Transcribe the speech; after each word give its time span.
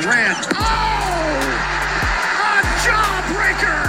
Durant. 0.00 0.46
Oh! 0.54 0.64
A 2.40 2.62
jawbreaker! 2.84 3.80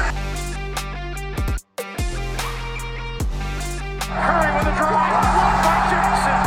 Curry 4.07 4.51
with 4.55 4.67
a 4.67 4.73
drive. 4.77 5.15
Blocked 5.33 5.61
by 5.65 5.77
Jackson. 5.89 6.39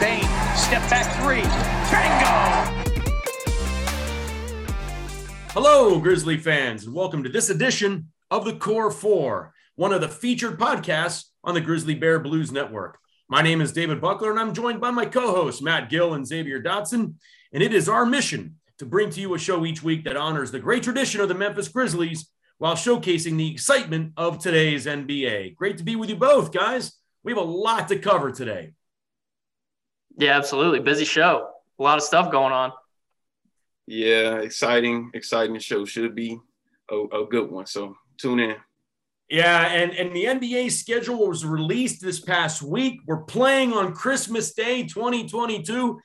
Bane, 0.00 0.32
step 0.56 0.84
back 0.88 1.06
three. 1.20 1.44
Bingo! 1.90 2.34
Hello, 5.52 6.00
Grizzly 6.00 6.38
fans, 6.38 6.86
and 6.86 6.94
welcome 6.94 7.22
to 7.22 7.28
this 7.28 7.50
edition 7.50 8.10
of 8.30 8.46
the 8.46 8.56
Core 8.56 8.90
Four, 8.90 9.52
one 9.74 9.92
of 9.92 10.00
the 10.00 10.08
featured 10.08 10.58
podcasts 10.58 11.24
on 11.44 11.54
the 11.54 11.60
Grizzly 11.60 11.94
Bear 11.94 12.18
Blues 12.18 12.50
Network. 12.50 12.98
My 13.28 13.42
name 13.42 13.60
is 13.60 13.72
David 13.72 14.00
Buckler, 14.00 14.30
and 14.30 14.38
I'm 14.38 14.54
joined 14.54 14.80
by 14.80 14.92
my 14.92 15.04
co 15.04 15.34
hosts, 15.34 15.60
Matt 15.60 15.90
Gill 15.90 16.14
and 16.14 16.26
Xavier 16.26 16.62
Dotson. 16.62 17.14
And 17.52 17.62
it 17.62 17.74
is 17.74 17.88
our 17.88 18.06
mission 18.06 18.56
to 18.78 18.86
bring 18.86 19.10
to 19.10 19.20
you 19.20 19.34
a 19.34 19.38
show 19.38 19.66
each 19.66 19.82
week 19.82 20.04
that 20.04 20.16
honors 20.16 20.50
the 20.52 20.60
great 20.60 20.84
tradition 20.84 21.20
of 21.20 21.28
the 21.28 21.34
Memphis 21.34 21.68
Grizzlies 21.68 22.30
while 22.58 22.74
showcasing 22.74 23.36
the 23.36 23.50
excitement 23.50 24.12
of 24.16 24.38
today's 24.38 24.86
NBA. 24.86 25.56
Great 25.56 25.78
to 25.78 25.84
be 25.84 25.96
with 25.96 26.08
you 26.08 26.16
both, 26.16 26.52
guys. 26.52 26.92
We 27.24 27.32
have 27.32 27.38
a 27.38 27.44
lot 27.44 27.88
to 27.88 27.98
cover 27.98 28.30
today. 28.30 28.74
Yeah, 30.16 30.36
absolutely. 30.36 30.80
Busy 30.80 31.04
show. 31.04 31.50
A 31.78 31.82
lot 31.82 31.98
of 31.98 32.04
stuff 32.04 32.30
going 32.30 32.52
on. 32.52 32.72
Yeah, 33.86 34.36
exciting, 34.36 35.10
exciting 35.14 35.58
show. 35.58 35.84
Should 35.84 36.14
be 36.14 36.38
a, 36.90 36.96
a 36.96 37.26
good 37.26 37.50
one. 37.50 37.66
So 37.66 37.96
tune 38.18 38.40
in. 38.40 38.56
Yeah, 39.28 39.66
and, 39.66 39.92
and 39.92 40.14
the 40.14 40.24
NBA 40.24 40.70
schedule 40.70 41.26
was 41.26 41.44
released 41.44 42.00
this 42.00 42.20
past 42.20 42.62
week. 42.62 43.00
We're 43.06 43.24
playing 43.24 43.72
on 43.72 43.92
Christmas 43.92 44.54
Day 44.54 44.84
2022 44.84 45.98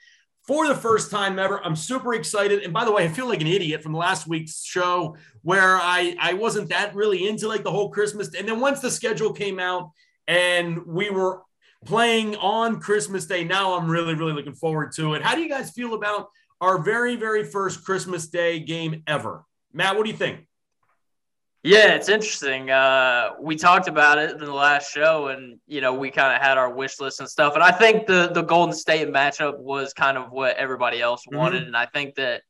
for 0.47 0.67
the 0.67 0.75
first 0.75 1.11
time 1.11 1.37
ever. 1.37 1.63
I'm 1.63 1.75
super 1.75 2.15
excited. 2.15 2.63
And 2.63 2.73
by 2.73 2.83
the 2.83 2.91
way, 2.91 3.03
I 3.05 3.09
feel 3.09 3.27
like 3.27 3.41
an 3.41 3.47
idiot 3.47 3.83
from 3.83 3.93
last 3.93 4.27
week's 4.27 4.63
show 4.63 5.15
where 5.43 5.75
I, 5.77 6.15
I 6.19 6.33
wasn't 6.33 6.69
that 6.69 6.95
really 6.95 7.27
into 7.27 7.47
like 7.47 7.63
the 7.63 7.71
whole 7.71 7.89
Christmas. 7.89 8.33
And 8.33 8.47
then 8.47 8.59
once 8.59 8.79
the 8.79 8.89
schedule 8.89 9.33
came 9.33 9.59
out 9.59 9.91
and 10.27 10.83
we 10.87 11.11
were 11.11 11.43
playing 11.85 12.35
on 12.37 12.79
Christmas 12.79 13.27
Day, 13.27 13.43
now 13.43 13.77
I'm 13.77 13.87
really, 13.87 14.15
really 14.15 14.33
looking 14.33 14.55
forward 14.55 14.93
to 14.93 15.13
it. 15.13 15.21
How 15.21 15.35
do 15.35 15.41
you 15.41 15.49
guys 15.49 15.69
feel 15.69 15.93
about 15.93 16.29
our 16.59 16.79
very, 16.79 17.15
very 17.17 17.43
first 17.43 17.85
Christmas 17.85 18.27
Day 18.29 18.59
game 18.59 19.03
ever? 19.05 19.45
Matt, 19.73 19.95
what 19.95 20.05
do 20.05 20.11
you 20.11 20.17
think? 20.17 20.47
Yeah, 21.63 21.93
it's 21.93 22.09
interesting. 22.09 22.71
Uh, 22.71 23.31
we 23.39 23.55
talked 23.55 23.87
about 23.87 24.17
it 24.17 24.31
in 24.31 24.39
the 24.39 24.51
last 24.51 24.91
show, 24.91 25.27
and 25.27 25.59
you 25.67 25.79
know 25.79 25.93
we 25.93 26.09
kind 26.09 26.35
of 26.35 26.41
had 26.41 26.57
our 26.57 26.73
wish 26.73 26.99
list 26.99 27.19
and 27.19 27.29
stuff. 27.29 27.53
And 27.53 27.63
I 27.63 27.71
think 27.71 28.07
the 28.07 28.31
the 28.33 28.41
Golden 28.41 28.73
State 28.73 29.07
matchup 29.09 29.59
was 29.59 29.93
kind 29.93 30.17
of 30.17 30.31
what 30.31 30.57
everybody 30.57 31.01
else 31.01 31.23
wanted, 31.31 31.59
mm-hmm. 31.59 31.67
and 31.67 31.77
I 31.77 31.85
think 31.85 32.15
that 32.15 32.41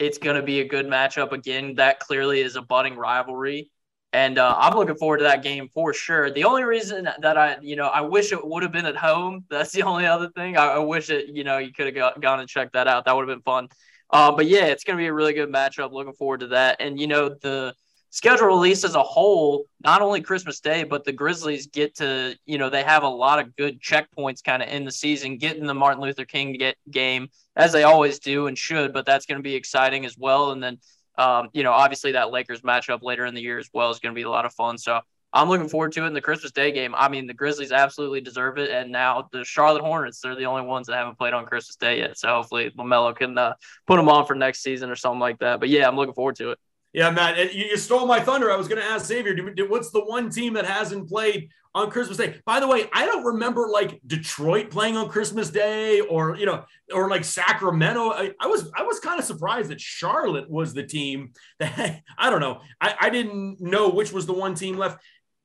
it's 0.00 0.18
going 0.18 0.36
to 0.36 0.42
be 0.42 0.60
a 0.60 0.68
good 0.68 0.86
matchup 0.86 1.30
again. 1.30 1.76
That 1.76 2.00
clearly 2.00 2.40
is 2.40 2.56
a 2.56 2.62
budding 2.62 2.96
rivalry, 2.96 3.70
and 4.12 4.36
uh, 4.36 4.56
I'm 4.58 4.74
looking 4.76 4.96
forward 4.96 5.18
to 5.18 5.24
that 5.24 5.44
game 5.44 5.68
for 5.72 5.94
sure. 5.94 6.32
The 6.32 6.44
only 6.44 6.64
reason 6.64 7.08
that 7.20 7.36
I, 7.36 7.58
you 7.60 7.76
know, 7.76 7.86
I 7.86 8.00
wish 8.00 8.32
it 8.32 8.44
would 8.44 8.64
have 8.64 8.72
been 8.72 8.86
at 8.86 8.96
home. 8.96 9.44
That's 9.50 9.70
the 9.70 9.84
only 9.84 10.06
other 10.06 10.30
thing. 10.30 10.56
I, 10.56 10.68
I 10.68 10.78
wish 10.78 11.10
it, 11.10 11.28
you 11.28 11.44
know, 11.44 11.58
you 11.58 11.72
could 11.72 11.94
have 11.94 12.20
gone 12.20 12.40
and 12.40 12.48
checked 12.48 12.72
that 12.72 12.88
out. 12.88 13.04
That 13.04 13.14
would 13.14 13.28
have 13.28 13.36
been 13.36 13.42
fun. 13.42 13.68
Uh, 14.10 14.32
but 14.32 14.46
yeah, 14.46 14.66
it's 14.66 14.84
going 14.84 14.96
to 14.96 15.02
be 15.02 15.06
a 15.06 15.12
really 15.12 15.34
good 15.34 15.52
matchup. 15.52 15.92
Looking 15.92 16.14
forward 16.14 16.40
to 16.40 16.46
that. 16.48 16.78
And 16.80 16.98
you 16.98 17.06
know 17.06 17.28
the 17.28 17.74
schedule 18.10 18.46
release 18.46 18.84
as 18.84 18.94
a 18.94 19.02
whole, 19.02 19.66
not 19.82 20.02
only 20.02 20.20
Christmas 20.20 20.60
Day, 20.60 20.84
but 20.84 21.04
the 21.04 21.12
Grizzlies 21.12 21.66
get 21.66 21.96
to, 21.96 22.36
you 22.46 22.58
know, 22.58 22.70
they 22.70 22.82
have 22.82 23.02
a 23.02 23.08
lot 23.08 23.38
of 23.38 23.54
good 23.56 23.80
checkpoints 23.80 24.42
kind 24.42 24.62
of 24.62 24.68
in 24.68 24.84
the 24.84 24.92
season, 24.92 25.38
getting 25.38 25.66
the 25.66 25.74
Martin 25.74 26.02
Luther 26.02 26.24
King 26.24 26.54
get 26.54 26.76
game 26.90 27.28
as 27.56 27.72
they 27.72 27.82
always 27.82 28.18
do 28.18 28.46
and 28.46 28.56
should, 28.56 28.92
but 28.92 29.06
that's 29.06 29.26
going 29.26 29.38
to 29.38 29.42
be 29.42 29.54
exciting 29.54 30.04
as 30.06 30.16
well. 30.16 30.52
And 30.52 30.62
then, 30.62 30.78
um, 31.18 31.48
you 31.52 31.62
know, 31.62 31.72
obviously 31.72 32.12
that 32.12 32.30
Lakers 32.30 32.62
matchup 32.62 33.02
later 33.02 33.26
in 33.26 33.34
the 33.34 33.42
year 33.42 33.58
as 33.58 33.68
well 33.72 33.90
is 33.90 33.98
going 33.98 34.14
to 34.14 34.18
be 34.18 34.22
a 34.22 34.30
lot 34.30 34.46
of 34.46 34.52
fun. 34.54 34.78
So 34.78 35.00
I'm 35.32 35.48
looking 35.48 35.68
forward 35.68 35.92
to 35.92 36.04
it 36.04 36.06
in 36.06 36.14
the 36.14 36.20
Christmas 36.20 36.52
Day 36.52 36.72
game. 36.72 36.94
I 36.94 37.08
mean, 37.08 37.26
the 37.26 37.34
Grizzlies 37.34 37.72
absolutely 37.72 38.22
deserve 38.22 38.56
it. 38.58 38.70
And 38.70 38.90
now 38.90 39.28
the 39.32 39.44
Charlotte 39.44 39.82
Hornets, 39.82 40.20
they're 40.20 40.34
the 40.34 40.46
only 40.46 40.62
ones 40.62 40.86
that 40.86 40.96
haven't 40.96 41.18
played 41.18 41.34
on 41.34 41.44
Christmas 41.44 41.76
Day 41.76 41.98
yet. 41.98 42.16
So 42.16 42.28
hopefully 42.28 42.70
LaMelo 42.70 43.14
can 43.14 43.36
uh, 43.36 43.54
put 43.86 43.96
them 43.96 44.08
on 44.08 44.24
for 44.24 44.34
next 44.34 44.62
season 44.62 44.88
or 44.88 44.96
something 44.96 45.20
like 45.20 45.38
that. 45.40 45.60
But 45.60 45.68
yeah, 45.68 45.86
I'm 45.86 45.96
looking 45.96 46.14
forward 46.14 46.36
to 46.36 46.52
it. 46.52 46.58
Yeah, 46.96 47.10
Matt, 47.10 47.54
you 47.54 47.76
stole 47.76 48.06
my 48.06 48.20
thunder. 48.20 48.50
I 48.50 48.56
was 48.56 48.68
going 48.68 48.80
to 48.80 48.88
ask 48.88 49.04
Xavier, 49.04 49.36
what's 49.68 49.90
the 49.90 50.02
one 50.02 50.30
team 50.30 50.54
that 50.54 50.64
hasn't 50.64 51.10
played 51.10 51.50
on 51.74 51.90
Christmas 51.90 52.16
Day? 52.16 52.40
By 52.46 52.58
the 52.58 52.66
way, 52.66 52.88
I 52.90 53.04
don't 53.04 53.22
remember 53.22 53.68
like 53.68 54.00
Detroit 54.06 54.70
playing 54.70 54.96
on 54.96 55.10
Christmas 55.10 55.50
Day, 55.50 56.00
or 56.00 56.36
you 56.36 56.46
know, 56.46 56.64
or 56.90 57.10
like 57.10 57.24
Sacramento. 57.24 58.12
I, 58.12 58.30
I 58.40 58.46
was 58.46 58.70
I 58.74 58.82
was 58.84 58.98
kind 58.98 59.18
of 59.18 59.26
surprised 59.26 59.68
that 59.68 59.78
Charlotte 59.78 60.48
was 60.48 60.72
the 60.72 60.84
team 60.84 61.32
that 61.58 62.00
I 62.18 62.30
don't 62.30 62.40
know. 62.40 62.62
I, 62.80 62.94
I 62.98 63.10
didn't 63.10 63.60
know 63.60 63.90
which 63.90 64.10
was 64.10 64.24
the 64.24 64.32
one 64.32 64.54
team 64.54 64.78
left. 64.78 64.98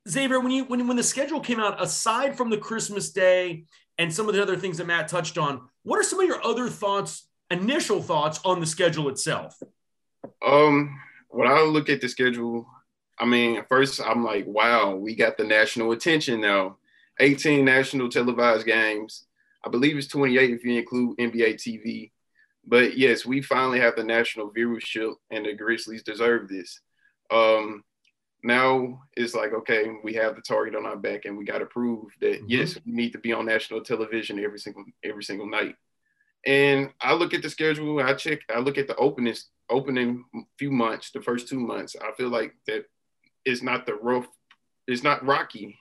Xavier, 0.07 0.39
when 0.39 0.51
you 0.51 0.63
when 0.63 0.87
when 0.87 0.95
the 0.95 1.03
schedule 1.03 1.41
came 1.41 1.59
out, 1.59 1.83
aside 1.83 2.37
from 2.37 2.49
the 2.49 2.57
Christmas 2.57 3.11
Day 3.11 3.65
and 3.97 4.13
some 4.13 4.29
of 4.29 4.35
the 4.35 4.41
other 4.41 4.55
things 4.55 4.77
that 4.77 4.87
Matt 4.87 5.09
touched 5.09 5.37
on, 5.37 5.67
what 5.83 5.99
are 5.99 6.03
some 6.03 6.21
of 6.21 6.25
your 6.25 6.41
other 6.45 6.69
thoughts, 6.69 7.27
initial 7.49 8.01
thoughts 8.01 8.39
on 8.45 8.61
the 8.61 8.65
schedule 8.65 9.09
itself? 9.09 9.61
Um 10.41 10.97
when 11.31 11.47
I 11.47 11.61
look 11.61 11.89
at 11.89 12.01
the 12.01 12.09
schedule, 12.09 12.67
I 13.19 13.25
mean, 13.25 13.63
first 13.69 14.01
I'm 14.01 14.23
like, 14.23 14.45
wow, 14.47 14.95
we 14.95 15.15
got 15.15 15.37
the 15.37 15.43
national 15.43 15.91
attention 15.91 16.41
now. 16.41 16.77
18 17.19 17.63
national 17.63 18.09
televised 18.09 18.65
games. 18.65 19.25
I 19.65 19.69
believe 19.69 19.97
it's 19.97 20.07
28 20.07 20.49
if 20.49 20.63
you 20.63 20.77
include 20.77 21.17
NBA 21.17 21.55
TV. 21.55 22.11
But 22.65 22.97
yes, 22.97 23.25
we 23.25 23.41
finally 23.41 23.79
have 23.79 23.95
the 23.95 24.03
national 24.03 24.51
viewership, 24.51 25.13
and 25.29 25.45
the 25.45 25.53
Grizzlies 25.53 26.03
deserve 26.03 26.47
this. 26.47 26.79
Um, 27.31 27.83
now 28.43 29.01
it's 29.15 29.33
like, 29.33 29.53
okay, 29.53 29.91
we 30.03 30.13
have 30.15 30.35
the 30.35 30.41
target 30.41 30.75
on 30.75 30.85
our 30.85 30.97
back, 30.97 31.25
and 31.25 31.37
we 31.37 31.45
got 31.45 31.59
to 31.59 31.65
prove 31.65 32.11
that 32.21 32.33
mm-hmm. 32.33 32.45
yes, 32.47 32.77
we 32.85 32.91
need 32.91 33.11
to 33.11 33.19
be 33.19 33.33
on 33.33 33.45
national 33.45 33.81
television 33.81 34.43
every 34.43 34.59
single 34.59 34.83
every 35.03 35.23
single 35.23 35.47
night. 35.47 35.75
And 36.45 36.89
I 37.01 37.13
look 37.13 37.33
at 37.33 37.41
the 37.41 37.49
schedule. 37.49 37.99
I 37.99 38.13
check. 38.13 38.39
I 38.53 38.59
look 38.59 38.77
at 38.77 38.87
the 38.87 38.95
openings 38.95 39.49
opening 39.71 40.25
few 40.59 40.71
months, 40.71 41.11
the 41.11 41.21
first 41.21 41.47
two 41.47 41.59
months, 41.59 41.95
I 41.99 42.11
feel 42.11 42.29
like 42.29 42.53
that 42.67 42.85
is 43.45 43.63
not 43.63 43.85
the 43.85 43.95
rough, 43.95 44.27
it's 44.87 45.03
not 45.03 45.25
rocky. 45.25 45.79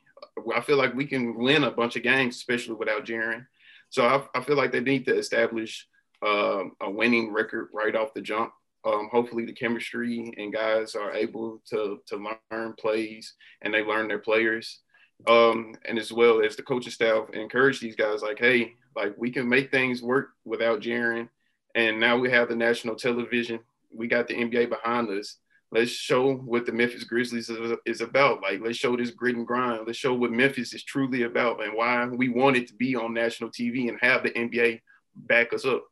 I 0.54 0.60
feel 0.60 0.76
like 0.76 0.94
we 0.94 1.06
can 1.06 1.36
win 1.36 1.64
a 1.64 1.70
bunch 1.70 1.96
of 1.96 2.02
games, 2.02 2.36
especially 2.36 2.74
without 2.74 3.04
Jaren. 3.04 3.46
So 3.90 4.06
I, 4.06 4.38
I, 4.38 4.42
feel 4.42 4.56
like 4.56 4.72
they 4.72 4.80
need 4.80 5.04
to 5.06 5.18
establish 5.18 5.86
um, 6.24 6.72
a 6.80 6.88
winning 6.88 7.32
record 7.32 7.68
right 7.74 7.96
off 7.96 8.14
the 8.14 8.22
jump. 8.22 8.52
Um, 8.84 9.08
hopefully, 9.10 9.44
the 9.44 9.52
chemistry 9.52 10.32
and 10.38 10.52
guys 10.52 10.94
are 10.94 11.12
able 11.12 11.60
to 11.70 12.00
to 12.06 12.34
learn 12.50 12.74
plays 12.74 13.34
and 13.60 13.74
they 13.74 13.82
learn 13.82 14.08
their 14.08 14.20
players. 14.20 14.80
Um, 15.26 15.74
and 15.86 15.98
as 15.98 16.12
well 16.12 16.42
as 16.42 16.56
the 16.56 16.62
coaching 16.62 16.92
staff 16.92 17.28
encourage 17.34 17.80
these 17.80 17.96
guys, 17.96 18.22
like, 18.22 18.38
hey, 18.38 18.74
like 18.94 19.14
we 19.16 19.30
can 19.30 19.48
make 19.48 19.70
things 19.70 20.02
work 20.02 20.30
without 20.44 20.80
Jaren. 20.80 21.28
And 21.74 22.00
now 22.00 22.16
we 22.18 22.30
have 22.30 22.48
the 22.48 22.56
national 22.56 22.96
television 22.96 23.60
we 23.92 24.06
got 24.06 24.28
the 24.28 24.34
NBA 24.34 24.68
behind 24.68 25.08
us. 25.10 25.36
Let's 25.72 25.90
show 25.90 26.34
what 26.34 26.66
the 26.66 26.72
Memphis 26.72 27.04
Grizzlies 27.04 27.48
is, 27.48 27.76
is 27.86 28.00
about. 28.00 28.42
Like, 28.42 28.60
let's 28.60 28.76
show 28.76 28.96
this 28.96 29.10
grit 29.10 29.36
and 29.36 29.46
grind. 29.46 29.86
Let's 29.86 29.98
show 29.98 30.14
what 30.14 30.32
Memphis 30.32 30.74
is 30.74 30.82
truly 30.82 31.22
about 31.22 31.62
and 31.62 31.74
why 31.74 32.04
we 32.06 32.28
want 32.28 32.56
it 32.56 32.66
to 32.68 32.74
be 32.74 32.96
on 32.96 33.14
national 33.14 33.50
TV 33.50 33.88
and 33.88 33.98
have 34.00 34.24
the 34.24 34.30
NBA 34.30 34.80
back 35.14 35.52
us 35.52 35.64
up. 35.64 35.84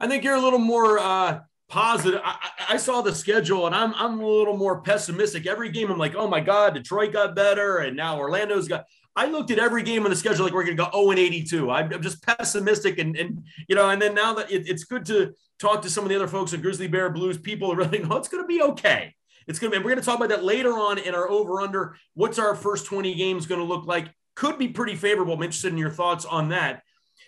I 0.00 0.08
think 0.08 0.24
you're 0.24 0.34
a 0.34 0.40
little 0.40 0.58
more 0.58 0.98
uh, 0.98 1.40
positive. 1.68 2.20
I, 2.24 2.50
I, 2.70 2.76
saw 2.76 3.02
the 3.02 3.14
schedule 3.14 3.66
and 3.66 3.74
I'm 3.74 3.94
I'm 3.94 4.20
a 4.20 4.26
little 4.26 4.56
more 4.56 4.80
pessimistic. 4.80 5.46
Every 5.46 5.70
game 5.70 5.90
I'm 5.90 5.98
like, 5.98 6.14
oh 6.14 6.28
my 6.28 6.40
God, 6.40 6.74
Detroit 6.74 7.12
got 7.12 7.34
better, 7.34 7.78
and 7.78 7.96
now 7.96 8.18
Orlando's 8.18 8.68
got. 8.68 8.84
I 9.16 9.26
looked 9.26 9.50
at 9.50 9.58
every 9.58 9.82
game 9.82 10.04
on 10.04 10.10
the 10.10 10.16
schedule 10.16 10.44
like 10.44 10.54
we're 10.54 10.64
going 10.64 10.76
to 10.76 10.84
go 10.84 10.90
0 10.92 11.10
and 11.10 11.18
82. 11.18 11.70
I'm, 11.70 12.02
just 12.02 12.22
pessimistic, 12.22 12.98
and 12.98 13.16
and 13.16 13.44
you 13.68 13.74
know, 13.74 13.90
and 13.90 14.00
then 14.00 14.14
now 14.14 14.34
that 14.34 14.50
it, 14.50 14.68
it's 14.68 14.84
good 14.84 15.04
to 15.06 15.34
talk 15.58 15.82
to 15.82 15.90
some 15.90 16.04
of 16.04 16.10
the 16.10 16.16
other 16.16 16.28
folks 16.28 16.52
at 16.52 16.62
Grizzly 16.62 16.86
Bear 16.86 17.10
Blues, 17.10 17.38
people 17.38 17.72
are 17.72 17.76
really 17.84 17.98
know 17.98 18.16
it's 18.16 18.28
going 18.28 18.42
to 18.42 18.48
be 18.48 18.62
okay. 18.62 19.14
It's 19.46 19.58
going 19.58 19.72
to 19.72 19.78
be. 19.78 19.84
We're 19.84 19.90
going 19.90 20.00
to 20.00 20.06
talk 20.06 20.16
about 20.16 20.28
that 20.28 20.44
later 20.44 20.72
on 20.72 20.98
in 20.98 21.14
our 21.14 21.28
over 21.28 21.60
under. 21.60 21.96
What's 22.14 22.38
our 22.38 22.54
first 22.54 22.86
20 22.86 23.14
games 23.14 23.46
going 23.46 23.60
to 23.60 23.66
look 23.66 23.86
like? 23.86 24.08
Could 24.36 24.58
be 24.58 24.68
pretty 24.68 24.94
favorable. 24.94 25.34
I'm 25.34 25.42
interested 25.42 25.72
in 25.72 25.78
your 25.78 25.90
thoughts 25.90 26.24
on 26.24 26.50
that. 26.50 26.82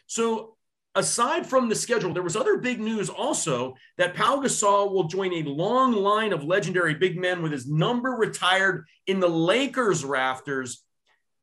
So 0.06 0.56
aside 0.94 1.46
from 1.46 1.68
the 1.68 1.74
schedule, 1.74 2.12
there 2.12 2.22
was 2.22 2.36
other 2.36 2.58
big 2.58 2.80
news 2.80 3.08
also 3.08 3.74
that 3.96 4.14
Pau 4.14 4.40
Gasol 4.40 4.92
will 4.92 5.04
join 5.04 5.32
a 5.32 5.42
long 5.42 5.92
line 5.92 6.32
of 6.32 6.44
legendary 6.44 6.94
big 6.94 7.18
men 7.18 7.42
with 7.42 7.52
his 7.52 7.66
number 7.66 8.10
retired 8.10 8.86
in 9.06 9.18
the 9.18 9.28
Lakers 9.28 10.04
rafters 10.04 10.84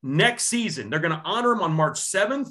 next 0.04 0.46
season. 0.46 0.90
They're 0.90 1.00
going 1.00 1.16
to 1.16 1.22
honor 1.24 1.52
him 1.52 1.62
on 1.62 1.74
March 1.74 2.00
7th. 2.00 2.50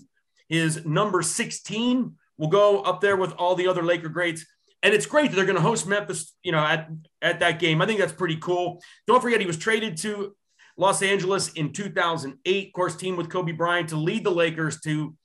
His 0.48 0.84
number 0.84 1.22
16 1.22 2.14
will 2.38 2.48
go 2.48 2.80
up 2.82 3.00
there 3.00 3.16
with 3.16 3.32
all 3.32 3.54
the 3.54 3.68
other 3.68 3.82
Laker 3.82 4.08
greats. 4.08 4.44
And 4.82 4.94
it's 4.94 5.06
great 5.06 5.30
that 5.30 5.36
they're 5.36 5.46
going 5.46 5.56
to 5.56 5.62
host 5.62 5.86
Memphis, 5.86 6.34
you 6.42 6.52
know, 6.52 6.58
at, 6.58 6.88
at 7.22 7.40
that 7.40 7.58
game. 7.58 7.80
I 7.82 7.86
think 7.86 7.98
that's 7.98 8.12
pretty 8.12 8.36
cool. 8.36 8.80
Don't 9.06 9.22
forget, 9.22 9.40
he 9.40 9.46
was 9.46 9.56
traded 9.56 9.96
to 9.98 10.36
Los 10.76 11.02
Angeles 11.02 11.52
in 11.54 11.72
2008, 11.72 12.66
of 12.66 12.72
course, 12.72 12.96
team 12.96 13.16
with 13.16 13.30
Kobe 13.30 13.52
Bryant 13.52 13.88
to 13.88 13.96
lead 13.96 14.24
the 14.24 14.30
Lakers 14.30 14.80
to 14.82 15.16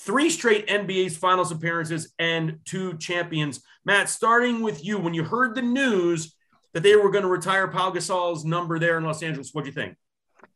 three 0.00 0.30
straight 0.30 0.68
NBA's 0.68 1.16
finals 1.16 1.50
appearances, 1.50 2.12
and 2.18 2.58
two 2.64 2.96
champions. 2.98 3.62
Matt, 3.84 4.08
starting 4.08 4.62
with 4.62 4.84
you, 4.84 4.98
when 4.98 5.14
you 5.14 5.24
heard 5.24 5.54
the 5.54 5.62
news 5.62 6.34
that 6.74 6.82
they 6.82 6.96
were 6.96 7.10
going 7.10 7.22
to 7.22 7.28
retire 7.28 7.68
Pau 7.68 7.90
Gasol's 7.90 8.44
number 8.44 8.78
there 8.78 8.98
in 8.98 9.04
Los 9.04 9.22
Angeles, 9.22 9.50
what 9.52 9.64
do 9.64 9.68
you 9.68 9.74
think? 9.74 9.96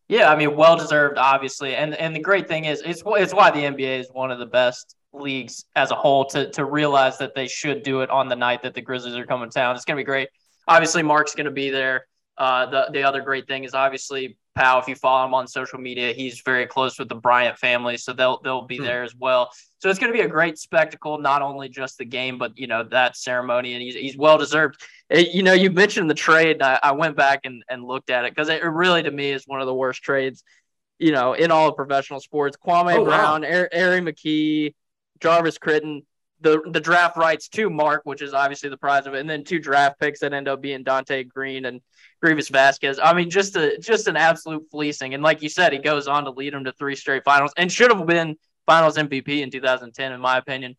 Yeah, 0.08 0.31
I 0.31 0.37
mean, 0.37 0.56
well 0.56 0.76
deserved, 0.76 1.16
obviously, 1.16 1.75
and 1.75 1.94
and 1.94 2.14
the 2.14 2.20
great 2.20 2.49
thing 2.49 2.66
is, 2.66 2.82
it's 2.84 3.02
it's 3.06 3.32
why 3.32 3.50
the 3.50 3.60
NBA 3.60 4.00
is 4.00 4.08
one 4.12 4.31
of 4.31 4.38
the 4.38 4.46
best 4.46 4.96
leagues 5.12 5.64
as 5.76 5.90
a 5.90 5.94
whole 5.94 6.25
to 6.26 6.50
to 6.50 6.64
realize 6.64 7.19
that 7.19 7.34
they 7.34 7.46
should 7.46 7.82
do 7.82 8.00
it 8.00 8.10
on 8.10 8.28
the 8.28 8.37
night 8.37 8.62
that 8.62 8.75
the 8.75 8.81
Grizzlies 8.81 9.14
are 9.16 9.26
coming 9.26 9.49
to 9.49 9.54
town. 9.54 9.75
It's 9.75 9.84
to 9.96 10.00
be 10.00 10.04
great. 10.04 10.28
Obviously, 10.69 11.02
Marc's 11.02 11.34
to 11.46 11.50
be 11.50 11.70
there. 11.70 12.06
Uh, 12.37 12.66
the 12.66 12.88
the 12.93 13.02
other 13.02 13.20
great 13.20 13.46
thing 13.46 13.64
is 13.64 13.75
obviously 13.75 14.37
Pau. 14.54 14.78
If 14.78 14.88
you 14.88 14.94
follow 14.94 15.26
him 15.26 15.34
on 15.34 15.46
social 15.46 15.78
media, 15.78 16.12
he's 16.12 16.40
very 16.44 16.66
close 16.66 16.99
with 16.99 17.08
the 17.08 17.14
Bryant 17.14 17.58
family, 17.58 17.96
so 17.96 18.12
they'll 18.12 18.40
they'll 18.43 18.66
be 18.66 18.78
hmm. 18.78 18.84
there 18.84 19.02
as 19.02 19.14
well. 19.14 19.50
So 19.78 19.88
it's 19.88 19.99
going 19.99 20.12
to 20.12 20.16
be 20.16 20.25
a 20.25 20.28
great 20.28 20.58
spectacle, 20.58 21.19
not 21.19 21.43
only 21.43 21.69
just 21.69 21.99
the 21.99 22.04
game, 22.04 22.38
but 22.38 22.56
you 22.56 22.66
know 22.66 22.84
that 22.84 23.16
ceremony, 23.16 23.72
and 23.75 23.82
he's 23.82 23.94
he's 23.94 24.16
well 24.16 24.38
deserved. 24.38 24.81
It, 25.10 25.34
you 25.34 25.43
know, 25.43 25.54
you 25.54 25.70
mentioned 25.70 26.08
the 26.08 26.14
trade. 26.14 26.62
I, 26.62 26.78
I 26.82 26.93
went 26.93 27.16
back 27.16 27.40
and, 27.44 27.62
and 27.69 27.84
looked 27.84 28.10
at 28.10 28.25
it 28.25 28.34
because 28.34 28.49
it 28.49 28.62
really, 28.62 29.02
to 29.02 29.10
me, 29.10 29.31
is 29.31 29.44
one 29.46 29.60
of 29.60 29.66
the 29.66 29.75
worst 29.75 30.02
trades, 30.02 30.44
you 30.99 31.12
know, 31.12 31.32
in 31.32 31.50
all 31.50 31.69
of 31.69 31.76
professional 31.76 32.20
sports. 32.20 32.56
Kwame 32.56 32.96
oh, 32.96 33.04
Brown, 33.04 33.43
wow. 33.43 33.66
Aaron 33.72 34.04
McKie, 34.04 34.75
Javaris 35.20 35.58
Crittenton, 35.58 36.02
the 36.43 36.60
the 36.70 36.81
draft 36.81 37.16
rights 37.16 37.49
to 37.49 37.70
Marc, 37.70 38.02
which 38.04 38.22
is 38.22 38.34
obviously 38.34 38.69
the 38.69 38.76
prize 38.76 39.06
of 39.06 39.14
it, 39.14 39.20
and 39.20 39.31
then 39.31 39.44
two 39.44 39.58
draft 39.58 39.99
picks 39.99 40.20
that 40.20 40.32
end 40.32 40.49
up 40.49 40.60
being 40.60 40.84
Donté 40.84 41.26
Greene 41.26 41.64
and 41.64 41.81
Greivis 42.23 42.51
Vasquez. 42.51 42.99
I 43.03 43.13
mean, 43.13 43.31
just 43.31 43.57
a 43.57 43.79
just 43.79 44.07
an 44.09 44.17
absolute 44.17 44.65
fleecing. 44.71 45.15
And 45.15 45.23
like 45.23 45.43
you 45.43 45.49
said, 45.49 45.73
he 45.73 45.79
goes 45.79 46.07
on 46.07 46.25
to 46.25 46.31
lead 46.31 46.55
them 46.55 46.65
to 46.65 46.73
three 46.73 46.97
straight 46.97 47.25
finals 47.25 47.53
and 47.57 47.71
should 47.71 47.91
have 47.91 48.07
been 48.07 48.37
Finals 48.67 48.97
MVP 48.97 49.43
in 49.43 49.51
2010, 49.51 50.13
in 50.13 50.21
my 50.21 50.39
opinion. 50.39 50.77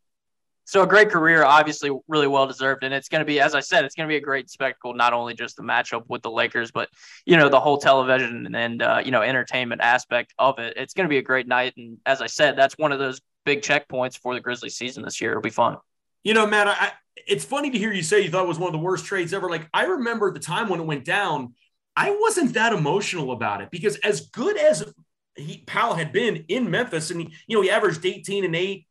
So 0.65 0.81
a 0.81 0.87
great 0.87 1.09
career, 1.09 1.43
obviously 1.43 1.91
really 2.07 2.27
well 2.27 2.47
deserved, 2.47 2.85
and 2.85 2.93
it's 2.93 3.09
going 3.09 3.19
to 3.19 3.25
be, 3.25 3.41
as 3.41 3.53
I 3.53 3.59
said, 3.59 3.83
it's 3.83 3.95
going 3.95 4.07
to 4.07 4.11
be 4.11 4.15
a 4.15 4.21
great 4.21 4.49
spectacle. 4.49 4.93
Not 4.93 5.11
only 5.11 5.33
just 5.33 5.57
the 5.57 5.63
matchup 5.63 6.03
with 6.07 6.21
the 6.21 6.31
Lakers, 6.31 6.71
but 6.71 6.87
you 7.25 7.35
know 7.35 7.49
the 7.49 7.59
whole 7.59 7.77
television 7.77 8.55
and 8.55 8.81
uh, 8.81 9.01
you 9.03 9.11
know 9.11 9.21
entertainment 9.21 9.81
aspect 9.81 10.33
of 10.39 10.59
it. 10.59 10.77
It's 10.77 10.93
going 10.93 11.03
to 11.03 11.09
be 11.09 11.17
a 11.17 11.21
great 11.21 11.47
night, 11.47 11.73
and 11.75 11.97
as 12.05 12.21
I 12.21 12.27
said, 12.27 12.57
that's 12.57 12.77
one 12.77 12.93
of 12.93 12.99
those 12.99 13.19
big 13.45 13.61
checkpoints 13.61 14.17
for 14.17 14.33
the 14.33 14.39
Grizzlies 14.39 14.77
season 14.77 15.03
this 15.03 15.19
year. 15.19 15.31
It'll 15.31 15.41
be 15.41 15.49
fun. 15.49 15.75
You 16.23 16.33
know, 16.33 16.47
Matt, 16.47 16.69
I, 16.69 16.93
it's 17.15 17.45
funny 17.45 17.69
to 17.71 17.77
hear 17.77 17.93
you 17.93 18.03
say 18.03 18.21
you 18.21 18.29
thought 18.29 18.45
it 18.45 18.47
was 18.47 18.59
one 18.59 18.67
of 18.67 18.73
the 18.73 18.85
worst 18.85 19.05
trades 19.05 19.33
ever. 19.33 19.49
Like 19.49 19.69
I 19.73 19.85
remember 19.85 20.31
the 20.31 20.39
time 20.39 20.69
when 20.69 20.79
it 20.79 20.85
went 20.85 21.05
down, 21.05 21.53
I 21.95 22.15
wasn't 22.19 22.53
that 22.53 22.73
emotional 22.73 23.31
about 23.31 23.61
it 23.61 23.69
because 23.71 23.97
as 23.97 24.27
good 24.27 24.57
as 24.57 24.93
he 25.35 25.63
Pau 25.65 25.93
had 25.93 26.11
been 26.11 26.45
in 26.47 26.69
Memphis, 26.69 27.11
and 27.11 27.21
he, 27.21 27.33
you 27.47 27.57
know 27.57 27.61
he 27.61 27.69
averaged 27.69 28.05
18 28.05 28.45
and 28.45 28.55
eight 28.55 28.87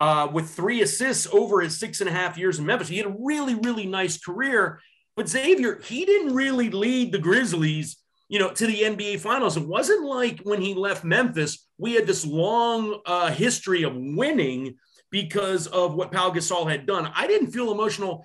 uh, 0.00 0.28
with 0.32 0.50
three 0.50 0.82
assists 0.82 1.26
over 1.32 1.60
his 1.60 1.78
six 1.78 2.00
and 2.00 2.08
a 2.08 2.12
half 2.12 2.38
years 2.38 2.58
in 2.58 2.66
Memphis. 2.66 2.88
He 2.88 2.98
had 2.98 3.06
a 3.06 3.16
really 3.18 3.54
really 3.54 3.86
nice 3.86 4.18
career, 4.18 4.80
but 5.16 5.28
Xavier 5.28 5.80
he 5.82 6.04
didn't 6.04 6.34
really 6.34 6.70
lead 6.70 7.12
the 7.12 7.18
Grizzlies 7.18 7.96
you 8.28 8.38
know, 8.38 8.50
to 8.50 8.66
the 8.66 8.82
NBA 8.82 9.20
Finals. 9.20 9.56
It 9.56 9.66
wasn't 9.66 10.04
like 10.04 10.40
when 10.40 10.60
he 10.60 10.74
left 10.74 11.02
Memphis, 11.02 11.66
we 11.78 11.94
had 11.94 12.06
this 12.06 12.26
long 12.26 13.00
uh, 13.06 13.30
history 13.30 13.84
of 13.84 13.96
winning 13.96 14.76
because 15.10 15.66
of 15.68 15.94
what 15.94 16.12
Pau 16.12 16.30
Gasol 16.30 16.70
had 16.70 16.86
done. 16.86 17.10
I 17.14 17.26
didn't 17.26 17.50
feel 17.50 17.72
emotional. 17.72 18.24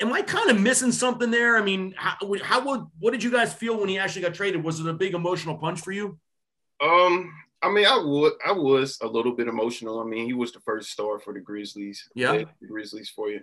Am 0.00 0.12
I 0.12 0.22
kind 0.22 0.50
of 0.50 0.60
missing 0.60 0.92
something 0.92 1.30
there? 1.30 1.56
I 1.56 1.62
mean, 1.62 1.94
how, 1.96 2.16
how 2.42 2.64
would 2.64 2.86
what 2.98 3.12
did 3.12 3.22
you 3.22 3.30
guys 3.30 3.52
feel 3.52 3.78
when 3.78 3.88
he 3.88 3.98
actually 3.98 4.22
got 4.22 4.34
traded? 4.34 4.64
Was 4.64 4.80
it 4.80 4.86
a 4.86 4.92
big 4.92 5.14
emotional 5.14 5.56
punch 5.56 5.80
for 5.80 5.92
you? 5.92 6.18
Um, 6.80 7.32
I 7.62 7.70
mean, 7.70 7.86
I 7.86 8.02
would, 8.02 8.32
I 8.44 8.52
was 8.52 8.98
a 9.02 9.06
little 9.06 9.32
bit 9.32 9.48
emotional. 9.48 10.00
I 10.00 10.04
mean, 10.04 10.24
he 10.24 10.32
was 10.32 10.52
the 10.52 10.60
first 10.60 10.90
star 10.90 11.18
for 11.18 11.34
the 11.34 11.40
Grizzlies. 11.40 12.08
Yeah, 12.14 12.32
the 12.32 12.66
Grizzlies 12.66 13.10
for 13.10 13.28
you, 13.28 13.40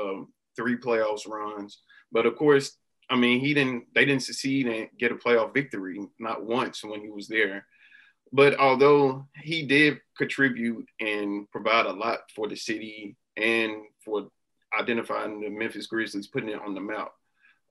um, 0.00 0.28
three 0.56 0.76
playoffs 0.76 1.28
runs. 1.28 1.82
But 2.12 2.26
of 2.26 2.36
course, 2.36 2.76
I 3.10 3.16
mean, 3.16 3.40
he 3.40 3.54
didn't. 3.54 3.86
They 3.94 4.04
didn't 4.04 4.22
succeed 4.22 4.66
and 4.66 4.88
get 4.98 5.12
a 5.12 5.16
playoff 5.16 5.54
victory, 5.54 6.00
not 6.20 6.44
once 6.44 6.84
when 6.84 7.00
he 7.00 7.10
was 7.10 7.26
there. 7.26 7.66
But 8.32 8.58
although 8.58 9.26
he 9.42 9.66
did 9.66 10.00
contribute 10.16 10.86
and 11.00 11.50
provide 11.50 11.86
a 11.86 11.92
lot 11.92 12.30
for 12.34 12.48
the 12.48 12.56
city 12.56 13.16
and 13.36 13.72
for 14.04 14.28
identifying 14.78 15.40
the 15.40 15.48
Memphis 15.48 15.86
Grizzlies, 15.86 16.26
putting 16.26 16.50
it 16.50 16.60
on 16.60 16.74
the 16.74 16.80
map. 16.80 17.12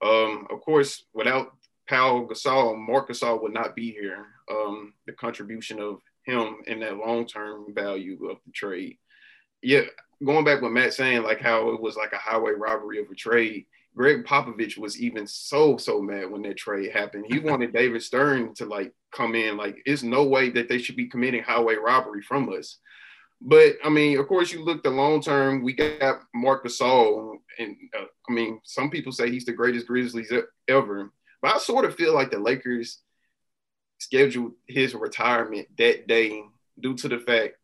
Um, 0.04 0.48
of 0.50 0.62
course, 0.62 1.04
without 1.14 1.54
Pau 1.88 2.28
Gasol, 2.30 2.78
Marc 2.78 3.10
Gasol 3.10 3.42
would 3.42 3.54
not 3.54 3.76
be 3.76 3.92
here. 3.92 4.26
Um, 4.50 4.94
the 5.06 5.14
contribution 5.14 5.80
of 5.80 6.02
him 6.24 6.58
and 6.68 6.82
that 6.82 6.98
long-term 6.98 7.74
value 7.74 8.30
of 8.30 8.38
the 8.46 8.52
trade. 8.52 8.98
Yeah, 9.62 9.82
going 10.24 10.46
back 10.46 10.62
with 10.62 10.72
Matt 10.72 10.94
saying 10.94 11.24
like 11.24 11.40
how 11.40 11.70
it 11.70 11.82
was 11.82 11.96
like 11.96 12.14
a 12.14 12.18
highway 12.18 12.52
robbery 12.52 13.00
of 13.00 13.10
a 13.10 13.16
trade. 13.16 13.66
Gregg 13.98 14.24
Popovich 14.26 14.78
was 14.78 15.02
even 15.02 15.26
so 15.26 15.76
so 15.76 16.00
mad 16.02 16.30
when 16.30 16.44
that 16.44 16.58
trade 16.58 16.92
happened. 16.92 17.26
He 17.28 17.40
wanted 17.44 17.74
David 17.74 18.04
Stern 18.04 18.54
to 18.56 18.66
like 18.66 18.94
come 19.12 19.36
in. 19.36 19.58
Like, 19.58 19.82
it's 19.86 20.04
no 20.04 20.24
way 20.24 20.50
that 20.52 20.70
they 20.70 20.78
should 20.78 20.96
be 20.96 21.08
committing 21.08 21.44
highway 21.44 21.76
robbery 21.76 22.22
from 22.22 22.54
us. 22.54 22.78
But 23.42 23.74
I 23.84 23.90
mean, 23.90 24.20
of 24.20 24.28
course, 24.28 24.52
you 24.52 24.64
look 24.64 24.84
the 24.84 24.90
long 24.90 25.22
term. 25.22 25.64
We 25.64 25.74
got 25.74 26.22
Marc 26.34 26.66
Gasol, 26.66 27.38
and 27.60 27.76
uh, 27.98 28.06
I 28.30 28.34
mean, 28.34 28.60
some 28.64 28.90
people 28.90 29.12
say 29.12 29.30
he's 29.30 29.46
the 29.46 29.52
greatest 29.52 29.88
Grizzlies 29.88 30.32
ever. 30.68 31.12
But 31.42 31.56
I 31.56 31.58
sort 31.60 31.86
of 31.86 31.96
feel 31.96 32.14
like 32.14 32.32
the 32.32 32.40
Lakers 32.40 33.00
scheduled 34.00 34.54
his 34.68 34.96
retirement 34.96 35.68
that 35.78 36.08
day 36.08 36.44
due 36.80 36.96
to 36.96 37.08
the 37.08 37.20
fact 37.20 37.56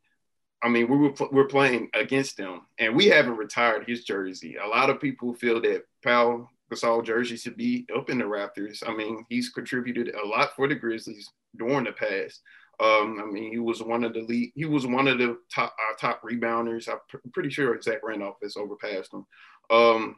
I 0.64 0.70
mean, 0.70 0.88
we 0.90 0.98
were 0.98 1.14
we're 1.32 1.48
playing 1.48 1.90
against 1.94 2.38
them, 2.38 2.62
and 2.80 2.96
we 2.96 3.08
haven't 3.08 3.38
retired 3.38 3.84
his 3.86 4.06
jersey. 4.06 4.56
A 4.56 4.68
lot 4.68 4.90
of 4.90 5.02
people 5.02 5.34
feel 5.34 5.62
that 5.62 5.84
Pau 6.04 6.50
Gasol 6.72 7.06
jersey 7.06 7.36
should 7.36 7.58
be 7.58 7.86
up 7.96 8.10
in 8.10 8.20
the 8.20 8.26
rafters. 8.26 8.82
I 8.86 8.96
mean, 8.96 9.26
he's 9.30 9.50
contributed 9.50 10.16
a 10.16 10.26
lot 10.26 10.56
for 10.56 10.68
the 10.68 10.76
Grizzlies 10.76 11.30
during 11.58 11.84
the 11.84 11.92
past. 11.92 12.42
Um, 12.80 13.20
I 13.22 13.30
mean, 13.30 13.52
he 13.52 13.60
was 13.60 13.84
one 13.84 14.04
of 14.04 14.14
the 14.14 14.22
lead, 14.22 14.54
he 14.56 14.66
was 14.66 14.88
one 14.88 15.08
of 15.08 15.18
the 15.18 15.38
top 15.54 15.76
top 16.00 16.22
rebounders. 16.24 16.88
I'm 16.88 16.98
pr- 17.10 17.18
pretty 17.34 17.50
sure 17.50 17.80
Zach 17.82 18.00
Randolph 18.02 18.38
has 18.42 18.56
overpassed 18.58 19.14
him. 19.14 19.26
Um, 19.70 20.16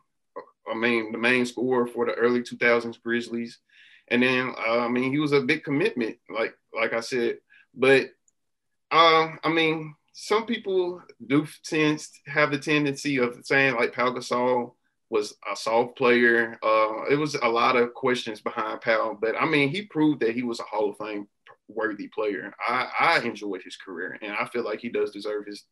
I 0.71 0.75
mean, 0.75 1.11
the 1.11 1.17
main 1.17 1.45
scorer 1.45 1.87
for 1.87 2.05
the 2.05 2.13
early 2.13 2.41
2000s 2.41 3.01
Grizzlies, 3.01 3.59
and 4.09 4.23
then 4.23 4.53
uh, 4.67 4.79
I 4.79 4.87
mean, 4.87 5.11
he 5.11 5.19
was 5.19 5.31
a 5.31 5.41
big 5.41 5.63
commitment, 5.63 6.17
like 6.29 6.55
like 6.73 6.93
I 6.93 7.01
said. 7.01 7.39
But 7.73 8.09
uh, 8.91 9.29
I 9.43 9.49
mean, 9.49 9.95
some 10.17 10.45
people 10.45 11.01
do 11.27 11.45
tend 11.65 12.01
have 12.25 12.49
the 12.49 12.57
tendency 12.57 13.17
of 13.17 13.37
saying 13.43 13.75
like 13.75 13.93
Pau 13.93 14.11
Gasol 14.11 14.71
was 15.09 15.35
a 15.51 15.57
soft 15.57 15.97
player. 15.97 16.57
Uh, 16.63 17.03
it 17.11 17.19
was 17.19 17.35
a 17.35 17.47
lot 17.47 17.75
of 17.75 17.93
questions 17.93 18.39
behind 18.39 18.79
Pau, 18.79 19.17
but 19.19 19.35
I 19.39 19.45
mean, 19.45 19.69
he 19.69 19.81
proved 19.81 20.21
that 20.21 20.33
he 20.33 20.41
was 20.41 20.61
a 20.61 20.63
Hall 20.63 20.89
of 20.89 20.97
Fame 20.97 21.27
worthy 21.67 22.07
player. 22.07 22.53
I, 22.65 22.87
I 22.97 23.19
enjoyed 23.19 23.61
his 23.61 23.75
career, 23.75 24.17
and 24.21 24.31
I 24.31 24.45
feel 24.45 24.63
like 24.63 24.79
he 24.79 24.87
does 24.87 25.11
deserve 25.11 25.47
his 25.47 25.65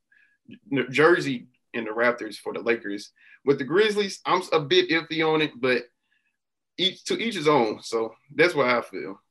jersey 0.92 1.48
in 1.74 1.86
the 1.86 1.94
rafters 1.94 2.38
for 2.38 2.52
the 2.52 2.60
Lakers. 2.60 3.12
With 3.46 3.60
the 3.60 3.64
Grizzlies, 3.64 4.20
I'm 4.26 4.42
a 4.52 4.60
bit 4.60 4.90
iffy 4.90 5.26
on 5.26 5.42
it, 5.42 5.52
but 5.56 5.84
each 6.78 7.06
to 7.06 7.18
each 7.18 7.36
his 7.36 7.48
own. 7.48 7.82
So 7.82 8.14
that's 8.36 8.56
what 8.56 8.68
I 8.68 8.82
feel. 8.82 9.22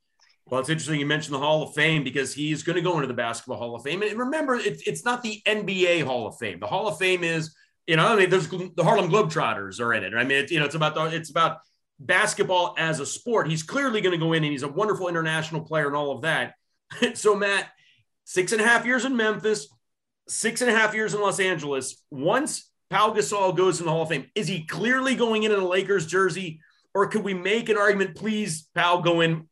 Well, 0.47 0.59
it's 0.59 0.69
interesting 0.69 0.99
you 0.99 1.05
mentioned 1.05 1.33
the 1.33 1.39
Hall 1.39 1.63
of 1.63 1.73
Fame 1.73 2.03
because 2.03 2.33
he's 2.33 2.63
going 2.63 2.75
to 2.75 2.81
go 2.81 2.95
into 2.95 3.07
the 3.07 3.13
Basketball 3.13 3.57
Hall 3.57 3.75
of 3.75 3.83
Fame. 3.83 4.01
And 4.01 4.19
remember, 4.19 4.55
it's, 4.55 4.83
it's 4.85 5.05
not 5.05 5.23
the 5.23 5.41
NBA 5.45 6.03
Hall 6.03 6.27
of 6.27 6.37
Fame. 6.37 6.59
The 6.59 6.67
Hall 6.67 6.87
of 6.87 6.97
Fame 6.97 7.23
is, 7.23 7.55
you 7.87 7.95
know, 7.95 8.05
I 8.05 8.15
mean, 8.15 8.29
there's 8.29 8.49
the 8.49 8.83
Harlem 8.83 9.09
Globetrotters 9.09 9.79
are 9.79 9.93
in 9.93 10.03
it. 10.03 10.13
I 10.13 10.23
mean, 10.23 10.39
it's, 10.39 10.51
you 10.51 10.59
know, 10.59 10.65
it's 10.65 10.75
about 10.75 10.95
the, 10.95 11.05
it's 11.05 11.29
about 11.29 11.59
basketball 11.99 12.75
as 12.77 12.99
a 12.99 13.05
sport. 13.05 13.49
He's 13.49 13.63
clearly 13.63 14.01
going 14.01 14.17
to 14.19 14.23
go 14.23 14.33
in 14.33 14.43
and 14.43 14.51
he's 14.51 14.63
a 14.63 14.67
wonderful 14.67 15.07
international 15.07 15.61
player 15.61 15.87
and 15.87 15.95
all 15.95 16.11
of 16.11 16.21
that. 16.21 16.55
so, 17.13 17.35
Matt, 17.35 17.69
six 18.25 18.51
and 18.51 18.61
a 18.61 18.65
half 18.65 18.85
years 18.85 19.05
in 19.05 19.15
Memphis, 19.15 19.67
six 20.27 20.61
and 20.61 20.69
a 20.69 20.75
half 20.75 20.93
years 20.93 21.13
in 21.13 21.21
Los 21.21 21.39
Angeles. 21.39 22.03
Once 22.11 22.69
Pau 22.89 23.13
Gasol 23.13 23.55
goes 23.55 23.79
in 23.79 23.85
the 23.85 23.91
Hall 23.91 24.03
of 24.03 24.09
Fame, 24.09 24.27
is 24.35 24.47
he 24.47 24.65
clearly 24.65 25.15
going 25.15 25.43
in 25.43 25.51
in 25.51 25.59
a 25.59 25.67
Lakers 25.67 26.05
jersey? 26.05 26.59
Or 26.93 27.07
could 27.07 27.23
we 27.23 27.33
make 27.33 27.69
an 27.69 27.77
argument, 27.77 28.15
please, 28.15 28.67
Pau, 28.75 29.01
go 29.01 29.21
in 29.21 29.47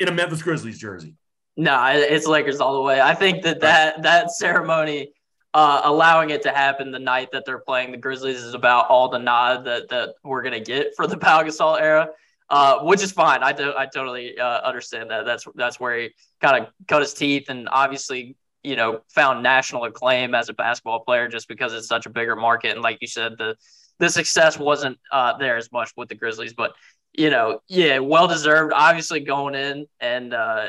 in 0.00 0.08
a 0.08 0.12
Memphis 0.12 0.42
Grizzlies 0.42 0.78
jersey. 0.78 1.14
No, 1.56 1.86
it's 1.94 2.26
Lakers 2.26 2.60
all 2.60 2.74
the 2.74 2.80
way. 2.80 3.00
I 3.00 3.14
think 3.14 3.42
that 3.44 3.60
that, 3.60 4.02
that 4.02 4.32
ceremony, 4.32 5.12
uh, 5.52 5.82
allowing 5.84 6.30
it 6.30 6.42
to 6.42 6.50
happen 6.50 6.90
the 6.90 6.98
night 6.98 7.28
that 7.32 7.44
they're 7.46 7.60
playing 7.60 7.92
the 7.92 7.96
Grizzlies, 7.96 8.38
is 8.38 8.54
about 8.54 8.88
all 8.88 9.08
the 9.08 9.18
nod 9.18 9.64
that, 9.66 9.88
that 9.90 10.14
we're 10.24 10.42
going 10.42 10.54
to 10.54 10.60
get 10.60 10.96
for 10.96 11.06
the 11.06 11.16
Pau 11.18 11.42
Gasol 11.42 11.80
era. 11.80 12.08
Uh, 12.50 12.80
which 12.80 13.02
is 13.02 13.10
fine. 13.10 13.42
I 13.42 13.52
do, 13.52 13.72
I 13.76 13.86
totally 13.86 14.38
uh, 14.38 14.60
understand 14.60 15.10
that. 15.10 15.24
That's 15.24 15.46
that's 15.54 15.80
where 15.80 15.98
he 15.98 16.10
kind 16.42 16.62
of 16.62 16.70
cut 16.86 17.00
his 17.00 17.14
teeth 17.14 17.48
and 17.48 17.70
obviously 17.72 18.36
you 18.62 18.76
know 18.76 19.00
found 19.08 19.42
national 19.42 19.84
acclaim 19.84 20.34
as 20.34 20.50
a 20.50 20.52
basketball 20.52 21.00
player 21.00 21.26
just 21.26 21.48
because 21.48 21.72
it's 21.72 21.88
such 21.88 22.04
a 22.04 22.10
bigger 22.10 22.36
market. 22.36 22.72
And 22.72 22.82
like 22.82 22.98
you 23.00 23.06
said, 23.06 23.38
the 23.38 23.56
the 23.98 24.10
success 24.10 24.58
wasn't 24.58 24.98
uh, 25.12 25.36
there 25.38 25.56
as 25.56 25.70
much 25.72 25.92
with 25.96 26.08
the 26.08 26.14
Grizzlies, 26.14 26.52
but 26.52 26.74
you 27.16 27.30
know, 27.30 27.60
yeah, 27.68 27.98
well 27.98 28.26
deserved. 28.28 28.72
Obviously, 28.74 29.20
going 29.20 29.54
in 29.54 29.86
and 30.00 30.34
uh, 30.34 30.68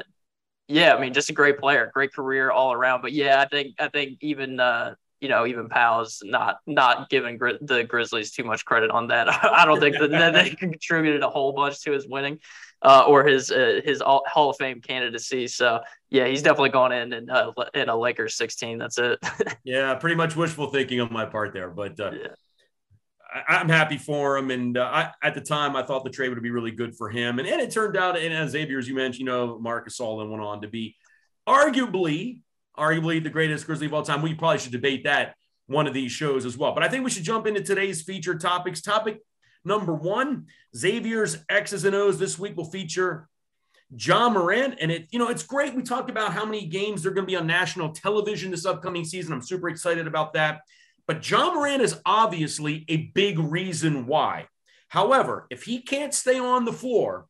yeah, 0.68 0.94
I 0.94 1.02
mean, 1.02 1.14
just 1.14 1.30
a 1.30 1.34
great 1.34 1.60
player, 1.60 1.92
great 1.94 2.14
career 2.14 2.52
all 2.52 2.74
around. 2.74 3.02
But 3.02 3.14
yeah, 3.14 3.42
I 3.42 3.48
think 3.48 3.76
I 3.80 3.88
think 3.90 4.18
even 4.22 4.60
uh, 4.60 4.96
you 5.20 5.30
know 5.30 5.46
even 5.46 5.70
Pau's 5.70 6.22
not 6.24 6.58
not 6.66 7.10
giving 7.10 7.38
Gri- 7.38 7.58
the 7.62 7.84
Grizzlies 7.84 8.32
too 8.32 8.44
much 8.44 8.66
credit 8.66 8.92
on 8.92 9.08
that. 9.08 9.28
I 9.44 9.66
don't 9.66 9.80
think 9.80 9.98
that, 10.00 10.12
that 10.12 10.34
they 10.34 10.52
contributed 10.52 11.24
a 11.24 11.30
whole 11.30 11.54
bunch 11.54 11.82
to 11.82 11.92
his 11.92 12.08
winning 12.08 12.40
uh, 12.82 13.06
or 13.08 13.26
his 13.26 13.52
uh, 13.52 13.82
his 13.84 14.02
Hall 14.02 14.50
of 14.50 14.58
Fame 14.58 14.82
candidacy. 14.82 15.48
So 15.48 15.82
yeah, 16.10 16.28
he's 16.28 16.44
definitely 16.44 16.70
gone 16.70 16.92
in 16.92 17.14
in, 17.14 17.30
uh, 17.30 17.52
in 17.74 17.90
a 17.90 17.96
Lakers 17.96 18.36
16. 18.36 18.78
That's 18.78 18.98
it. 18.98 19.20
yeah, 19.64 19.96
pretty 19.96 20.16
much 20.16 20.36
wishful 20.36 20.68
thinking 20.68 21.02
on 21.02 21.12
my 21.12 21.26
part 21.26 21.54
there, 21.54 21.70
but 21.70 22.00
uh, 22.00 22.12
yeah. 22.12 22.28
I, 23.36 23.60
am 23.60 23.70
happy 23.70 23.98
for 23.98 24.38
him. 24.38 24.50
And 24.52 24.78
uh, 24.78 24.84
I, 24.84 25.12
at 25.22 25.34
the 25.34 25.42
time, 25.42 25.76
I 25.76 25.84
thought 25.84 26.04
the 26.04 26.10
trade 26.10 26.30
would 26.30 26.42
be 26.42 26.52
really 26.52 26.72
good 26.72 26.96
for 26.96 27.10
him. 27.10 27.40
And, 27.40 27.48
and 27.48 27.62
it 27.62 27.72
turned 27.72 27.98
out, 27.98 28.18
and 28.18 28.34
as 28.34 28.52
Xavier, 28.52 28.80
as 28.80 28.88
you 28.88 28.96
mentioned, 28.96 29.20
you 29.20 29.26
know, 29.26 29.60
Marc 29.60 29.90
Gasol 29.90 30.30
went 30.30 30.42
on 30.42 30.62
to 30.62 30.68
be 30.68 30.96
arguably, 31.48 32.42
arguably 32.78 33.22
the 33.22 33.30
greatest 33.30 33.66
Grizzly 33.66 33.88
of 33.88 33.94
all 33.94 34.04
time. 34.04 34.22
We 34.22 34.34
probably 34.34 34.60
should 34.60 34.72
debate 34.72 35.04
that 35.04 35.36
one 35.68 35.88
of 35.88 35.94
these 35.94 36.12
shows 36.12 36.46
as 36.46 36.58
well. 36.58 36.74
But 36.74 36.84
I 36.84 36.90
think 36.90 37.04
we 37.04 37.12
should 37.12 37.24
jump 37.24 37.48
into 37.48 37.62
today's 37.62 38.02
featured 38.04 38.40
topics. 38.40 38.82
Topic 38.82 39.20
number 39.64 39.94
one 39.94 40.46
Xavier's 40.76 41.44
X's 41.50 41.86
and 41.86 41.96
O's 41.96 42.20
this 42.20 42.38
week 42.38 42.56
will 42.56 42.70
feature 42.70 43.28
Ja 43.98 44.30
Morant. 44.30 44.76
And 44.80 44.92
it, 44.92 45.08
you 45.12 45.20
know, 45.20 45.30
it's 45.30 45.44
great. 45.44 45.76
We 45.76 45.82
talked 45.82 46.10
about 46.10 46.34
how 46.34 46.46
many 46.46 46.68
games 46.68 47.04
they're 47.04 47.14
going 47.14 47.26
to 47.26 47.32
be 47.32 47.36
on 47.36 47.48
national 47.48 47.92
television 47.94 48.52
this 48.52 48.66
upcoming 48.66 49.06
season. 49.06 49.34
I'm 49.34 49.42
super 49.42 49.70
excited 49.70 50.08
about 50.08 50.34
that. 50.34 50.62
But 51.08 51.30
Ja 51.30 51.54
Morant 51.54 51.82
is 51.82 52.00
obviously 52.06 52.86
a 52.88 52.98
big 52.98 53.38
reason 53.38 54.08
why. 54.08 54.48
However, 54.88 55.46
if 55.50 55.64
he 55.64 55.82
can't 55.82 56.14
stay 56.14 56.40
on 56.40 56.66
the 56.66 56.74
floor, 56.74 57.28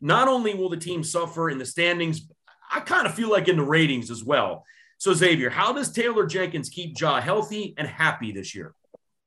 not 0.00 0.28
only 0.28 0.54
will 0.54 0.68
the 0.68 0.76
team 0.76 1.04
suffer 1.04 1.48
in 1.48 1.58
the 1.58 1.64
standings, 1.64 2.28
I 2.70 2.80
kind 2.80 3.06
of 3.06 3.14
feel 3.14 3.30
like 3.30 3.48
in 3.48 3.56
the 3.56 3.62
ratings 3.62 4.10
as 4.10 4.24
well. 4.24 4.64
So, 4.98 5.12
Xavier, 5.14 5.50
how 5.50 5.72
does 5.72 5.92
Taylor 5.92 6.26
Jenkins 6.26 6.68
keep 6.68 6.98
Ja 7.00 7.20
healthy 7.20 7.74
and 7.76 7.86
happy 7.88 8.32
this 8.32 8.54
year? 8.54 8.74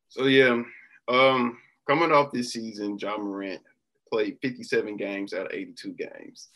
So, 0.10 0.26
yeah, 0.26 0.62
um, 1.08 1.58
coming 1.88 2.12
off 2.12 2.32
this 2.32 2.54
season, 2.54 2.98
Ja 2.98 3.18
Morant 3.18 3.62
played 4.12 4.38
57 4.42 4.98
games 4.98 5.34
out 5.34 5.48
of 5.48 5.52
82 5.52 5.94
games. 5.94 6.50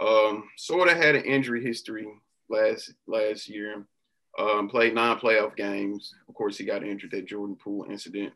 Um, 0.00 0.44
sort 0.56 0.88
of 0.88 0.96
had 0.96 1.16
an 1.16 1.24
injury 1.24 1.64
history 1.64 2.06
last 2.48 2.94
last 3.06 3.48
year. 3.48 3.86
Um, 4.40 4.68
played 4.68 4.94
nine 4.94 5.18
playoff 5.18 5.54
games. 5.54 6.14
Of 6.26 6.34
course, 6.34 6.56
he 6.56 6.64
got 6.64 6.82
injured 6.82 7.10
that 7.10 7.26
Jordan 7.26 7.56
Poole 7.56 7.86
incident. 7.90 8.32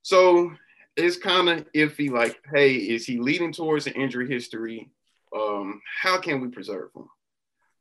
So 0.00 0.50
it's 0.96 1.18
kind 1.18 1.48
of 1.50 1.70
iffy. 1.72 2.10
Like, 2.10 2.40
hey, 2.54 2.74
is 2.74 3.04
he 3.04 3.18
leading 3.18 3.52
towards 3.52 3.86
an 3.86 3.92
injury 3.94 4.28
history? 4.28 4.88
Um, 5.36 5.82
how 6.00 6.18
can 6.18 6.40
we 6.40 6.48
preserve 6.48 6.90
him? 6.96 7.08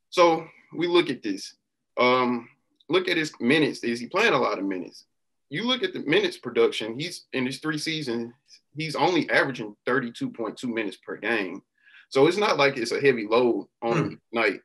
So 0.09 0.45
we 0.75 0.87
look 0.87 1.09
at 1.09 1.23
this. 1.23 1.55
Um, 1.97 2.49
look 2.89 3.07
at 3.07 3.15
his 3.15 3.31
minutes. 3.39 3.85
Is 3.85 4.01
he 4.01 4.07
playing 4.07 4.33
a 4.33 4.39
lot 4.39 4.59
of 4.59 4.65
minutes? 4.65 5.05
You 5.49 5.63
look 5.63 5.81
at 5.81 5.93
the 5.93 5.99
minutes 5.99 6.37
production. 6.37 6.99
He's 6.99 7.25
in 7.31 7.45
his 7.45 7.59
three 7.59 7.77
seasons. 7.77 8.33
He's 8.75 8.97
only 8.97 9.29
averaging 9.29 9.77
32.2 9.87 10.61
minutes 10.65 10.97
per 10.97 11.15
game. 11.15 11.61
So 12.09 12.27
it's 12.27 12.37
not 12.37 12.57
like 12.57 12.75
it's 12.75 12.91
a 12.91 12.99
heavy 12.99 13.27
load 13.29 13.67
on 13.81 13.97
hmm. 13.97 14.13
night. 14.33 14.59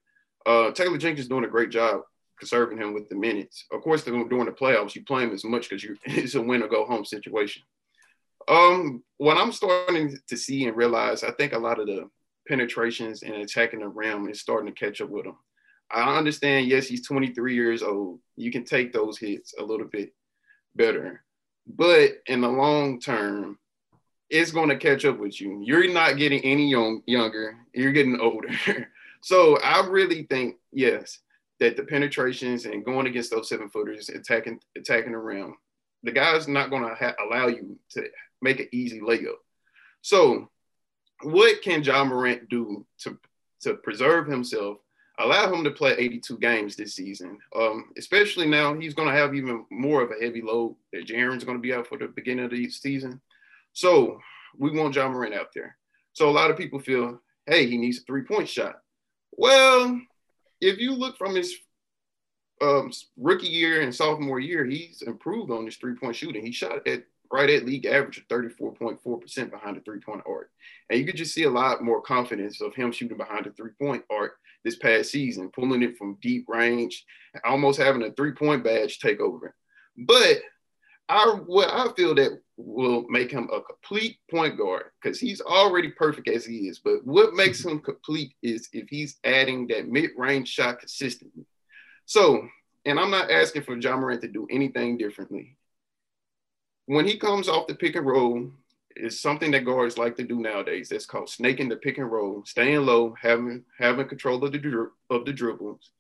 Uh, 0.45 0.73
Taylor 0.73 0.99
Jenkins 0.99 1.29
doing 1.29 1.45
a 1.45 1.49
great 1.49 1.71
job 1.71 2.01
conserving 2.41 2.79
him 2.79 2.93
with 2.93 3.09
the 3.09 3.15
minutes. 3.15 3.67
Of 3.71 3.83
course, 3.83 4.03
during 4.03 4.27
the 4.29 4.51
playoffs, 4.51 4.97
you 4.97 5.05
play 5.05 5.23
him 5.23 5.33
as 5.33 5.45
much 5.45 5.71
because 5.71 5.85
it's 6.05 6.35
a 6.35 6.41
win 6.41 6.63
or 6.63 6.69
go 6.69 6.85
home 6.85 7.05
situation. 7.05 7.63
Um, 8.49 9.05
what 9.19 9.37
I'm 9.37 9.53
starting 9.53 10.19
to 10.27 10.37
see 10.37 10.67
and 10.67 10.77
realize, 10.77 11.23
I 11.23 11.31
think 11.33 11.53
a 11.53 11.59
lot 11.59 11.79
of 11.79 11.87
the 11.87 12.11
penetrations 12.49 13.23
and 13.23 13.35
attacking 13.35 13.81
the 13.81 13.89
rim 13.89 14.29
is 14.29 14.41
starting 14.41 14.73
to 14.73 14.79
catch 14.79 15.01
up 15.01 15.11
with 15.11 15.27
him. 15.27 15.37
I 15.91 16.17
understand, 16.17 16.67
yes, 16.67 16.87
he's 16.87 17.07
23 17.07 17.55
years 17.55 17.83
old. 17.83 18.21
You 18.37 18.51
can 18.51 18.65
take 18.65 18.93
those 18.93 19.19
hits 19.19 19.55
a 19.59 19.63
little 19.63 19.87
bit 19.87 20.15
better. 20.75 21.23
But 21.67 22.23
in 22.27 22.41
the 22.41 22.49
long 22.49 23.01
term, 23.01 23.59
it's 24.29 24.53
going 24.53 24.69
to 24.69 24.77
catch 24.77 25.05
up 25.05 25.19
with 25.19 25.41
you. 25.41 25.61
You're 25.63 25.93
not 25.93 26.17
getting 26.17 26.41
any 26.43 26.71
young, 26.71 27.03
younger, 27.07 27.57
you're 27.75 27.93
getting 27.93 28.21
older. 28.21 28.51
so 29.21 29.59
I 29.59 29.87
really 29.87 30.25
think, 30.25 30.57
yes, 30.73 31.19
that 31.61 31.77
the 31.77 31.85
penetrations 31.85 32.65
and 32.65 32.85
going 32.85 33.07
against 33.07 33.31
those 33.31 33.49
seven 33.49 33.69
footers, 33.69 34.09
attacking 34.09 34.61
attacking 34.77 35.13
the 35.13 35.19
rim, 35.19 35.57
the 36.03 36.11
guy's 36.11 36.49
not 36.49 36.71
going 36.71 36.83
to 36.83 36.95
ha- 36.95 37.15
allow 37.25 37.47
you 37.47 37.79
to 37.91 38.09
make 38.43 38.61
an 38.61 38.69
easy 38.73 39.01
layup. 39.01 39.37
So, 40.03 40.51
what 41.23 41.63
can 41.63 41.83
Ja 41.83 42.05
Morant 42.05 42.49
do 42.49 42.87
to 43.01 43.19
to 43.63 43.75
preserve 43.75 44.27
himself? 44.27 44.79
Allow 45.19 45.53
him 45.53 45.65
to 45.65 45.71
play 45.71 45.93
82 45.99 46.39
games 46.39 46.77
this 46.77 46.95
season, 46.95 47.39
um, 47.55 47.91
especially 47.99 48.47
now 48.47 48.73
he's 48.73 48.95
going 48.95 49.09
to 49.09 49.15
have 49.15 49.35
even 49.35 49.67
more 49.71 50.01
of 50.01 50.11
a 50.11 50.25
heavy 50.25 50.41
load 50.41 50.77
that 50.95 51.07
Jaren's 51.07 51.45
going 51.45 51.59
to 51.59 51.63
be 51.63 51.75
out 51.75 51.87
for 51.87 51.99
the 51.99 52.07
beginning 52.07 52.47
of 52.47 52.51
the 52.51 52.71
season. 52.71 53.21
So 53.75 54.19
we 54.57 54.71
want 54.71 54.95
Ja 54.95 55.07
Morant 55.07 55.35
out 55.35 55.49
there. 55.55 55.77
So 56.15 56.31
a 56.31 56.33
lot 56.33 56.51
of 56.51 56.57
people 56.57 56.79
feel, 56.79 57.21
hey, 57.45 57.67
he 57.67 57.77
needs 57.77 57.99
a 57.99 58.03
three 58.03 58.23
point 58.23 58.49
shot. 58.49 58.81
Well, 59.33 60.01
if 60.61 60.79
you 60.79 60.95
look 60.95 61.17
from 61.17 61.35
his 61.35 61.55
um, 62.63 62.93
rookie 63.17 63.47
year 63.47 63.81
and 63.81 63.95
sophomore 63.95 64.41
year, 64.41 64.65
he's 64.65 65.03
improved 65.03 65.51
on 65.51 65.65
his 65.65 65.77
three 65.77 65.95
point 65.95 66.17
shooting. 66.17 66.45
He 66.45 66.53
shot 66.53 66.87
at 66.87 67.05
right 67.33 67.51
at 67.51 67.65
league 67.65 67.87
average 67.87 68.19
of 68.19 68.29
34.4% 68.29 69.51
behind 69.51 69.77
the 69.77 69.81
three 69.81 70.01
point 70.01 70.23
arc. 70.27 70.51
And 70.89 70.99
you 70.99 71.07
could 71.07 71.17
just 71.17 71.33
see 71.33 71.45
a 71.45 71.51
lot 71.51 71.83
more 71.83 72.03
confidence 72.03 72.61
of 72.61 72.75
him 72.75 72.93
shooting 72.93 73.17
behind 73.17 73.47
the 73.47 73.51
three 73.51 73.71
point 73.81 74.05
arc 74.11 74.33
this 74.65 74.77
past 74.77 75.11
season, 75.11 75.51
pulling 75.51 75.83
it 75.83 75.97
from 75.97 76.19
deep 76.21 76.47
range, 76.49 77.05
almost 77.45 77.79
having 77.79 78.03
a 78.03 78.13
three 78.13 78.33
point 78.33 78.65
badge 78.65 78.99
take 78.99 79.21
over. 79.21 79.55
But 79.97 80.41
I, 81.11 81.41
I 81.67 81.93
feel 81.97 82.15
that 82.15 82.41
will 82.57 83.05
make 83.09 83.33
him 83.33 83.49
a 83.53 83.61
complete 83.61 84.19
point 84.31 84.57
guard 84.57 84.85
because 85.03 85.19
he's 85.19 85.41
already 85.41 85.91
perfect 85.91 86.29
as 86.29 86.45
he 86.45 86.69
is. 86.69 86.79
But 86.79 87.05
what 87.05 87.35
makes 87.35 87.65
him 87.65 87.81
complete 87.81 88.35
is 88.43 88.69
if 88.73 88.89
he's 88.89 89.19
adding 89.25 89.67
that 89.69 89.89
mid-range 89.89 90.49
shot 90.49 90.79
consistently. 90.79 91.45
So, 92.07 92.47
and 92.85 92.99
I'm 92.99 93.11
not 93.11 93.31
asking 93.31 93.63
for 93.63 93.77
Ja 93.77 93.97
Morant 93.97 94.21
to 94.23 94.29
do 94.29 94.47
anything 94.51 94.99
differently. 94.99 95.57
When 96.87 97.07
he 97.07 97.19
comes 97.19 97.49
off 97.49 97.67
the 97.67 97.75
pick 97.75 97.97
and 97.97 98.07
roll, 98.07 98.51
it's 98.95 99.21
something 99.21 99.51
that 99.51 99.65
guards 99.65 99.99
like 99.99 100.17
to 100.17 100.25
do 100.25 100.39
nowadays. 100.39 100.89
That's 100.91 101.07
called 101.07 101.29
snaking 101.29 101.69
the 101.69 101.77
pick 101.77 101.99
and 101.99 102.11
roll, 102.11 102.45
staying 102.45 102.85
low, 102.87 103.15
having 103.21 103.65
having 103.79 104.09
control 104.09 104.45
of 104.45 104.53
the 104.53 104.59
dri- 104.59 104.91
of 105.09 105.25
the 105.25 105.33
dribbles, 105.33 105.91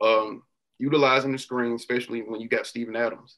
um, 0.00 0.42
utilizing 0.78 1.32
the 1.32 1.38
screen, 1.38 1.74
especially 1.74 2.22
when 2.22 2.40
you 2.40 2.48
got 2.48 2.66
Steven 2.66 2.96
Adams. 2.96 3.36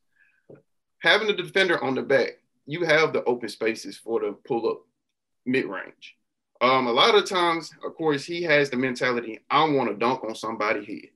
Having 1.03 1.29
the 1.29 1.43
defender 1.43 1.83
on 1.83 1.97
the 1.97 2.03
back, 2.03 2.39
you 2.65 2.85
have 2.85 3.13
the 3.13 3.25
open 3.25 3.49
spaces 3.49 3.99
for 3.99 4.21
the 4.21 4.33
pull 4.47 4.69
up 4.69 4.83
mid 5.45 5.67
range. 5.67 6.17
Um, 6.61 6.87
a 6.87 6.93
lot 6.93 7.17
of 7.17 7.29
times, 7.29 7.73
of 7.85 7.97
course, 7.97 8.25
he 8.25 8.43
has 8.45 8.71
the 8.71 8.77
mentality 8.77 9.41
I 9.51 9.65
want 9.65 9.91
to 9.91 9.97
dunk 9.97 10.23
on 10.23 10.37
somebody 10.37 10.85
here. 10.85 11.11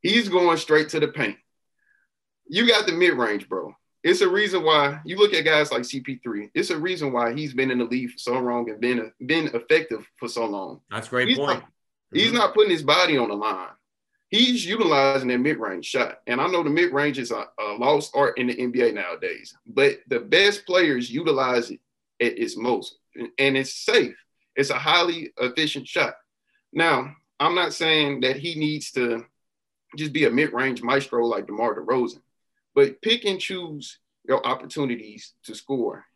He's 0.00 0.28
going 0.28 0.56
straight 0.58 0.90
to 0.90 1.00
the 1.00 1.08
paint. 1.08 1.36
You 2.46 2.68
got 2.68 2.86
the 2.86 2.92
mid 2.92 3.14
range, 3.14 3.48
bro. 3.48 3.74
It's 4.04 4.20
a 4.20 4.28
reason 4.28 4.62
why 4.62 5.00
you 5.04 5.16
look 5.16 5.34
at 5.34 5.44
guys 5.44 5.72
like 5.72 5.82
CP3. 5.82 6.50
It's 6.54 6.70
a 6.70 6.78
reason 6.78 7.12
why 7.12 7.34
he's 7.34 7.52
been 7.52 7.70
in 7.72 7.78
the 7.78 7.84
league 7.84 8.12
for 8.12 8.18
so 8.18 8.38
long 8.38 8.70
and 8.70 8.80
been 8.80 9.12
been 9.26 9.48
effective 9.54 10.06
for 10.18 10.28
so 10.28 10.46
long. 10.46 10.80
That's 10.88 11.08
great 11.08 11.28
he's 11.28 11.38
point. 11.38 11.50
Not, 11.50 11.62
mm-hmm. 11.62 12.18
He's 12.18 12.32
not 12.32 12.54
putting 12.54 12.70
his 12.70 12.82
body 12.82 13.18
on 13.18 13.28
the 13.28 13.34
line 13.34 13.70
he's 14.32 14.64
utilizing 14.64 15.28
that 15.28 15.38
mid-range 15.38 15.84
shot. 15.84 16.20
And 16.26 16.40
I 16.40 16.46
know 16.48 16.62
the 16.64 16.70
mid-range 16.70 17.18
is 17.18 17.30
a, 17.30 17.44
a, 17.60 17.76
lost 17.78 18.12
art 18.16 18.38
in 18.38 18.46
the 18.46 18.56
NBA 18.56 18.94
nowadays, 18.94 19.54
but 19.66 19.98
the 20.08 20.18
best 20.18 20.64
players 20.66 21.10
utilize 21.10 21.70
it 21.70 21.80
at 22.20 22.38
its 22.38 22.56
most, 22.56 22.96
and 23.14 23.56
it's 23.56 23.74
safe. 23.74 24.16
It's 24.56 24.70
a 24.70 24.78
highly 24.78 25.32
efficient 25.38 25.86
shot. 25.86 26.14
Now, 26.72 27.14
I'm 27.38 27.54
not 27.54 27.74
saying 27.74 28.20
that 28.20 28.36
he 28.36 28.54
needs 28.54 28.90
to 28.92 29.26
just 29.96 30.14
be 30.14 30.24
a 30.24 30.30
mid-range 30.30 30.82
maestro 30.82 31.26
like 31.26 31.46
DeMar 31.46 31.74
DeRozan, 31.74 32.22
but 32.74 33.02
pick 33.02 33.26
and 33.26 33.38
choose 33.38 33.98
your 34.26 34.44
opportunities 34.46 35.34
to 35.44 35.54
score. 35.54 36.06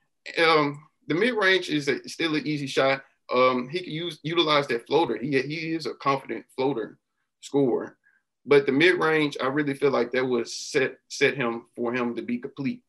Um, 0.42 0.88
the 1.06 1.14
mid-range 1.14 1.68
is 1.68 1.88
a, 1.88 2.08
still 2.08 2.34
an 2.34 2.46
easy 2.46 2.66
shot. 2.66 3.02
Um, 3.34 3.68
he 3.68 3.80
can 3.80 3.92
use 3.92 4.20
utilize 4.22 4.66
that 4.68 4.86
floater. 4.86 5.18
He, 5.18 5.38
he 5.42 5.74
is 5.74 5.84
a 5.84 5.94
confident 5.94 6.46
floater 6.56 6.98
scorer. 7.40 7.98
But 8.46 8.64
the 8.64 8.72
mid 8.72 9.00
range, 9.00 9.36
I 9.42 9.46
really 9.46 9.74
feel 9.74 9.90
like 9.90 10.12
that 10.12 10.24
would 10.24 10.48
set 10.48 10.98
set 11.08 11.36
him 11.36 11.66
for 11.74 11.92
him 11.92 12.14
to 12.14 12.22
be 12.22 12.38
complete, 12.38 12.82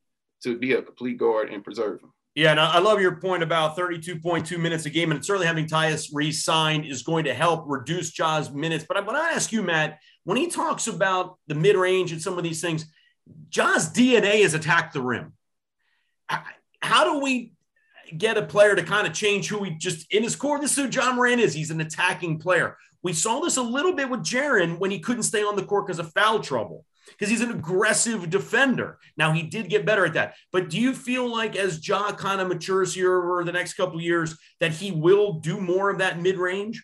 to 0.44 0.58
be 0.58 0.74
a 0.74 0.82
complete 0.82 1.18
guard 1.18 1.50
and 1.50 1.64
preserve 1.64 2.02
him. 2.02 2.14
Yeah, 2.36 2.52
and 2.52 2.60
I 2.60 2.78
love 2.78 3.02
your 3.02 3.16
point 3.16 3.42
about 3.42 3.76
32.2 3.76 4.60
minutes 4.60 4.86
a 4.86 4.92
game, 4.92 5.12
and 5.12 5.26
certainly 5.26 5.48
having 5.48 5.66
Tyus 5.66 6.12
re-signed 6.14 6.86
is 6.86 7.02
going 7.02 7.26
to 7.26 7.34
help 7.34 7.64
reduce 7.66 8.12
Ja's 8.12 8.52
minutes. 8.52 8.86
But 8.88 8.96
I 8.96 9.00
want 9.00 9.18
to 9.18 9.24
ask 9.24 9.52
you, 9.52 9.64
Matt, 9.64 9.98
when 10.24 10.38
he 10.38 10.46
talks 10.46 10.86
about 10.86 11.40
the 11.48 11.56
mid-range 11.56 12.12
and 12.12 12.22
some 12.22 12.38
of 12.38 12.44
these 12.44 12.62
things, 12.62 12.86
Ja's 13.50 13.90
DNA 13.90 14.42
is 14.42 14.54
attack 14.54 14.94
the 14.94 15.02
rim. 15.02 15.34
How 16.80 17.12
do 17.12 17.24
we 17.24 17.54
get 18.16 18.38
a 18.38 18.44
player 18.44 18.76
to 18.76 18.84
kind 18.84 19.08
of 19.08 19.14
change 19.14 19.48
who 19.48 19.64
he 19.64 19.72
just 19.72 20.06
in 20.14 20.22
his 20.22 20.36
core? 20.36 20.60
This 20.60 20.78
is 20.78 20.86
who 20.86 20.92
Ja 20.92 21.14
Morant 21.14 21.42
is. 21.42 21.56
He's 21.56 21.72
an 21.72 21.82
attacking 21.82 22.38
player. 22.38 22.78
We 23.04 23.14
saw 23.14 23.40
this 23.40 23.58
a 23.58 23.62
little 23.62 23.94
bit 23.94 24.10
with 24.10 24.22
Jaren 24.22 24.80
when 24.80 24.92
he 24.92 25.00
couldn't 25.00 25.24
stay 25.24 25.44
on 25.44 25.56
the 25.56 25.64
court 25.64 25.88
because 25.88 26.00
of 26.00 26.12
foul 26.14 26.40
trouble 26.40 26.86
because 27.08 27.30
he's 27.30 27.42
an 27.42 27.52
aggressive 27.52 28.30
defender. 28.30 29.00
Now 29.16 29.32
he 29.32 29.44
did 29.44 29.70
get 29.70 29.86
better 29.86 30.06
at 30.06 30.14
that. 30.14 30.36
But 30.52 30.70
do 30.70 30.80
you 30.80 30.94
feel 30.94 31.30
like 31.30 31.56
as 31.56 31.86
Ja 31.88 32.12
kind 32.12 32.42
of 32.42 32.48
matures 32.48 32.94
here 32.94 33.16
over 33.16 33.44
the 33.44 33.52
next 33.52 33.74
couple 33.76 34.02
years 34.02 34.38
that 34.60 34.72
he 34.72 34.92
will 34.92 35.34
do 35.34 35.60
more 35.60 35.90
of 35.90 36.00
that 36.00 36.20
mid 36.20 36.38
range? 36.38 36.84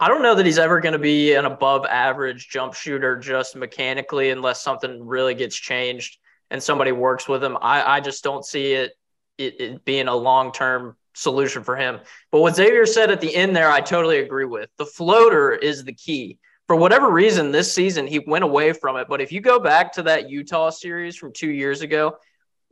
I 0.00 0.08
don't 0.08 0.22
know 0.22 0.34
that 0.34 0.46
he's 0.46 0.58
ever 0.58 0.80
going 0.80 0.92
to 0.92 0.98
be 0.98 1.34
an 1.34 1.44
above 1.44 1.84
average 1.84 2.48
jump 2.48 2.74
shooter 2.74 3.16
just 3.16 3.56
mechanically 3.56 4.30
unless 4.30 4.62
something 4.62 5.04
really 5.04 5.34
gets 5.34 5.56
changed 5.56 6.18
and 6.50 6.62
somebody 6.62 6.92
works 6.92 7.28
with 7.28 7.42
him. 7.42 7.56
I, 7.60 7.96
I 7.96 8.00
just 8.00 8.22
don't 8.22 8.44
see 8.44 8.74
it, 8.74 8.92
it, 9.38 9.60
it 9.60 9.84
being 9.84 10.06
a 10.06 10.14
long 10.14 10.52
term 10.52 10.96
solution 11.18 11.62
for 11.64 11.76
him. 11.76 12.00
But 12.30 12.40
what 12.40 12.56
Xavier 12.56 12.86
said 12.86 13.10
at 13.10 13.20
the 13.20 13.34
end 13.34 13.54
there, 13.54 13.70
I 13.70 13.80
totally 13.80 14.18
agree 14.18 14.44
with. 14.44 14.70
The 14.78 14.86
floater 14.86 15.52
is 15.52 15.84
the 15.84 15.92
key 15.92 16.38
for 16.66 16.76
whatever 16.76 17.10
reason 17.10 17.50
this 17.50 17.74
season 17.74 18.06
he 18.06 18.20
went 18.20 18.44
away 18.44 18.72
from 18.72 18.96
it. 18.96 19.08
But 19.08 19.20
if 19.20 19.32
you 19.32 19.40
go 19.40 19.58
back 19.58 19.92
to 19.94 20.02
that 20.04 20.30
Utah 20.30 20.70
series 20.70 21.16
from 21.16 21.32
two 21.32 21.50
years 21.50 21.80
ago, 21.80 22.16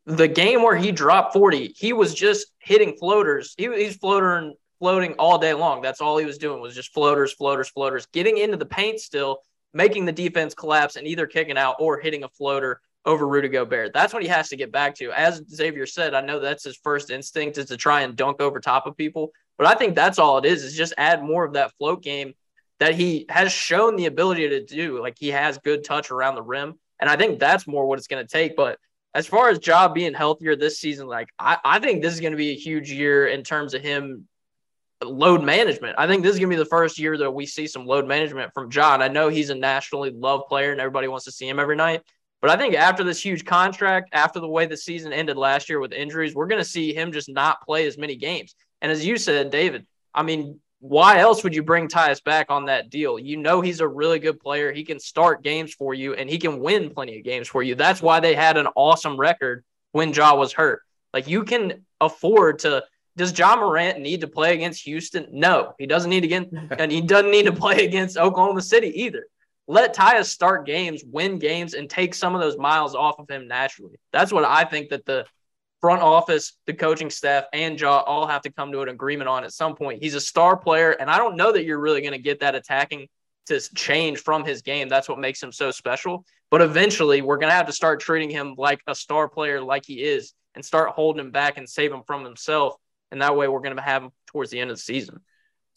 the 0.05 0.29
game 0.29 0.62
where 0.62 0.76
he 0.76 0.93
dropped 0.93 1.33
40, 1.33 1.75
he 1.76 1.93
was 1.93 2.15
just 2.15 2.53
hitting 2.59 2.97
floaters. 2.97 3.55
He, 3.57 3.65
he's 3.75 3.97
floating 3.97 4.55
floating 4.79 5.15
all 5.15 5.38
day 5.38 5.55
long. 5.55 5.81
That's 5.81 6.03
all 6.03 6.19
he 6.19 6.26
was 6.26 6.37
doing 6.37 6.61
was 6.61 6.75
just 6.75 6.93
floaters, 6.93 7.33
floaters, 7.33 7.71
floaters, 7.71 8.07
getting 8.12 8.37
into 8.37 8.59
the 8.59 8.67
paint 8.67 9.00
still, 9.00 9.38
making 9.73 10.05
the 10.05 10.12
defense 10.12 10.55
collapse 10.55 10.97
and 10.97 11.07
either 11.07 11.26
kicking 11.26 11.57
out 11.57 11.76
or 11.81 11.99
hitting 11.99 12.25
a 12.25 12.29
floater 12.29 12.83
over 13.07 13.27
Rudy 13.27 13.49
Gobert. 13.49 13.93
That's 13.95 14.13
what 14.13 14.23
he 14.23 14.29
has 14.29 14.49
to 14.51 14.57
get 14.57 14.73
back 14.73 14.97
to. 14.97 15.13
As 15.13 15.41
Xavier 15.49 15.87
said, 15.87 16.13
I 16.13 16.21
know 16.21 16.41
that's 16.41 16.65
his 16.65 16.77
first 16.77 17.11
instinct 17.11 17.57
is 17.57 17.67
to 17.67 17.77
try 17.77 18.03
and 18.03 18.17
dunk 18.17 18.43
over 18.43 18.61
top 18.61 18.87
of 18.87 18.97
people, 18.97 19.31
but 19.57 19.67
I 19.67 19.75
think 19.75 19.95
that's 19.95 20.19
all 20.19 20.39
it 20.39 20.45
is, 20.45 20.65
is 20.65 20.77
just 20.77 20.93
add 20.99 21.23
more 21.23 21.45
of 21.45 21.55
that 21.55 21.73
float 21.79 22.03
game 22.03 22.35
that 22.79 22.95
he 22.95 23.25
has 23.29 23.53
shown 23.53 23.97
the 23.97 24.07
ability 24.07 24.49
to 24.49 24.65
do. 24.65 25.01
Like 25.01 25.17
he 25.19 25.29
has 25.29 25.59
good 25.59 25.85
touch 25.85 26.11
around 26.11 26.35
the 26.35 26.43
rim. 26.43 26.75
And 27.01 27.09
I 27.09 27.17
think 27.17 27.39
that's 27.39 27.67
more 27.67 27.87
what 27.87 27.99
it's 27.99 28.09
going 28.09 28.27
to 28.27 28.31
take. 28.31 28.57
But 28.57 28.79
as 29.15 29.27
far 29.27 29.49
as 29.49 29.65
Ja 29.65 29.89
being 29.89 30.13
healthier 30.13 30.57
this 30.57 30.79
season, 30.79 31.07
like 31.07 31.29
I, 31.39 31.59
I 31.65 31.79
think 31.79 32.03
this 32.03 32.13
is 32.13 32.21
going 32.21 32.33
to 32.33 32.37
be 32.37 32.51
a 32.51 32.57
huge 32.57 32.91
year 32.91 33.27
in 33.27 33.43
terms 33.43 33.73
of 33.73 33.83
him 33.83 34.27
load 35.05 35.43
management. 35.43 35.95
I 35.99 36.07
think 36.07 36.23
this 36.23 36.33
is 36.33 36.39
going 36.39 36.51
to 36.51 36.57
be 36.57 36.63
the 36.63 36.69
first 36.69 36.99
year 36.99 37.17
that 37.19 37.31
we 37.31 37.47
see 37.47 37.67
some 37.67 37.87
load 37.87 38.07
management 38.07 38.53
from 38.55 38.71
Ja. 38.71 38.97
I 38.97 39.09
know 39.09 39.29
he's 39.29 39.51
a 39.51 39.55
nationally 39.55 40.11
loved 40.11 40.49
player 40.49 40.73
and 40.73 40.81
everybody 40.81 41.09
wants 41.09 41.27
to 41.27 41.33
see 41.33 41.49
him 41.49 41.59
every 41.59 41.77
night. 41.77 42.03
But 42.40 42.50
I 42.50 42.57
think 42.57 42.75
after 42.75 43.02
this 43.02 43.25
huge 43.25 43.45
contract, 43.45 44.11
after 44.12 44.40
the 44.40 44.49
way 44.49 44.66
the 44.66 44.76
season 44.76 45.12
ended 45.12 45.37
last 45.37 45.69
year 45.69 45.81
with 45.81 45.93
injuries, 45.93 46.35
we're 46.35 46.47
going 46.47 46.62
to 46.62 46.69
see 46.69 46.95
him 46.95 47.12
just 47.12 47.28
not 47.28 47.62
play 47.62 47.87
as 47.87 47.99
many 47.99 48.16
games. 48.16 48.55
And 48.83 48.93
as 48.93 49.05
you 49.05 49.16
said, 49.16 49.50
David, 49.50 49.87
I 50.14 50.23
mean, 50.23 50.61
why 50.81 51.19
else 51.19 51.43
would 51.43 51.55
you 51.55 51.62
bring 51.62 51.88
Tyus 51.88 52.23
back 52.23 52.50
on 52.50 52.66
that 52.66 52.90
deal? 52.90 53.19
You 53.19 53.38
know 53.38 53.61
he's 53.61 53.81
a 53.81 53.88
really 53.88 54.19
good 54.19 54.38
player. 54.38 54.73
He 54.73 54.85
can 54.85 55.00
start 55.00 55.43
games 55.43 55.73
for 55.75 55.95
you 55.95 56.14
and 56.14 56.28
he 56.28 56.38
can 56.38 56.61
win 56.61 56.90
plenty 56.90 57.19
of 57.19 57.25
games 57.25 57.49
for 57.49 57.62
you. 57.62 57.75
That's 57.75 58.02
why 58.02 58.21
they 58.21 58.35
had 58.35 58.57
an 58.57 58.69
awesome 58.76 59.19
record 59.19 59.64
when 59.93 60.12
Ja 60.12 60.35
was 60.35 60.52
hurt. 60.52 60.83
Like 61.14 61.28
you 61.28 61.45
can 61.45 61.85
afford 62.00 62.61
to 62.61 62.85
does 63.16 63.37
Ja 63.37 63.57
Morant 63.57 64.00
need 64.00 64.21
to 64.21 64.26
play 64.26 64.52
against 64.52 64.83
Houston? 64.85 65.26
No, 65.33 65.75
he 65.78 65.87
doesn't 65.87 66.11
need 66.11 66.21
to 66.21 66.28
get 66.28 66.52
and 66.78 66.93
he 66.93 67.00
doesn't 67.00 67.31
need 67.31 67.47
to 67.47 67.52
play 67.52 67.87
against 67.87 68.19
Oklahoma 68.19 68.61
City 68.61 68.88
either. 69.02 69.26
Let 69.68 69.94
Tyus 69.94 70.26
start 70.26 70.64
games, 70.64 71.02
win 71.04 71.38
games, 71.38 71.75
and 71.75 71.90
take 71.90 72.14
some 72.14 72.35
of 72.35 72.40
those 72.40 72.56
miles 72.56 72.94
off 72.94 73.18
of 73.18 73.28
him 73.28 73.49
naturally. 73.49 73.96
That's 74.12 74.32
what 74.32 74.44
I 74.44 74.64
think 74.64 74.90
that 74.90 75.04
the 75.04 75.26
front 75.80 76.02
office, 76.02 76.56
the 76.66 76.73
coaching 76.73 77.11
staff, 77.11 77.44
and 77.52 77.78
Ja 77.78 77.99
all 78.00 78.26
have 78.26 78.42
to 78.42 78.52
come 78.52 78.73
to 78.73 78.82
an 78.82 78.88
agreement 78.88 79.28
on 79.28 79.44
at 79.44 79.52
some 79.52 79.75
point. 79.75 80.02
He's 80.02 80.14
a 80.14 80.20
star 80.20 80.56
player, 80.56 80.92
and 80.92 81.11
I 81.11 81.18
don't 81.18 81.37
know 81.37 81.52
that 81.52 81.64
you're 81.64 81.80
really 81.80 82.00
going 82.00 82.12
to 82.12 82.18
get 82.18 82.40
that 82.40 82.54
attacking 82.54 83.08
to 83.46 83.61
change 83.75 84.18
from 84.18 84.44
his 84.44 84.62
game. 84.62 84.88
That's 84.88 85.08
what 85.08 85.18
makes 85.18 85.42
him 85.42 85.52
so 85.52 85.70
special. 85.70 86.25
But 86.50 86.62
eventually, 86.62 87.23
we're 87.23 87.38
going 87.38 87.50
to 87.50 87.57
have 87.57 87.66
to 87.66 87.72
start 87.72 88.00
treating 88.00 88.31
him 88.31 88.55
like 88.57 88.81
a 88.87 88.94
star 88.94 89.29
player, 89.29 89.61
like 89.61 89.85
he 89.85 90.02
is, 90.02 90.33
and 90.55 90.64
start 90.64 90.90
holding 90.90 91.24
him 91.24 91.31
back 91.33 91.59
and 91.59 91.68
save 91.68 91.92
him 91.92 92.02
from 92.07 92.24
himself. 92.24 92.74
And 93.11 93.22
that 93.22 93.37
way, 93.37 93.48
we're 93.48 93.61
going 93.61 93.76
to 93.76 93.83
have 93.83 94.02
him 94.05 94.11
towards 94.26 94.50
the 94.50 94.61
end 94.61 94.70
of 94.70 94.76
the 94.76 94.83
season. 94.83 95.20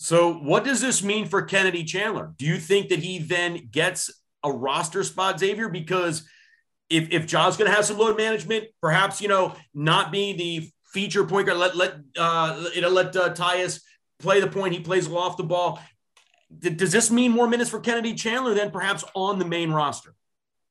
So, 0.01 0.33
what 0.33 0.63
does 0.63 0.79
this 0.79 1.03
mean 1.03 1.27
for 1.27 1.41
Kennedy 1.41 1.83
Chandler? 1.83 2.33
Do 2.37 2.45
you 2.45 2.57
think 2.57 2.87
that 2.89 2.99
he 2.99 3.19
then 3.19 3.67
gets 3.69 4.09
a 4.43 4.51
roster 4.51 5.03
spot, 5.03 5.39
Xavier? 5.39 5.67
Because 5.67 6.25
if 6.89 7.11
if 7.11 7.27
Ja's 7.27 7.57
going 7.57 7.69
to 7.69 7.75
have 7.75 7.85
some 7.85 7.97
load 7.97 8.15
management, 8.15 8.65
perhaps 8.81 9.21
you 9.21 9.27
know 9.27 9.55
not 9.73 10.09
be 10.09 10.33
the 10.33 10.71
feature 10.93 11.25
point 11.25 11.47
guard. 11.47 11.59
Let 11.59 11.75
let 11.75 11.95
uh, 12.17 12.69
you 12.73 12.79
know 12.79 12.87
let 12.87 13.13
uh, 13.13 13.33
Tyus 13.33 13.81
play 14.19 14.39
the 14.39 14.47
point. 14.47 14.73
He 14.73 14.79
plays 14.79 15.05
off 15.11 15.35
the 15.35 15.43
ball. 15.43 15.81
D- 16.57 16.69
does 16.69 16.93
this 16.93 17.11
mean 17.11 17.33
more 17.33 17.49
minutes 17.49 17.69
for 17.69 17.81
Kennedy 17.81 18.13
Chandler 18.13 18.53
than 18.53 18.71
perhaps 18.71 19.03
on 19.15 19.37
the 19.37 19.45
main 19.45 19.69
roster? 19.69 20.15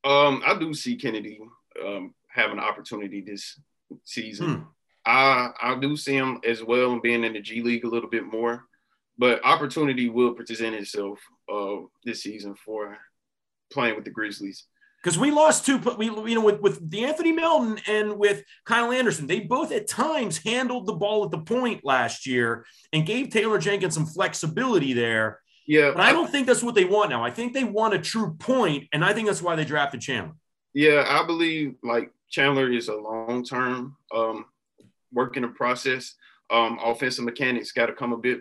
Um, 0.05 0.43
I 0.47 0.59
do 0.59 0.73
see 0.73 0.97
Kennedy 0.97 1.39
um, 1.85 2.15
have 2.29 2.51
an 2.51 2.59
opportunity 2.59 3.21
this 3.21 3.61
season. 4.05 4.55
Hmm. 4.55 4.63
I 5.05 5.51
I 5.61 5.79
do 5.79 5.99
see 5.99 6.15
him 6.15 6.41
as 6.47 6.65
well 6.65 6.99
being 6.99 7.25
in 7.25 7.35
the 7.35 7.41
G 7.43 7.61
League 7.61 7.85
a 7.85 7.89
little 7.89 8.09
bit 8.09 8.25
more, 8.25 8.65
but 9.19 9.45
opportunity 9.45 10.09
will 10.09 10.33
present 10.33 10.75
itself 10.75 11.19
uh, 11.53 11.77
this 12.05 12.23
season 12.23 12.55
for 12.55 12.97
playing 13.71 13.97
with 13.97 14.05
the 14.05 14.11
Grizzlies 14.11 14.65
because 15.03 15.19
we 15.19 15.31
lost 15.31 15.65
two. 15.65 15.79
We 15.97 16.07
you 16.07 16.35
know 16.35 16.45
with 16.45 16.61
with 16.61 16.91
De'Anthony 16.91 17.35
Melton 17.35 17.79
and 17.87 18.19
with 18.19 18.45
Kyle 18.65 18.93
Anderson, 18.93 19.27
they 19.27 19.41
both 19.41 19.73
at 19.73 19.87
times 19.87 20.39
handled 20.39 20.87
the 20.87 20.95
ball 20.95 21.25
at 21.25 21.31
the 21.31 21.39
point 21.39 21.85
last 21.85 22.27
year 22.27 22.65
and 22.93 23.07
gave 23.07 23.31
Taylor 23.31 23.59
Jenkins 23.59 23.95
some 23.95 24.07
flexibility 24.07 24.93
there. 24.93 25.41
Yeah, 25.67 25.91
but 25.91 26.01
I 26.01 26.13
don't 26.13 26.31
think 26.31 26.47
that's 26.47 26.63
what 26.63 26.75
they 26.75 26.85
want 26.85 27.11
now. 27.11 27.23
I 27.23 27.31
think 27.31 27.53
they 27.53 27.65
want 27.65 27.95
a 27.95 27.99
true 27.99 28.35
point, 28.39 28.89
and 28.93 29.05
I 29.05 29.13
think 29.13 29.27
that's 29.27 29.43
why 29.43 29.55
they 29.55 29.65
drafted 29.65 30.01
Chandler. 30.01 30.35
Yeah, 30.75 31.05
I 31.09 31.27
believe 31.27 31.77
like 31.83 32.11
Chandler 32.31 32.71
is 32.71 32.89
a 32.89 32.97
long 32.97 33.45
term 33.45 33.97
um, 34.15 34.47
work 35.13 35.37
in 35.37 35.43
the 35.43 35.49
process. 35.49 36.15
Um, 36.51 36.79
offensive 36.83 37.25
mechanics 37.25 37.73
got 37.73 37.87
to 37.87 37.93
come 37.93 38.13
a 38.13 38.17
bit 38.17 38.41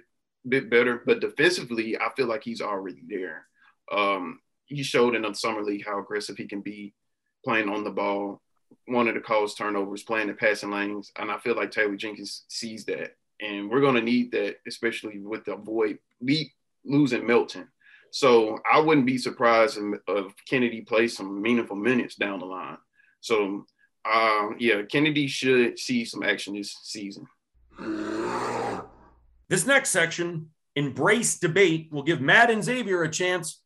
bit 0.50 0.70
better, 0.70 1.02
but 1.06 1.22
defensively, 1.22 1.98
I 1.98 2.10
feel 2.16 2.28
like 2.28 2.44
he's 2.44 2.62
already 2.62 3.02
there. 3.08 3.46
Um, 3.92 4.40
he 4.66 4.84
showed 4.84 5.16
in 5.16 5.22
the 5.22 5.34
summer 5.34 5.64
league 5.64 5.86
how 5.86 6.00
aggressive 6.00 6.38
he 6.38 6.48
can 6.48 6.62
be 6.62 6.94
playing 7.44 7.70
on 7.70 7.84
the 7.84 7.90
ball, 7.90 8.42
wanted 8.88 9.14
to 9.14 9.22
cause 9.22 9.56
turnovers, 9.56 10.04
playing 10.04 10.28
the 10.28 10.34
passing 10.34 10.72
lanes, 10.72 11.12
and 11.18 11.32
I 11.32 11.38
feel 11.38 11.56
like 11.56 11.72
Taylor 11.72 11.96
Jenkins 11.96 12.44
sees 12.50 12.86
that, 12.86 13.16
and 13.42 13.70
we're 13.70 13.82
going 13.82 13.96
to 13.96 14.02
need 14.02 14.32
that, 14.32 14.58
especially 14.68 15.20
with 15.20 15.46
the 15.46 15.56
void 15.56 16.00
losing 16.84 17.26
Melton. 17.26 17.68
So 18.12 18.60
I 18.70 18.80
wouldn't 18.80 19.06
be 19.06 19.18
surprised 19.18 19.78
if 20.08 20.34
Kennedy 20.50 20.82
plays 20.82 21.16
some 21.16 21.42
meaningful 21.42 21.76
minutes 21.76 22.16
down 22.16 22.40
the 22.40 22.46
line. 22.46 22.78
So 23.22 23.66
uh, 24.06 24.50
yeah, 24.60 24.84
Kennedy 24.84 25.28
should 25.28 25.78
see 25.78 26.06
some 26.06 26.24
action 26.24 26.56
this 26.56 26.78
season. 26.84 27.28
This 29.50 29.66
next 29.66 29.90
section, 29.90 30.50
embrace 30.76 31.40
debate, 31.40 31.90
will 31.92 32.04
give 32.04 32.22
Matt 32.22 32.52
and 32.52 32.64
Xavier 32.64 33.04
a 33.04 33.10
chance 33.10 33.62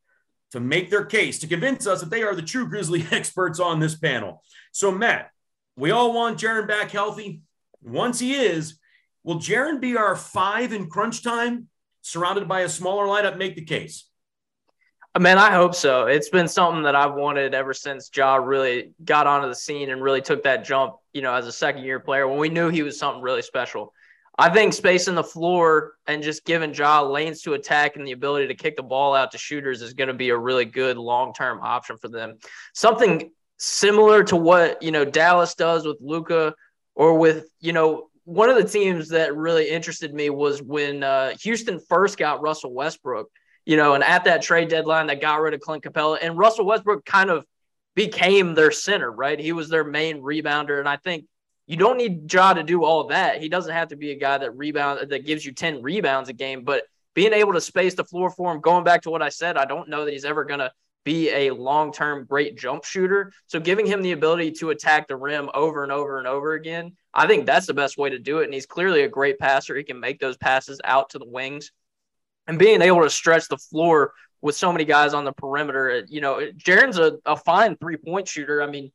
to 0.51 0.59
make 0.59 0.89
their 0.89 1.05
case, 1.05 1.39
to 1.39 1.47
convince 1.47 1.87
us 1.87 2.01
that 2.01 2.09
they 2.09 2.23
are 2.23 2.35
the 2.35 2.41
true 2.41 2.67
Grizzly 2.67 3.05
experts 3.11 3.59
on 3.59 3.79
this 3.79 3.95
panel. 3.95 4.43
So, 4.71 4.91
Matt, 4.91 5.31
we 5.75 5.91
all 5.91 6.13
want 6.13 6.39
Jaren 6.39 6.67
back 6.67 6.91
healthy. 6.91 7.41
Once 7.81 8.19
he 8.19 8.35
is, 8.35 8.77
will 9.23 9.37
Jaren 9.37 9.79
be 9.79 9.97
our 9.97 10.15
five 10.15 10.73
in 10.73 10.89
crunch 10.89 11.23
time, 11.23 11.67
surrounded 12.01 12.47
by 12.47 12.61
a 12.61 12.69
smaller 12.69 13.05
lineup? 13.05 13.37
Make 13.37 13.55
the 13.55 13.65
case. 13.65 14.07
Uh, 15.15 15.19
man, 15.19 15.37
I 15.37 15.51
hope 15.51 15.75
so. 15.75 16.05
It's 16.05 16.29
been 16.29 16.47
something 16.47 16.83
that 16.83 16.95
I've 16.95 17.15
wanted 17.15 17.53
ever 17.53 17.73
since 17.73 18.09
Ja 18.15 18.35
really 18.35 18.93
got 19.03 19.27
onto 19.27 19.47
the 19.47 19.55
scene 19.55 19.89
and 19.89 20.01
really 20.01 20.21
took 20.21 20.43
that 20.43 20.63
jump, 20.63 20.95
you 21.13 21.21
know, 21.21 21.33
as 21.33 21.47
a 21.47 21.51
second 21.51 21.83
year 21.83 21.99
player 21.99 22.27
when 22.27 22.37
we 22.37 22.49
knew 22.49 22.69
he 22.69 22.83
was 22.83 22.99
something 22.99 23.21
really 23.21 23.41
special. 23.41 23.93
I 24.37 24.49
think 24.49 24.73
spacing 24.73 25.15
the 25.15 25.23
floor 25.23 25.93
and 26.07 26.23
just 26.23 26.45
giving 26.45 26.73
Ja 26.73 27.01
lanes 27.01 27.41
to 27.41 27.53
attack 27.53 27.95
and 27.95 28.07
the 28.07 28.13
ability 28.13 28.47
to 28.47 28.55
kick 28.55 28.77
the 28.77 28.83
ball 28.83 29.13
out 29.13 29.31
to 29.31 29.37
shooters 29.37 29.81
is 29.81 29.93
going 29.93 30.07
to 30.07 30.13
be 30.13 30.29
a 30.29 30.37
really 30.37 30.65
good 30.65 30.97
long 30.97 31.33
term 31.33 31.59
option 31.61 31.97
for 31.97 32.07
them. 32.07 32.37
Something 32.73 33.31
similar 33.57 34.23
to 34.23 34.35
what 34.35 34.81
you 34.81 34.91
know 34.91 35.05
Dallas 35.05 35.53
does 35.53 35.85
with 35.85 35.97
Luka 36.01 36.55
or 36.95 37.17
with 37.17 37.45
you 37.59 37.73
know 37.73 38.09
one 38.23 38.49
of 38.49 38.55
the 38.55 38.67
teams 38.67 39.09
that 39.09 39.35
really 39.35 39.69
interested 39.69 40.13
me 40.13 40.29
was 40.29 40.61
when 40.61 41.03
uh, 41.03 41.33
Houston 41.41 41.79
first 41.79 42.17
got 42.17 42.41
Russell 42.41 42.73
Westbrook. 42.73 43.29
You 43.63 43.77
know, 43.77 43.93
and 43.93 44.03
at 44.03 44.23
that 44.23 44.41
trade 44.41 44.69
deadline, 44.69 45.05
that 45.07 45.21
got 45.21 45.39
rid 45.39 45.53
of 45.53 45.59
Clint 45.59 45.83
Capela 45.83 46.17
and 46.19 46.35
Russell 46.35 46.65
Westbrook 46.65 47.05
kind 47.05 47.29
of 47.29 47.45
became 47.93 48.55
their 48.55 48.71
center, 48.71 49.11
right? 49.11 49.39
He 49.39 49.51
was 49.51 49.69
their 49.69 49.83
main 49.83 50.21
rebounder, 50.21 50.79
and 50.79 50.89
I 50.89 50.97
think 50.97 51.25
you 51.71 51.77
don't 51.77 51.95
need 51.95 52.31
Ja 52.31 52.53
to 52.53 52.63
do 52.63 52.83
all 52.83 53.05
that. 53.07 53.41
He 53.41 53.47
doesn't 53.47 53.73
have 53.73 53.87
to 53.87 53.95
be 53.95 54.11
a 54.11 54.19
guy 54.19 54.37
that 54.37 54.57
rebound 54.57 55.09
that 55.09 55.25
gives 55.25 55.45
you 55.45 55.53
10 55.53 55.81
rebounds 55.81 56.27
a 56.27 56.33
game, 56.33 56.65
but 56.65 56.83
being 57.15 57.31
able 57.31 57.53
to 57.53 57.61
space 57.61 57.93
the 57.93 58.03
floor 58.03 58.29
for 58.29 58.51
him, 58.51 58.59
going 58.59 58.83
back 58.83 59.03
to 59.03 59.09
what 59.09 59.21
I 59.21 59.29
said, 59.29 59.55
I 59.55 59.63
don't 59.63 59.87
know 59.87 60.03
that 60.03 60.11
he's 60.11 60.25
ever 60.25 60.43
going 60.43 60.59
to 60.59 60.73
be 61.05 61.29
a 61.29 61.51
long-term 61.51 62.25
great 62.25 62.57
jump 62.57 62.83
shooter. 62.83 63.31
So 63.47 63.61
giving 63.61 63.85
him 63.85 64.01
the 64.01 64.11
ability 64.11 64.51
to 64.59 64.71
attack 64.71 65.07
the 65.07 65.15
rim 65.15 65.49
over 65.53 65.83
and 65.83 65.93
over 65.93 66.19
and 66.19 66.27
over 66.27 66.55
again, 66.55 66.91
I 67.13 67.25
think 67.25 67.45
that's 67.45 67.67
the 67.67 67.73
best 67.73 67.97
way 67.97 68.09
to 68.09 68.19
do 68.19 68.39
it. 68.39 68.45
And 68.45 68.53
he's 68.53 68.65
clearly 68.65 69.03
a 69.03 69.07
great 69.07 69.39
passer. 69.39 69.73
He 69.73 69.85
can 69.85 69.99
make 69.99 70.19
those 70.19 70.35
passes 70.35 70.81
out 70.83 71.11
to 71.11 71.19
the 71.19 71.25
wings. 71.25 71.71
and 72.47 72.59
being 72.59 72.81
able 72.81 73.03
to 73.03 73.09
stretch 73.09 73.47
the 73.47 73.57
floor 73.57 74.13
with 74.41 74.55
so 74.55 74.71
many 74.71 74.85
guys 74.85 75.13
on 75.13 75.23
the 75.23 75.31
perimeter. 75.31 76.05
You 76.09 76.21
know, 76.21 76.41
Jaren's 76.57 76.97
a, 76.97 77.17
a 77.25 77.37
fine 77.37 77.77
three 77.77 77.97
point 77.97 78.27
shooter. 78.27 78.61
I 78.61 78.67
mean, 78.67 78.91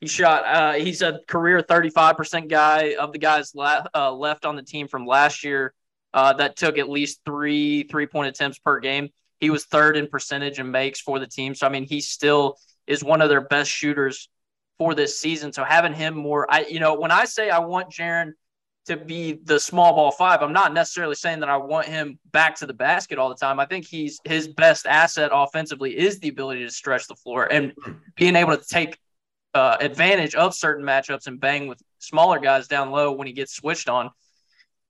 he 0.00 0.06
shot. 0.06 0.44
Uh, 0.44 0.72
he's 0.74 1.02
a 1.02 1.20
career 1.26 1.60
35% 1.60 2.48
guy 2.48 2.94
of 2.98 3.12
the 3.12 3.18
guys 3.18 3.54
la- 3.54 3.84
uh, 3.94 4.12
left 4.12 4.46
on 4.46 4.56
the 4.56 4.62
team 4.62 4.86
from 4.86 5.06
last 5.06 5.42
year 5.42 5.74
uh, 6.14 6.32
that 6.34 6.56
took 6.56 6.78
at 6.78 6.88
least 6.88 7.20
three 7.24 7.84
three 7.84 8.06
point 8.06 8.28
attempts 8.28 8.58
per 8.58 8.80
game. 8.80 9.08
He 9.40 9.50
was 9.50 9.64
third 9.66 9.96
in 9.96 10.08
percentage 10.08 10.58
and 10.58 10.70
makes 10.70 11.00
for 11.00 11.18
the 11.18 11.26
team. 11.26 11.54
So 11.54 11.66
I 11.66 11.70
mean, 11.70 11.84
he 11.84 12.00
still 12.00 12.56
is 12.86 13.02
one 13.02 13.20
of 13.20 13.28
their 13.28 13.40
best 13.40 13.70
shooters 13.70 14.28
for 14.78 14.94
this 14.94 15.18
season. 15.18 15.52
So 15.52 15.64
having 15.64 15.92
him 15.92 16.14
more, 16.14 16.46
I 16.50 16.64
you 16.68 16.80
know, 16.80 16.94
when 16.94 17.10
I 17.10 17.24
say 17.24 17.50
I 17.50 17.58
want 17.58 17.90
Jaren 17.90 18.32
to 18.86 18.96
be 18.96 19.38
the 19.44 19.60
small 19.60 19.94
ball 19.94 20.12
five, 20.12 20.42
I'm 20.42 20.52
not 20.52 20.72
necessarily 20.72 21.14
saying 21.16 21.40
that 21.40 21.48
I 21.48 21.56
want 21.56 21.86
him 21.86 22.18
back 22.32 22.54
to 22.56 22.66
the 22.66 22.72
basket 22.72 23.18
all 23.18 23.28
the 23.28 23.34
time. 23.34 23.60
I 23.60 23.66
think 23.66 23.84
he's 23.84 24.20
his 24.24 24.48
best 24.48 24.86
asset 24.86 25.30
offensively 25.32 25.98
is 25.98 26.20
the 26.20 26.28
ability 26.28 26.64
to 26.64 26.70
stretch 26.70 27.06
the 27.08 27.16
floor 27.16 27.52
and 27.52 27.72
being 28.16 28.36
able 28.36 28.56
to 28.56 28.64
take 28.64 28.96
uh, 29.54 29.76
advantage 29.80 30.34
of 30.34 30.54
certain 30.54 30.84
matchups 30.84 31.26
and 31.26 31.40
bang 31.40 31.66
with 31.68 31.80
smaller 31.98 32.38
guys 32.38 32.68
down 32.68 32.90
low 32.90 33.12
when 33.12 33.26
he 33.26 33.32
gets 33.32 33.54
switched 33.54 33.88
on. 33.88 34.10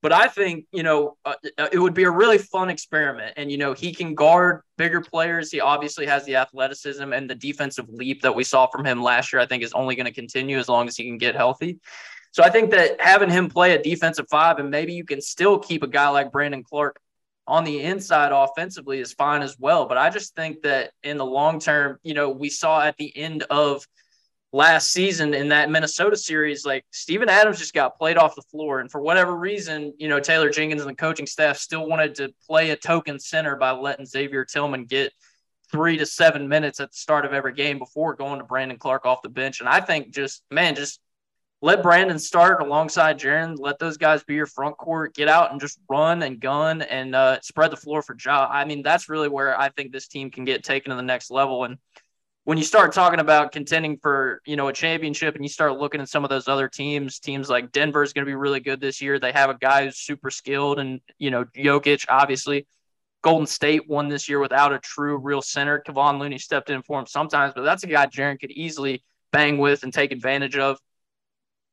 But 0.01 0.13
I 0.13 0.27
think, 0.27 0.65
you 0.71 0.83
know, 0.83 1.17
uh, 1.25 1.33
uh, 1.57 1.67
it 1.73 1.79
would 1.79 1.93
be 1.93 2.03
a 2.03 2.11
really 2.11 2.37
fun 2.37 2.69
experiment. 2.69 3.33
And, 3.35 3.51
you 3.51 3.57
know, 3.57 3.73
he 3.73 3.93
can 3.93 4.15
guard 4.15 4.61
bigger 4.77 5.01
players. 5.01 5.51
He 5.51 5.59
obviously 5.59 6.05
has 6.05 6.23
the 6.23 6.37
athleticism 6.37 7.11
and 7.11 7.29
the 7.29 7.35
defensive 7.35 7.89
leap 7.89 8.21
that 8.21 8.33
we 8.33 8.45
saw 8.45 8.67
from 8.67 8.85
him 8.85 9.03
last 9.03 9.33
year, 9.33 9.41
I 9.41 9.45
think 9.45 9.61
is 9.61 9.73
only 9.73 9.95
going 9.95 10.05
to 10.05 10.13
continue 10.13 10.57
as 10.57 10.69
long 10.69 10.87
as 10.87 10.95
he 10.95 11.03
can 11.03 11.17
get 11.17 11.35
healthy. 11.35 11.79
So 12.31 12.43
I 12.43 12.49
think 12.49 12.71
that 12.71 13.01
having 13.01 13.29
him 13.29 13.49
play 13.49 13.73
a 13.73 13.81
defensive 13.81 14.27
five 14.29 14.59
and 14.59 14.69
maybe 14.69 14.93
you 14.93 15.03
can 15.03 15.19
still 15.19 15.59
keep 15.59 15.83
a 15.83 15.87
guy 15.87 16.07
like 16.09 16.31
Brandon 16.31 16.63
Clarke 16.63 16.97
on 17.45 17.65
the 17.65 17.81
inside 17.81 18.31
offensively 18.31 18.99
is 18.99 19.11
fine 19.11 19.41
as 19.41 19.57
well. 19.59 19.85
But 19.85 19.97
I 19.97 20.11
just 20.11 20.33
think 20.33 20.61
that 20.61 20.91
in 21.03 21.17
the 21.17 21.25
long 21.25 21.59
term, 21.59 21.97
you 22.03 22.13
know, 22.13 22.29
we 22.29 22.49
saw 22.49 22.81
at 22.81 22.95
the 22.97 23.15
end 23.17 23.43
of– 23.49 23.85
last 24.51 24.91
season 24.91 25.33
in 25.33 25.49
that 25.49 25.69
Minnesota 25.69 26.15
series, 26.15 26.65
like 26.65 26.83
Steven 26.91 27.29
Adams 27.29 27.59
just 27.59 27.73
got 27.73 27.97
played 27.97 28.17
off 28.17 28.35
the 28.35 28.41
floor. 28.43 28.79
And 28.79 28.89
for 28.89 28.99
whatever 28.99 29.35
reason, 29.35 29.93
you 29.97 30.07
know, 30.07 30.19
Taylor 30.19 30.49
Jenkins 30.49 30.81
and 30.81 30.89
the 30.89 30.95
coaching 30.95 31.27
staff 31.27 31.57
still 31.57 31.87
wanted 31.87 32.15
to 32.15 32.33
play 32.47 32.71
a 32.71 32.75
token 32.75 33.19
center 33.19 33.55
by 33.55 33.71
letting 33.71 34.05
Xavier 34.05 34.45
Tillman 34.45 34.85
get 34.85 35.13
three 35.71 35.97
to 35.97 36.05
seven 36.05 36.47
minutes 36.47 36.79
at 36.79 36.91
the 36.91 36.97
start 36.97 37.25
of 37.25 37.33
every 37.33 37.53
game 37.53 37.77
before 37.77 38.15
going 38.15 38.39
to 38.39 38.45
Brandon 38.45 38.77
Clarke 38.77 39.05
off 39.05 39.21
the 39.21 39.29
bench. 39.29 39.59
And 39.59 39.69
I 39.69 39.81
think 39.81 40.13
just, 40.13 40.43
man, 40.49 40.73
just 40.73 40.99
let 41.61 41.83
Brandon 41.83 42.17
start 42.17 42.61
alongside 42.61 43.19
Jaren. 43.19 43.55
Let 43.59 43.77
those 43.77 43.97
guys 43.97 44.23
be 44.23 44.33
your 44.33 44.45
front 44.47 44.77
court. 44.77 45.13
Get 45.13 45.27
out 45.27 45.51
and 45.51 45.59
just 45.59 45.79
run 45.89 46.23
and 46.23 46.39
gun 46.39 46.81
and 46.81 47.13
uh, 47.13 47.39
spread 47.41 47.69
the 47.69 47.77
floor 47.77 48.01
for 48.01 48.15
Ja. 48.25 48.47
I 48.49 48.65
mean, 48.65 48.81
that's 48.81 49.09
really 49.09 49.27
where 49.27 49.59
I 49.59 49.69
think 49.69 49.91
this 49.91 50.07
team 50.07 50.31
can 50.31 50.45
get 50.45 50.63
taken 50.63 50.89
to 50.89 50.95
the 50.95 51.03
next 51.03 51.29
level. 51.29 51.65
And 51.65 51.77
when 52.49 52.57
you 52.57 52.63
start 52.63 52.91
talking 52.93 53.19
about 53.19 53.51
contending 53.51 53.95
for 54.01 54.41
you 54.43 54.55
know 54.55 54.69
a 54.69 54.73
championship 54.73 55.35
and 55.35 55.45
you 55.45 55.49
start 55.49 55.77
looking 55.77 56.01
at 56.01 56.09
some 56.09 56.23
of 56.23 56.31
those 56.31 56.47
other 56.47 56.67
teams 56.67 57.19
teams 57.19 57.47
like 57.47 57.71
denver 57.71 58.01
is 58.01 58.11
going 58.11 58.25
to 58.25 58.29
be 58.29 58.33
really 58.33 58.59
good 58.59 58.81
this 58.81 59.03
year. 59.03 59.19
They 59.19 59.31
have 59.33 59.51
a 59.51 59.53
guy 59.53 59.85
who's 59.85 59.97
super 59.97 60.31
skilled 60.31 60.79
and 60.79 60.99
you 61.19 61.29
know 61.29 61.45
Jokic 61.55 62.05
obviously. 62.09 62.65
Golden 63.21 63.45
state 63.45 63.87
won 63.87 64.09
this 64.09 64.27
year 64.27 64.39
without 64.39 64.73
a 64.73 64.79
true 64.79 65.17
real 65.17 65.43
center. 65.43 65.83
Kevon 65.87 66.19
Looney 66.19 66.39
stepped 66.39 66.71
in 66.71 66.81
for 66.81 66.99
him 66.99 67.05
sometimes 67.05 67.53
but 67.53 67.61
that's 67.61 67.83
a 67.83 67.87
guy 67.87 68.07
Jaren 68.07 68.39
could 68.39 68.49
easily 68.49 69.03
bang 69.31 69.59
with 69.59 69.83
and 69.83 69.93
take 69.93 70.11
advantage 70.11 70.57
of. 70.57 70.79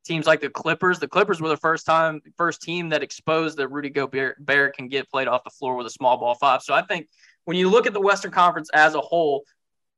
Teams 0.05 0.27
like 0.27 0.43
the 0.43 0.51
clippers 0.51 0.99
the 0.99 1.09
clippers 1.09 1.41
were 1.41 1.49
the 1.49 1.57
first 1.57 1.87
time 1.87 2.21
first 2.37 2.61
team 2.61 2.91
that 2.91 3.03
exposed 3.03 3.57
that 3.57 3.69
rudy 3.69 3.89
gobert 3.89 4.77
can 4.77 4.89
get 4.89 5.09
played 5.09 5.27
off 5.27 5.43
the 5.43 5.49
floor 5.49 5.75
with 5.75 5.87
a 5.87 5.91
small 5.91 6.19
ball 6.19 6.35
five. 6.35 6.61
So 6.61 6.75
i 6.75 6.83
think 6.83 7.09
when 7.47 7.57
you 7.57 7.71
look 7.71 7.87
at 7.87 7.95
the 7.95 8.01
western 8.01 8.31
conference 8.31 8.69
as 8.75 8.95
a 8.95 9.01
whole 9.01 9.43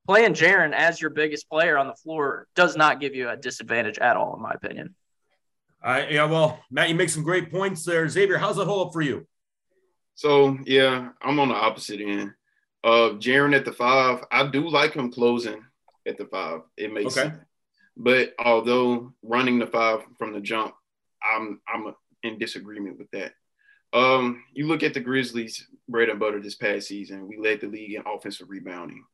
playing 0.09 0.33
Jaren 0.33 0.73
as 0.73 1.01
your 1.01 1.11
biggest 1.11 1.51
player 1.51 1.77
on 1.77 1.87
the 1.87 1.94
floor 1.94 2.49
does 2.57 2.77
not 2.77 2.99
give 2.99 3.14
you 3.14 3.29
a 3.29 3.37
disadvantage 3.37 3.99
at 3.99 4.16
all, 4.16 4.35
in 4.35 4.42
my 4.42 4.53
opinion. 4.53 4.94
Uh, 5.85 6.07
yeah, 6.09 6.25
well, 6.25 6.59
Matt, 6.71 6.88
you 6.88 6.94
make 6.94 7.11
some 7.11 7.23
great 7.23 7.53
points 7.53 7.85
there. 7.85 8.09
Xavier, 8.09 8.38
how's 8.38 8.57
that 8.57 8.64
hold 8.64 8.88
up 8.88 8.92
for 8.92 9.03
you? 9.03 9.27
So 10.14 10.59
yeah, 10.64 11.11
I'm 11.23 11.38
on 11.38 11.51
the 11.51 11.55
opposite 11.55 12.01
end 12.01 12.33
of 12.83 13.18
Jaren 13.18 13.55
at 13.55 13.66
the 13.66 13.73
five. 13.73 14.25
I 14.33 14.47
do 14.47 14.68
like 14.68 14.94
him 14.94 15.12
closing 15.12 15.62
at 16.07 16.16
the 16.16 16.25
five. 16.25 16.62
It 16.77 16.92
makes 16.92 17.16
okay. 17.16 17.29
sense. 17.29 17.38
But 17.97 18.33
although 18.38 19.12
running 19.23 19.59
the 19.59 19.66
five 19.66 20.01
from 20.18 20.33
the 20.33 20.40
jump, 20.40 20.75
I'm 21.23 21.61
I'm 21.68 21.94
in 22.23 22.38
disagreement 22.38 22.99
with 22.99 23.11
that. 23.11 23.33
Um, 23.92 24.42
you 24.55 24.66
look 24.66 24.83
at 24.83 24.94
the 24.94 25.01
Grizzlies' 25.01 25.66
bread 25.88 26.09
and 26.09 26.18
butter 26.18 26.40
this 26.40 26.55
past 26.55 26.88
season. 26.88 27.29
We 27.29 27.38
led 27.38 27.61
the 27.61 27.68
league 27.68 27.94
in 27.94 28.03
offensive 28.07 28.49
rebounding. 28.49 29.05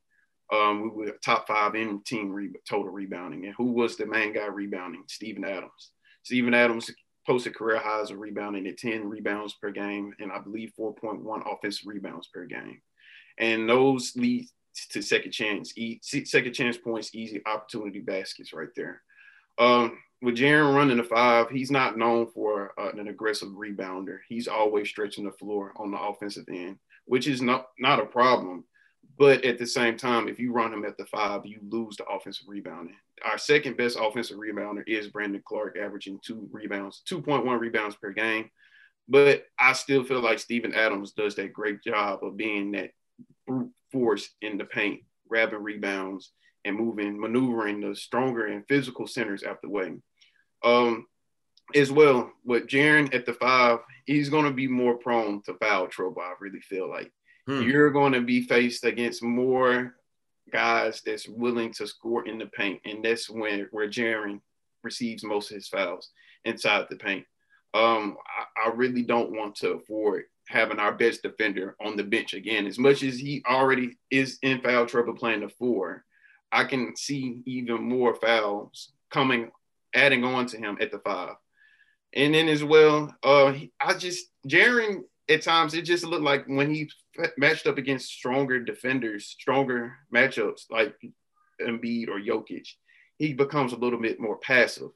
Um, 0.52 0.92
we 0.94 1.06
were 1.06 1.18
top 1.24 1.46
five 1.46 1.74
in 1.74 2.02
team 2.02 2.30
re- 2.30 2.50
total 2.68 2.90
rebounding. 2.90 3.46
And 3.46 3.54
who 3.56 3.72
was 3.72 3.96
the 3.96 4.06
main 4.06 4.32
guy 4.32 4.46
rebounding? 4.46 5.04
Steven 5.08 5.44
Adams. 5.44 5.90
Steven 6.22 6.54
Adams 6.54 6.90
posted 7.26 7.54
career 7.54 7.78
highs 7.78 8.10
of 8.10 8.18
rebounding 8.18 8.66
at 8.66 8.78
10 8.78 9.08
rebounds 9.08 9.54
per 9.54 9.70
game 9.70 10.12
and 10.18 10.30
I 10.30 10.38
believe 10.38 10.72
4.1 10.78 11.42
offensive 11.50 11.86
rebounds 11.86 12.28
per 12.28 12.44
game. 12.44 12.80
And 13.38 13.68
those 13.68 14.12
lead 14.16 14.46
to 14.90 15.02
second 15.02 15.32
chance, 15.32 15.76
e- 15.76 16.00
second 16.02 16.52
chance 16.52 16.76
points, 16.76 17.14
easy 17.14 17.40
opportunity 17.46 18.00
baskets 18.00 18.52
right 18.52 18.68
there. 18.76 19.02
Um, 19.58 19.98
with 20.22 20.36
Jaren 20.36 20.74
running 20.74 20.96
the 20.96 21.04
five, 21.04 21.50
he's 21.50 21.70
not 21.70 21.98
known 21.98 22.26
for 22.26 22.72
uh, 22.78 22.90
an 22.98 23.08
aggressive 23.08 23.50
rebounder. 23.50 24.18
He's 24.28 24.48
always 24.48 24.88
stretching 24.88 25.24
the 25.24 25.32
floor 25.32 25.72
on 25.76 25.90
the 25.90 26.00
offensive 26.00 26.46
end, 26.48 26.78
which 27.04 27.28
is 27.28 27.42
not 27.42 27.66
not 27.78 28.00
a 28.00 28.06
problem. 28.06 28.64
But 29.16 29.44
at 29.44 29.58
the 29.58 29.66
same 29.66 29.96
time, 29.96 30.28
if 30.28 30.40
you 30.40 30.52
run 30.52 30.72
him 30.72 30.84
at 30.84 30.96
the 30.96 31.06
five, 31.06 31.46
you 31.46 31.60
lose 31.68 31.96
the 31.96 32.04
offensive 32.06 32.48
rebounding. 32.48 32.96
Our 33.24 33.38
second 33.38 33.76
best 33.76 33.96
offensive 34.00 34.38
rebounder 34.38 34.82
is 34.88 35.08
Brandon 35.08 35.42
Clarke, 35.46 35.78
averaging 35.78 36.18
two 36.24 36.48
rebounds, 36.50 37.02
2.1 37.08 37.58
rebounds 37.60 37.96
per 37.96 38.10
game. 38.10 38.50
But 39.08 39.44
I 39.58 39.72
still 39.74 40.02
feel 40.02 40.20
like 40.20 40.38
Steven 40.38 40.74
Adams 40.74 41.12
does 41.12 41.36
that 41.36 41.52
great 41.52 41.82
job 41.82 42.24
of 42.24 42.36
being 42.36 42.72
that 42.72 42.90
brute 43.46 43.70
force 43.92 44.30
in 44.40 44.58
the 44.58 44.64
paint, 44.64 45.02
grabbing 45.28 45.62
rebounds 45.62 46.32
and 46.64 46.76
moving, 46.76 47.20
maneuvering 47.20 47.80
the 47.80 47.94
stronger 47.94 48.46
and 48.46 48.66
physical 48.66 49.06
centers 49.06 49.44
out 49.44 49.60
the 49.62 49.68
way. 49.68 49.92
Um, 50.64 51.06
as 51.74 51.92
well, 51.92 52.32
with 52.44 52.66
Jaren 52.66 53.14
at 53.14 53.26
the 53.26 53.34
five, 53.34 53.78
he's 54.06 54.28
going 54.28 54.44
to 54.44 54.50
be 54.50 54.66
more 54.66 54.96
prone 54.96 55.42
to 55.42 55.54
foul 55.54 55.86
trouble. 55.86 56.22
I 56.22 56.34
really 56.40 56.60
feel 56.60 56.88
like 56.88 57.12
Hmm. 57.46 57.62
You're 57.62 57.90
going 57.90 58.12
to 58.12 58.22
be 58.22 58.42
faced 58.42 58.84
against 58.84 59.22
more 59.22 59.94
guys 60.50 61.02
that's 61.04 61.28
willing 61.28 61.72
to 61.74 61.86
score 61.86 62.26
in 62.26 62.38
the 62.38 62.46
paint, 62.46 62.80
and 62.84 63.04
that's 63.04 63.28
when 63.28 63.68
where 63.70 63.88
Jaren 63.88 64.40
receives 64.82 65.24
most 65.24 65.50
of 65.50 65.56
his 65.56 65.68
fouls 65.68 66.10
inside 66.44 66.86
the 66.88 66.96
paint. 66.96 67.24
Um, 67.74 68.16
I, 68.56 68.68
I 68.68 68.72
really 68.74 69.02
don't 69.02 69.32
want 69.32 69.56
to 69.56 69.72
afford 69.72 70.24
having 70.48 70.78
our 70.78 70.92
best 70.92 71.22
defender 71.22 71.74
on 71.84 71.96
the 71.96 72.04
bench 72.04 72.34
again. 72.34 72.66
As 72.66 72.78
much 72.78 73.02
as 73.02 73.18
he 73.18 73.42
already 73.48 73.96
is 74.10 74.38
in 74.42 74.60
foul 74.60 74.86
trouble 74.86 75.14
playing 75.14 75.40
the 75.40 75.48
four, 75.48 76.04
I 76.52 76.64
can 76.64 76.94
see 76.96 77.42
even 77.46 77.82
more 77.82 78.14
fouls 78.14 78.92
coming, 79.10 79.50
adding 79.94 80.24
on 80.24 80.46
to 80.46 80.58
him 80.58 80.78
at 80.80 80.92
the 80.92 80.98
five. 80.98 81.34
And 82.12 82.34
then 82.34 82.48
as 82.48 82.62
well, 82.62 83.14
uh, 83.24 83.54
I 83.80 83.94
just 83.94 84.26
Jaren 84.46 85.02
at 85.28 85.42
times 85.42 85.74
it 85.74 85.82
just 85.82 86.04
looked 86.04 86.24
like 86.24 86.44
when 86.46 86.72
he 86.72 86.90
matched 87.36 87.66
up 87.66 87.78
against 87.78 88.10
stronger 88.10 88.60
defenders, 88.60 89.26
stronger 89.26 89.94
matchups 90.12 90.70
like 90.70 90.94
Embiid 91.60 92.08
or 92.08 92.20
Jokic, 92.20 92.68
he 93.18 93.32
becomes 93.32 93.72
a 93.72 93.76
little 93.76 94.00
bit 94.00 94.20
more 94.20 94.36
passive. 94.36 94.90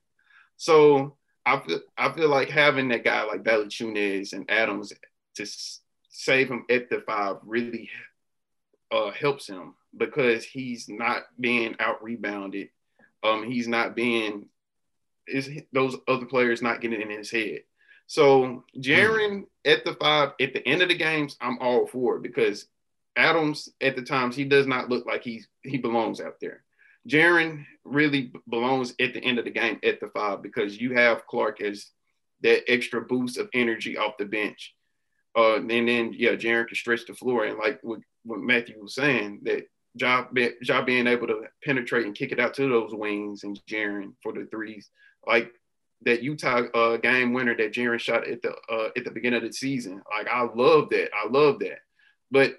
So 0.57 1.17
I 1.47 1.61
feel, 1.61 1.81
I 1.97 2.13
feel 2.13 2.29
like 2.29 2.51
having 2.51 2.89
that 2.89 3.05
guy 3.05 3.23
like 3.25 3.45
Valanciunas 3.45 4.33
and 4.33 4.51
Adams 4.51 4.93
to 5.37 5.47
save 6.11 6.49
him 6.49 6.65
at 6.69 6.91
the 6.91 7.03
five 7.07 7.37
really 7.45 7.89
uh, 8.91 9.11
helps 9.11 9.47
him 9.47 9.75
because 9.97 10.45
he's 10.45 10.89
not 10.89 11.23
being 11.39 11.77
out 11.79 12.03
rebounded. 12.03 12.69
Um, 13.23 13.51
he's 13.51 13.69
not 13.69 13.97
being 13.97 14.47
is 15.27 15.51
those 15.73 15.97
other 16.07 16.27
players 16.27 16.63
not 16.63 16.81
getting 16.81 17.01
in 17.01 17.11
his 17.11 17.31
head. 17.31 17.61
So 18.09 18.65
Jaren 18.79 19.45
at 19.67 19.85
the 19.85 19.93
five 19.95 20.31
at 20.41 20.55
the 20.55 20.67
end 20.67 20.81
of 20.81 20.89
the 20.89 20.97
games, 20.97 21.37
I'm 21.43 21.59
all 21.61 21.87
for 21.87 22.17
it 22.17 22.23
because 22.23 22.67
Adams 23.17 23.69
at 23.83 23.97
the 23.97 24.03
times 24.03 24.35
he 24.35 24.45
does 24.45 24.67
not 24.67 24.89
look 24.89 25.07
like 25.07 25.23
he's 25.23 25.47
he 25.63 25.77
belongs 25.77 26.19
out 26.21 26.41
there. 26.41 26.65
Jaren 27.07 27.67
really 27.85 28.33
belongs 28.49 28.95
at 28.99 29.13
the 29.13 29.23
end 29.23 29.39
of 29.39 29.45
the 29.45 29.51
game 29.51 29.79
at 29.85 30.01
the 30.01 30.09
five 30.09 30.43
because 30.43 30.81
you 30.81 30.95
have 30.95 31.27
Clarke 31.27 31.61
as 31.61 31.91
that 32.41 32.71
extra 32.71 33.03
boost 33.03 33.37
of 33.37 33.51
energy 33.53 33.99
off 33.99 34.17
the 34.19 34.25
bench. 34.25 34.75
Uh, 35.37 35.57
and 35.57 35.71
then 35.71 36.15
yeah, 36.17 36.31
Jaren 36.31 36.67
can 36.67 36.77
stretch 36.77 37.07
the 37.07 37.15
floor 37.15 37.45
and 37.45 37.59
like 37.59 37.79
what, 37.83 38.01
what 38.25 38.41
Matthew 38.41 38.81
was 38.81 38.95
saying 38.95 39.41
that 39.43 39.67
Ja 39.95 40.27
Ja 40.63 40.83
being 40.83 41.07
able 41.07 41.27
to 41.27 41.43
penetrate 41.63 42.07
and 42.07 42.15
kick 42.15 42.33
it 42.33 42.41
out 42.41 42.55
to 42.55 42.69
those 42.71 42.95
wings 42.95 43.45
and 43.45 43.61
Jaren 43.67 44.15
for 44.23 44.33
the 44.33 44.47
threes. 44.47 44.91
Like 45.27 45.53
that 46.03 46.23
Utah 46.23 46.63
uh, 46.75 46.97
game 46.99 47.33
winner 47.33 47.57
that 47.57 47.73
Jaren 47.73 47.99
shot 47.99 48.27
at 48.29 48.43
the 48.43 48.55
uh, 48.71 48.91
at 48.97 49.05
the 49.05 49.11
beginning 49.11 49.43
of 49.43 49.49
the 49.49 49.53
season. 49.53 50.03
Like 50.17 50.29
I 50.29 50.43
love 50.43 50.91
that. 50.91 51.11
I 51.15 51.29
love 51.29 51.59
that. 51.61 51.79
but 52.31 52.57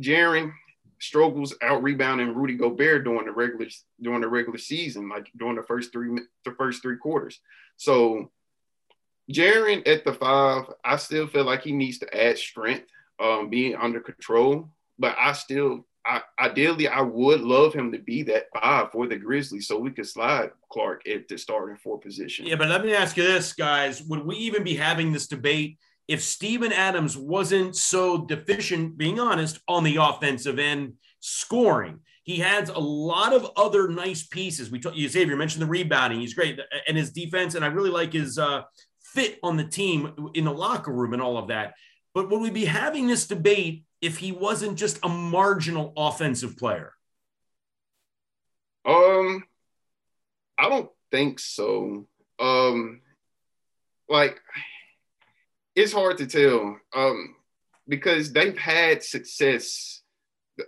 Jaren 0.00 0.52
struggles 1.00 1.54
out 1.62 1.82
rebounding 1.82 2.34
Rudy 2.34 2.54
Gobert 2.56 3.04
during 3.04 3.26
the 3.26 3.32
regular 3.32 3.66
during 4.00 4.20
the 4.20 4.28
regular 4.28 4.58
season, 4.58 5.08
like 5.08 5.30
during 5.36 5.56
the 5.56 5.62
first 5.62 5.92
three 5.92 6.20
the 6.44 6.52
first 6.52 6.82
three 6.82 6.96
quarters. 6.96 7.40
So 7.76 8.30
Jaren 9.30 9.86
at 9.86 10.04
the 10.04 10.12
five, 10.12 10.64
I 10.84 10.96
still 10.96 11.26
feel 11.26 11.44
like 11.44 11.62
he 11.62 11.72
needs 11.72 11.98
to 11.98 12.16
add 12.16 12.38
strength, 12.38 12.86
um, 13.20 13.48
being 13.48 13.76
under 13.76 14.00
control. 14.00 14.70
But 14.98 15.16
I 15.18 15.32
still, 15.32 15.86
I, 16.06 16.22
ideally, 16.38 16.88
I 16.88 17.02
would 17.02 17.42
love 17.42 17.74
him 17.74 17.92
to 17.92 17.98
be 17.98 18.22
that 18.24 18.46
five 18.54 18.90
for 18.90 19.06
the 19.06 19.16
Grizzlies, 19.16 19.66
so 19.66 19.78
we 19.78 19.90
could 19.90 20.06
slide 20.06 20.50
Clarke 20.70 21.06
at 21.06 21.28
the 21.28 21.36
starting 21.36 21.76
four 21.76 21.98
position. 21.98 22.46
Yeah, 22.46 22.56
but 22.56 22.68
let 22.68 22.84
me 22.84 22.94
ask 22.94 23.16
you 23.16 23.22
this, 23.22 23.52
guys: 23.52 24.02
Would 24.02 24.24
we 24.24 24.36
even 24.36 24.64
be 24.64 24.74
having 24.74 25.12
this 25.12 25.26
debate 25.26 25.78
if 26.08 26.22
Steven 26.22 26.72
Adams 26.72 27.16
wasn't 27.16 27.76
so 27.76 28.24
deficient, 28.24 28.96
being 28.96 29.20
honest, 29.20 29.60
on 29.68 29.84
the 29.84 29.96
offensive 29.96 30.58
end 30.58 30.94
scoring? 31.20 32.00
He 32.22 32.38
has 32.38 32.68
a 32.68 32.78
lot 32.78 33.34
of 33.34 33.50
other 33.56 33.88
nice 33.88 34.26
pieces. 34.26 34.70
We 34.70 34.80
told 34.80 34.96
you, 34.96 35.08
Xavier 35.08 35.36
mentioned 35.36 35.62
the 35.62 35.66
rebounding. 35.66 36.20
He's 36.20 36.34
great, 36.34 36.58
and 36.88 36.96
his 36.96 37.10
defense, 37.10 37.54
and 37.54 37.64
I 37.64 37.68
really 37.68 37.90
like 37.90 38.12
his 38.12 38.38
uh, 38.38 38.62
fit 39.02 39.38
on 39.42 39.56
the 39.56 39.64
team 39.64 40.30
in 40.34 40.44
the 40.44 40.52
locker 40.52 40.92
room 40.92 41.12
and 41.12 41.20
all 41.20 41.36
of 41.36 41.48
that. 41.48 41.74
But 42.14 42.30
would 42.30 42.40
we 42.40 42.50
be 42.50 42.64
having 42.64 43.06
this 43.06 43.26
debate 43.26 43.84
if 44.00 44.18
he 44.18 44.32
wasn't 44.32 44.78
just 44.78 44.98
a 45.02 45.08
marginal 45.08 45.92
offensive 45.96 46.56
player? 46.56 46.92
Um, 48.84 49.44
I 50.58 50.68
don't 50.68 50.90
think 51.10 51.38
so. 51.38 52.06
Um, 52.38 53.02
like 54.08 54.40
it's 55.76 55.92
hard 55.92 56.18
to 56.18 56.26
tell. 56.26 56.78
Um, 56.94 57.36
because 57.88 58.32
they've 58.32 58.56
had 58.56 59.02
success. 59.02 60.02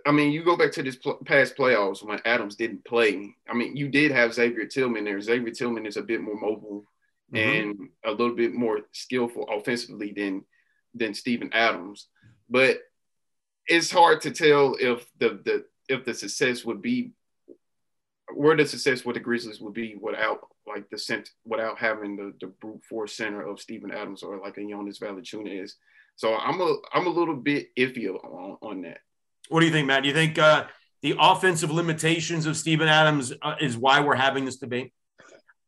I 0.05 0.11
mean, 0.11 0.31
you 0.31 0.43
go 0.43 0.57
back 0.57 0.71
to 0.73 0.83
this 0.83 0.95
pl- 0.95 1.19
past 1.25 1.55
playoffs 1.55 2.03
when 2.03 2.19
Adams 2.25 2.55
didn't 2.55 2.85
play. 2.85 3.35
I 3.47 3.53
mean, 3.53 3.75
you 3.75 3.87
did 3.87 4.11
have 4.11 4.33
Xavier 4.33 4.65
Tillman 4.65 5.05
there. 5.05 5.21
Xavier 5.21 5.51
Tillman 5.51 5.85
is 5.85 5.97
a 5.97 6.01
bit 6.01 6.21
more 6.21 6.39
mobile 6.39 6.83
mm-hmm. 7.33 7.69
and 7.69 7.89
a 8.05 8.11
little 8.11 8.35
bit 8.35 8.53
more 8.53 8.81
skillful 8.91 9.47
offensively 9.49 10.11
than 10.15 10.43
than 10.93 11.13
Steven 11.13 11.51
Adams. 11.53 12.07
But 12.49 12.79
it's 13.67 13.91
hard 13.91 14.21
to 14.21 14.31
tell 14.31 14.75
if 14.79 15.05
the 15.19 15.39
the 15.43 15.65
if 15.89 16.05
the 16.05 16.13
success 16.13 16.63
would 16.65 16.81
be 16.81 17.11
where 18.33 18.55
the 18.55 18.65
success 18.65 19.05
with 19.05 19.15
the 19.15 19.19
Grizzlies 19.19 19.61
would 19.61 19.73
be 19.73 19.95
without 19.99 20.47
like 20.67 20.89
the 20.89 20.97
cent 20.97 21.29
without 21.45 21.77
having 21.77 22.15
the, 22.15 22.33
the 22.39 22.47
brute 22.47 22.83
force 22.83 23.13
center 23.13 23.45
of 23.45 23.59
Steven 23.59 23.91
Adams 23.91 24.23
or 24.23 24.39
like 24.39 24.57
a 24.57 24.67
Jonas 24.67 24.99
Valanciunas. 24.99 25.63
Is. 25.63 25.75
So 26.15 26.35
I'm 26.35 26.61
a 26.61 26.75
I'm 26.93 27.07
a 27.07 27.09
little 27.09 27.35
bit 27.35 27.69
iffy 27.75 28.07
on, 28.09 28.57
on 28.61 28.81
that. 28.83 28.99
What 29.49 29.59
do 29.59 29.65
you 29.65 29.71
think, 29.71 29.87
Matt? 29.87 30.03
Do 30.03 30.09
you 30.09 30.15
think 30.15 30.37
uh, 30.39 30.65
the 31.01 31.15
offensive 31.19 31.71
limitations 31.71 32.45
of 32.45 32.55
Steven 32.55 32.87
Adams 32.87 33.33
uh, 33.41 33.55
is 33.59 33.77
why 33.77 33.99
we're 33.99 34.15
having 34.15 34.45
this 34.45 34.57
debate? 34.57 34.93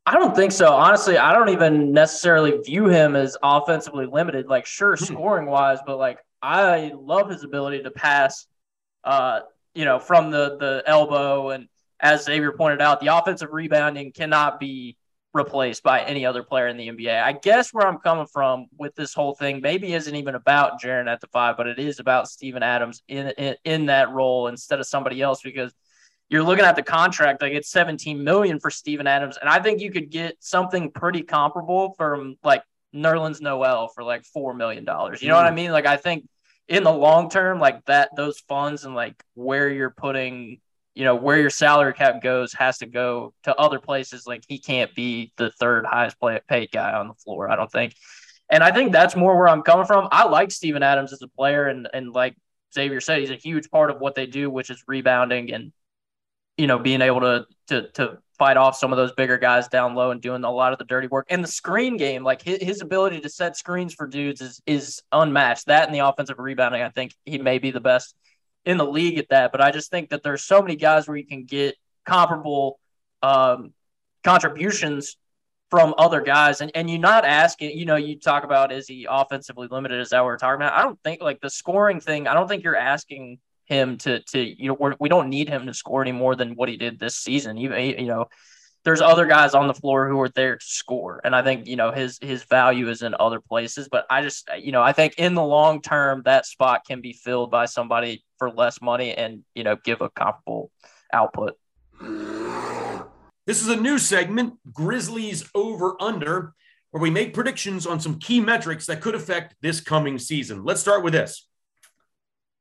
I 0.05 0.13
don't 0.13 0.35
think 0.35 0.51
so. 0.51 0.71
Honestly, 0.71 1.17
I 1.17 1.33
don't 1.33 1.49
even 1.49 1.91
necessarily 1.91 2.59
view 2.63 2.87
him 2.87 3.15
as 3.15 3.35
offensively 3.41 4.05
limited. 4.05 4.47
Like, 4.47 4.65
sure, 4.65 4.95
hmm. 4.95 5.03
scoring 5.03 5.47
wise, 5.47 5.79
but 5.85 5.97
like 5.97 6.19
I 6.45 6.91
love 6.95 7.29
his 7.29 7.43
ability 7.43 7.83
to 7.83 7.91
pass, 7.91 8.45
uh, 9.03 9.41
you 9.73 9.83
know, 9.83 9.97
from 9.97 10.29
the 10.29 10.57
the 10.57 10.83
elbow. 10.85 11.49
And 11.49 11.67
as 11.99 12.23
Xavier 12.25 12.51
pointed 12.51 12.81
out, 12.81 12.99
the 12.99 13.07
offensive 13.07 13.49
rebounding 13.51 14.11
cannot 14.11 14.59
be 14.59 14.95
replaced 15.33 15.83
by 15.83 16.01
any 16.01 16.25
other 16.25 16.43
player 16.43 16.67
in 16.67 16.77
the 16.77 16.87
NBA. 16.87 17.21
I 17.21 17.33
guess 17.33 17.73
where 17.73 17.85
I'm 17.85 17.97
coming 17.97 18.27
from 18.27 18.67
with 18.77 18.95
this 18.95 19.13
whole 19.13 19.33
thing 19.33 19.59
maybe 19.59 19.93
isn't 19.93 20.15
even 20.15 20.35
about 20.35 20.79
Jaren 20.81 21.11
at 21.11 21.19
the 21.19 21.27
five, 21.27 21.57
but 21.57 21.67
it 21.67 21.79
is 21.79 21.99
about 21.99 22.29
Steven 22.29 22.61
Adams 22.61 23.01
in, 23.07 23.29
in 23.37 23.55
in 23.65 23.85
that 23.87 24.11
role 24.11 24.47
instead 24.47 24.79
of 24.79 24.85
somebody 24.85 25.21
else 25.21 25.41
because 25.41 25.73
you're 26.29 26.43
looking 26.43 26.65
at 26.65 26.75
the 26.75 26.83
contract, 26.83 27.41
like 27.41 27.53
it's 27.53 27.69
17 27.69 28.23
million 28.23 28.59
for 28.59 28.69
Steven 28.69 29.07
Adams. 29.07 29.37
And 29.39 29.49
I 29.49 29.59
think 29.59 29.81
you 29.81 29.91
could 29.91 30.09
get 30.09 30.37
something 30.39 30.91
pretty 30.91 31.21
comparable 31.23 31.93
from 31.97 32.37
like 32.43 32.63
Nerlens 32.93 33.41
Noel 33.41 33.89
for 33.89 34.03
like 34.03 34.25
four 34.25 34.53
million 34.53 34.85
dollars. 34.85 35.21
You 35.21 35.29
know 35.29 35.35
mm. 35.35 35.43
what 35.43 35.47
I 35.47 35.51
mm. 35.51 35.55
mean? 35.55 35.71
Like 35.71 35.85
I 35.85 35.97
think 35.97 36.27
in 36.67 36.83
the 36.83 36.91
long 36.91 37.29
term, 37.29 37.59
like 37.59 37.85
that 37.85 38.09
those 38.15 38.39
funds 38.39 38.85
and 38.85 38.95
like 38.95 39.23
where 39.33 39.69
you're 39.69 39.91
putting, 39.91 40.59
you 40.93 41.03
know, 41.03 41.15
where 41.15 41.39
your 41.39 41.49
salary 41.49 41.93
cap 41.93 42.21
goes 42.21 42.53
has 42.53 42.79
to 42.79 42.85
go 42.85 43.33
to 43.43 43.55
other 43.55 43.79
places. 43.79 44.25
Like 44.25 44.43
he 44.47 44.59
can't 44.59 44.93
be 44.95 45.31
the 45.37 45.51
third 45.51 45.85
highest 45.85 46.19
play, 46.19 46.39
paid 46.47 46.71
guy 46.71 46.93
on 46.93 47.07
the 47.07 47.13
floor, 47.15 47.49
I 47.49 47.55
don't 47.55 47.71
think. 47.71 47.95
And 48.49 48.63
I 48.63 48.71
think 48.71 48.91
that's 48.91 49.15
more 49.15 49.37
where 49.37 49.47
I'm 49.47 49.63
coming 49.63 49.85
from. 49.85 50.07
I 50.11 50.27
like 50.27 50.51
Steven 50.51 50.83
Adams 50.83 51.13
as 51.13 51.21
a 51.21 51.27
player 51.27 51.67
and 51.67 51.87
and 51.93 52.11
like 52.11 52.35
Xavier 52.73 53.01
said, 53.01 53.19
he's 53.19 53.31
a 53.31 53.35
huge 53.35 53.69
part 53.69 53.91
of 53.91 53.99
what 53.99 54.15
they 54.15 54.25
do, 54.25 54.49
which 54.49 54.69
is 54.69 54.83
rebounding 54.87 55.53
and 55.53 55.71
you 56.57 56.67
know, 56.67 56.79
being 56.79 57.01
able 57.01 57.21
to 57.21 57.45
to 57.67 57.89
to 57.93 58.17
fight 58.37 58.57
off 58.57 58.75
some 58.75 58.91
of 58.91 58.97
those 58.97 59.13
bigger 59.13 59.37
guys 59.37 59.67
down 59.67 59.95
low 59.95 60.11
and 60.11 60.21
doing 60.21 60.43
a 60.43 60.51
lot 60.51 60.73
of 60.73 60.79
the 60.79 60.85
dirty 60.85 61.07
work. 61.07 61.25
And 61.29 61.43
the 61.43 61.47
screen 61.47 61.97
game, 61.97 62.23
like 62.23 62.41
his, 62.41 62.61
his 62.61 62.81
ability 62.81 63.21
to 63.21 63.29
set 63.29 63.57
screens 63.57 63.93
for 63.93 64.07
dudes 64.07 64.41
is 64.41 64.61
is 64.65 65.01
unmatched. 65.11 65.67
That 65.67 65.87
and 65.87 65.95
the 65.95 66.07
offensive 66.07 66.39
rebounding, 66.39 66.81
I 66.81 66.89
think 66.89 67.13
he 67.25 67.37
may 67.37 67.59
be 67.59 67.71
the 67.71 67.79
best 67.79 68.15
in 68.65 68.77
the 68.77 68.85
league 68.85 69.17
at 69.17 69.29
that. 69.29 69.51
But 69.51 69.61
I 69.61 69.71
just 69.71 69.91
think 69.91 70.09
that 70.09 70.23
there's 70.23 70.43
so 70.43 70.61
many 70.61 70.75
guys 70.75 71.07
where 71.07 71.17
you 71.17 71.25
can 71.25 71.45
get 71.45 71.75
comparable 72.05 72.79
um, 73.21 73.73
contributions 74.23 75.17
from 75.71 75.93
other 75.97 76.21
guys. 76.21 76.61
And 76.61 76.71
and 76.75 76.89
you're 76.89 76.99
not 76.99 77.25
asking, 77.25 77.77
you 77.77 77.85
know, 77.85 77.95
you 77.95 78.19
talk 78.19 78.43
about 78.43 78.71
is 78.71 78.87
he 78.87 79.07
offensively 79.09 79.67
limited? 79.69 79.99
Is 79.99 80.09
that 80.09 80.19
what 80.19 80.27
we're 80.27 80.37
talking 80.37 80.61
about? 80.61 80.73
I 80.73 80.83
don't 80.83 80.99
think 81.03 81.21
like 81.21 81.41
the 81.41 81.49
scoring 81.49 81.99
thing, 81.99 82.27
I 82.27 82.33
don't 82.33 82.47
think 82.47 82.63
you're 82.63 82.75
asking 82.75 83.39
him 83.65 83.97
to 83.99 84.19
to 84.21 84.39
you 84.39 84.69
know 84.69 84.95
we 84.99 85.09
do 85.09 85.15
not 85.15 85.27
need 85.27 85.49
him 85.49 85.65
to 85.65 85.73
score 85.73 86.01
any 86.01 86.11
more 86.11 86.35
than 86.35 86.55
what 86.55 86.69
he 86.69 86.77
did 86.77 86.99
this 86.99 87.17
season. 87.17 87.57
Even 87.57 87.99
you 87.99 88.07
know, 88.07 88.27
there's 88.83 89.01
other 89.01 89.25
guys 89.25 89.53
on 89.53 89.67
the 89.67 89.73
floor 89.73 90.07
who 90.07 90.19
are 90.21 90.29
there 90.29 90.57
to 90.57 90.65
score, 90.65 91.21
and 91.23 91.35
I 91.35 91.41
think 91.41 91.67
you 91.67 91.75
know 91.75 91.91
his 91.91 92.19
his 92.21 92.43
value 92.43 92.89
is 92.89 93.01
in 93.01 93.15
other 93.19 93.39
places. 93.39 93.89
But 93.89 94.05
I 94.09 94.21
just 94.21 94.49
you 94.59 94.71
know 94.71 94.81
I 94.81 94.93
think 94.93 95.15
in 95.17 95.33
the 95.33 95.43
long 95.43 95.81
term 95.81 96.21
that 96.25 96.45
spot 96.45 96.81
can 96.87 97.01
be 97.01 97.13
filled 97.13 97.51
by 97.51 97.65
somebody 97.65 98.23
for 98.37 98.51
less 98.51 98.81
money 98.81 99.13
and 99.13 99.43
you 99.55 99.63
know 99.63 99.75
give 99.83 100.01
a 100.01 100.09
comparable 100.09 100.71
output. 101.11 101.57
This 103.47 103.61
is 103.61 103.69
a 103.69 103.75
new 103.75 103.99
segment, 103.99 104.55
Grizzlies 104.73 105.49
over 105.53 105.95
under, 106.01 106.53
where 106.89 107.01
we 107.01 107.11
make 107.11 107.33
predictions 107.33 107.85
on 107.85 107.99
some 107.99 108.17
key 108.17 108.39
metrics 108.39 108.87
that 108.87 109.01
could 109.01 109.13
affect 109.13 109.55
this 109.61 109.79
coming 109.79 110.17
season. 110.17 110.63
Let's 110.63 110.81
start 110.81 111.03
with 111.03 111.13
this 111.13 111.47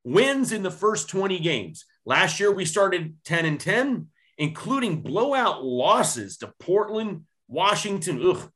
wins 0.05 0.53
in 0.53 0.63
the 0.63 0.71
first 0.71 1.09
20 1.09 1.39
games. 1.39 1.85
Last 2.05 2.39
year, 2.39 2.53
we 2.53 2.63
started 2.63 3.15
10 3.25 3.45
and 3.45 3.59
10, 3.59 4.07
including 4.37 5.01
blowout 5.01 5.65
losses 5.65 6.37
to 6.37 6.53
Portland, 6.59 7.23
Washington, 7.49 8.21
ugh, 8.25 8.51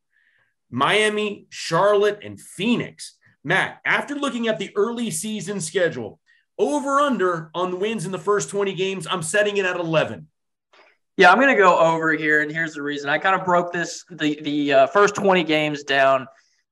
Miami, 0.70 1.48
Charlotte, 1.50 2.20
and 2.24 2.40
Phoenix. 2.40 3.18
Matt, 3.44 3.80
after 3.84 4.16
looking 4.16 4.48
at 4.48 4.60
the 4.60 4.72
early 4.76 5.10
season 5.10 5.60
schedule, 5.60 6.20
over 6.58 7.00
under 7.00 7.50
on 7.56 7.72
the 7.72 7.78
wins 7.78 8.06
in 8.06 8.12
the 8.12 8.20
first 8.20 8.50
20 8.50 8.74
games, 8.74 9.08
I'm 9.10 9.24
setting 9.24 9.58
it 9.58 9.66
at 9.66 9.78
11. 9.78 10.28
Yeah, 11.18 11.32
I'm 11.32 11.38
going 11.38 11.50
to 11.50 11.56
go 11.56 11.78
over 11.78 12.14
here, 12.14 12.42
and 12.42 12.52
here's 12.52 12.76
the 12.76 12.82
reason. 12.82 13.10
I 13.10 13.18
kind 13.18 13.38
of 13.38 13.46
broke 13.46 13.74
this 13.74 14.06
the 14.10 14.40
the 14.42 14.74
uh, 14.74 14.88
first 14.88 15.16
20 15.16 15.44
games 15.44 15.84
down, 15.84 16.28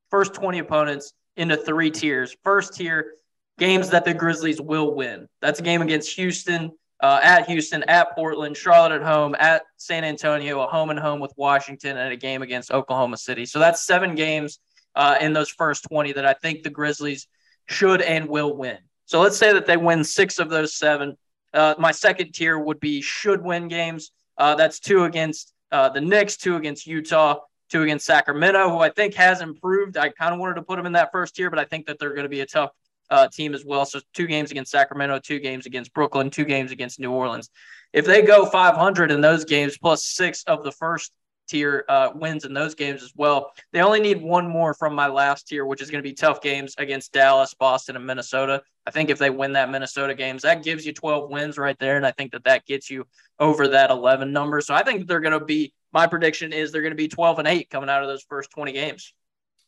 first 0.09 0.33
20 0.33 0.59
opponents 0.59 1.13
into 1.35 1.57
three 1.57 1.91
tiers. 1.91 2.35
First 2.43 2.75
tier, 2.75 3.13
games 3.57 3.89
that 3.89 4.05
the 4.05 4.13
Grizzlies 4.13 4.61
will 4.61 4.93
win. 4.93 5.27
That's 5.41 5.59
a 5.59 5.63
game 5.63 5.81
against 5.81 6.15
Houston, 6.15 6.71
uh, 7.01 7.19
at 7.21 7.47
Houston, 7.47 7.83
at 7.83 8.15
Portland, 8.15 8.55
Charlotte 8.57 8.93
at 8.93 9.03
home, 9.03 9.35
at 9.39 9.63
San 9.77 10.03
Antonio, 10.03 10.61
a 10.61 10.67
home 10.67 10.89
and 10.89 10.99
home 10.99 11.19
with 11.19 11.33
Washington, 11.37 11.97
and 11.97 12.13
a 12.13 12.17
game 12.17 12.41
against 12.41 12.71
Oklahoma 12.71 13.17
City. 13.17 13.45
So 13.45 13.59
that's 13.59 13.85
seven 13.85 14.15
games 14.15 14.59
uh, 14.95 15.17
in 15.21 15.33
those 15.33 15.49
first 15.49 15.85
20 15.89 16.13
that 16.13 16.25
I 16.25 16.33
think 16.33 16.63
the 16.63 16.69
Grizzlies 16.69 17.27
should 17.67 18.01
and 18.01 18.27
will 18.27 18.55
win. 18.55 18.77
So 19.05 19.21
let's 19.21 19.37
say 19.37 19.53
that 19.53 19.65
they 19.65 19.77
win 19.77 20.03
six 20.03 20.39
of 20.39 20.49
those 20.49 20.75
seven. 20.75 21.17
Uh, 21.53 21.75
my 21.77 21.91
second 21.91 22.33
tier 22.33 22.57
would 22.59 22.79
be 22.79 23.01
should 23.01 23.41
win 23.41 23.67
games. 23.67 24.11
Uh, 24.37 24.55
that's 24.55 24.79
two 24.79 25.05
against 25.05 25.53
uh, 25.71 25.89
the 25.89 26.01
Knicks, 26.01 26.37
two 26.37 26.55
against 26.55 26.85
Utah, 26.87 27.39
two 27.69 27.83
against 27.83 28.05
Sacramento, 28.05 28.69
who 28.69 28.79
I 28.79 28.89
think 28.89 29.13
has 29.15 29.41
improved. 29.41 29.97
I 29.97 30.09
kind 30.09 30.33
of 30.33 30.39
wanted 30.39 30.55
to 30.55 30.61
put 30.61 30.77
them 30.77 30.85
in 30.85 30.93
that 30.93 31.11
first 31.11 31.35
tier, 31.35 31.49
but 31.49 31.59
I 31.59 31.65
think 31.65 31.87
that 31.87 31.99
they're 31.99 32.13
going 32.13 32.23
to 32.23 32.29
be 32.29 32.41
a 32.41 32.45
tough 32.45 32.71
uh, 33.09 33.27
team 33.27 33.53
as 33.53 33.65
well. 33.65 33.85
So 33.85 33.99
two 34.13 34.27
games 34.27 34.51
against 34.51 34.71
Sacramento, 34.71 35.19
two 35.19 35.39
games 35.39 35.65
against 35.65 35.93
Brooklyn, 35.93 36.29
two 36.29 36.45
games 36.45 36.71
against 36.71 36.99
New 36.99 37.11
Orleans. 37.11 37.49
If 37.93 38.05
they 38.05 38.21
go 38.21 38.45
500 38.45 39.11
in 39.11 39.21
those 39.21 39.45
games, 39.45 39.77
plus 39.77 40.05
six 40.05 40.43
of 40.43 40.63
the 40.63 40.71
first 40.71 41.11
tier 41.47 41.85
uh, 41.87 42.09
wins 42.13 42.43
in 42.43 42.53
those 42.53 42.75
games 42.75 43.01
as 43.01 43.13
well, 43.15 43.51
they 43.71 43.81
only 43.81 44.01
need 44.01 44.21
one 44.21 44.47
more 44.47 44.73
from 44.73 44.93
my 44.93 45.07
last 45.07 45.47
tier, 45.47 45.65
which 45.65 45.81
is 45.81 45.89
going 45.89 46.03
to 46.03 46.07
be 46.07 46.13
tough 46.13 46.41
games 46.41 46.75
against 46.77 47.13
Dallas, 47.13 47.53
Boston, 47.53 47.95
and 47.95 48.05
Minnesota. 48.05 48.61
I 48.85 48.91
think 48.91 49.09
if 49.09 49.17
they 49.17 49.29
win 49.29 49.53
that 49.53 49.71
Minnesota 49.71 50.13
games, 50.13 50.43
that 50.43 50.63
gives 50.63 50.85
you 50.85 50.93
12 50.93 51.29
wins 51.29 51.57
right 51.57 51.77
there, 51.79 51.97
and 51.97 52.05
I 52.05 52.11
think 52.11 52.33
that 52.33 52.43
that 52.43 52.65
gets 52.65 52.89
you 52.89 53.05
over 53.39 53.69
that 53.69 53.89
11 53.89 54.31
number. 54.31 54.61
So 54.61 54.73
I 54.73 54.83
think 54.83 55.07
they're 55.07 55.19
going 55.19 55.39
to 55.39 55.45
be. 55.45 55.73
My 55.93 56.05
prediction 56.05 56.51
is 56.51 56.71
they're 56.71 56.81
going 56.81 56.91
to 56.91 56.97
be 56.97 57.07
12 57.07 57.39
and 57.39 57.47
8 57.47 57.69
coming 57.69 57.89
out 57.89 58.03
of 58.03 58.09
those 58.09 58.23
first 58.27 58.51
20 58.51 58.73
games. 58.73 59.13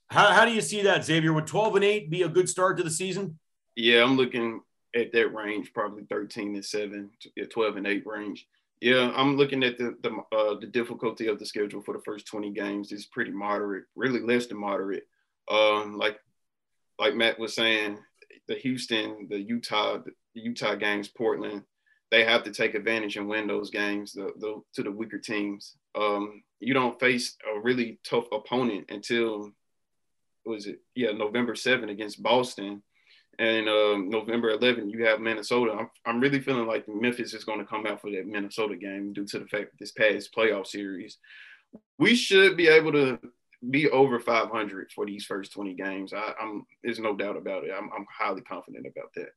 How, 0.10 0.32
how 0.32 0.46
do 0.46 0.52
you 0.52 0.62
see 0.62 0.82
that, 0.84 1.06
Xavier? 1.06 1.34
Would 1.34 1.48
12 1.48 1.76
and 1.76 1.86
8 1.86 2.10
be 2.10 2.24
a 2.24 2.30
good 2.30 2.50
start 2.50 2.78
to 2.78 2.84
the 2.84 2.90
season? 2.90 3.38
Yeah, 3.76 4.04
I'm 4.04 4.18
looking 4.18 4.62
at 4.96 5.12
that 5.14 5.34
range, 5.34 5.72
probably 5.74 6.04
13 6.10 6.56
and 6.56 6.66
7, 6.66 7.10
12 7.50 7.78
and 7.78 7.88
8 7.88 8.04
range. 8.06 8.48
Yeah, 8.82 9.12
I'm 9.16 9.36
looking 9.36 9.64
at 9.64 9.78
the 9.78 9.98
the, 10.02 10.36
uh, 10.36 10.60
the 10.60 10.68
difficulty 10.68 11.28
of 11.28 11.38
the 11.38 11.46
schedule 11.46 11.82
for 11.82 11.94
the 11.94 12.04
first 12.04 12.26
20 12.28 12.52
games 12.52 12.92
is 12.94 13.06
pretty 13.06 13.32
moderate, 13.32 13.84
really 13.96 14.22
less 14.22 14.48
than 14.48 14.58
moderate. 14.58 15.04
Um, 15.52 15.98
like 15.98 16.18
like 16.98 17.14
Matt 17.14 17.40
was 17.40 17.54
saying, 17.54 17.98
the 18.48 18.56
Houston, 18.56 19.28
the 19.30 19.40
Utah, 19.40 19.98
the 19.98 20.42
Utah 20.42 20.76
games, 20.76 21.08
Portland, 21.08 21.64
they 22.12 22.24
have 22.24 22.44
to 22.44 22.52
take 22.52 22.74
advantage 22.74 23.18
and 23.18 23.28
win 23.28 23.48
those 23.48 23.70
games 23.70 24.14
the, 24.14 24.32
the, 24.40 24.62
to 24.74 24.84
the 24.84 24.92
weaker 24.92 25.20
teams. 25.20 25.76
Um, 25.96 26.44
you 26.60 26.74
don't 26.74 27.00
face 27.00 27.38
a 27.56 27.60
really 27.60 28.00
tough 28.04 28.26
opponent 28.32 28.86
until 28.90 29.52
was 30.50 30.68
it 30.68 30.82
yeah 30.96 31.12
November 31.12 31.56
7 31.56 31.88
against 31.88 32.22
Boston 32.22 32.84
and 33.40 33.70
um, 33.70 34.10
November 34.10 34.50
11, 34.50 34.90
you 34.90 35.06
have 35.06 35.22
Minnesota. 35.22 35.72
I'm, 35.72 35.90
I'm 36.06 36.20
really 36.20 36.42
feeling 36.42 36.68
like 36.68 36.86
Memphis 36.90 37.34
is 37.34 37.46
going 37.46 37.60
to 37.60 37.66
come 37.66 37.88
out 37.88 38.02
for 38.02 38.12
that 38.12 38.28
Minnesota 38.28 38.76
game 38.76 39.14
due 39.14 39.26
to 39.28 39.40
the 39.40 39.48
fact 39.48 39.72
that 39.72 39.80
this 39.80 39.94
past 39.94 40.36
playoff 40.36 40.68
series. 40.68 41.18
We 41.98 42.16
should 42.16 42.58
be 42.58 42.68
able 42.68 42.92
to 42.92 43.18
be 43.70 43.90
over 43.90 44.20
500 44.20 44.92
for 44.94 45.06
these 45.06 45.24
first 45.24 45.54
20 45.54 45.74
games. 45.76 46.12
I, 46.12 46.34
am 46.42 46.66
there's 46.84 47.00
no 47.00 47.16
doubt 47.16 47.38
about 47.38 47.64
it. 47.64 47.72
I'm, 47.74 47.90
I'm 47.96 48.06
highly 48.14 48.42
confident 48.42 48.86
about 48.86 49.14
that. 49.16 49.30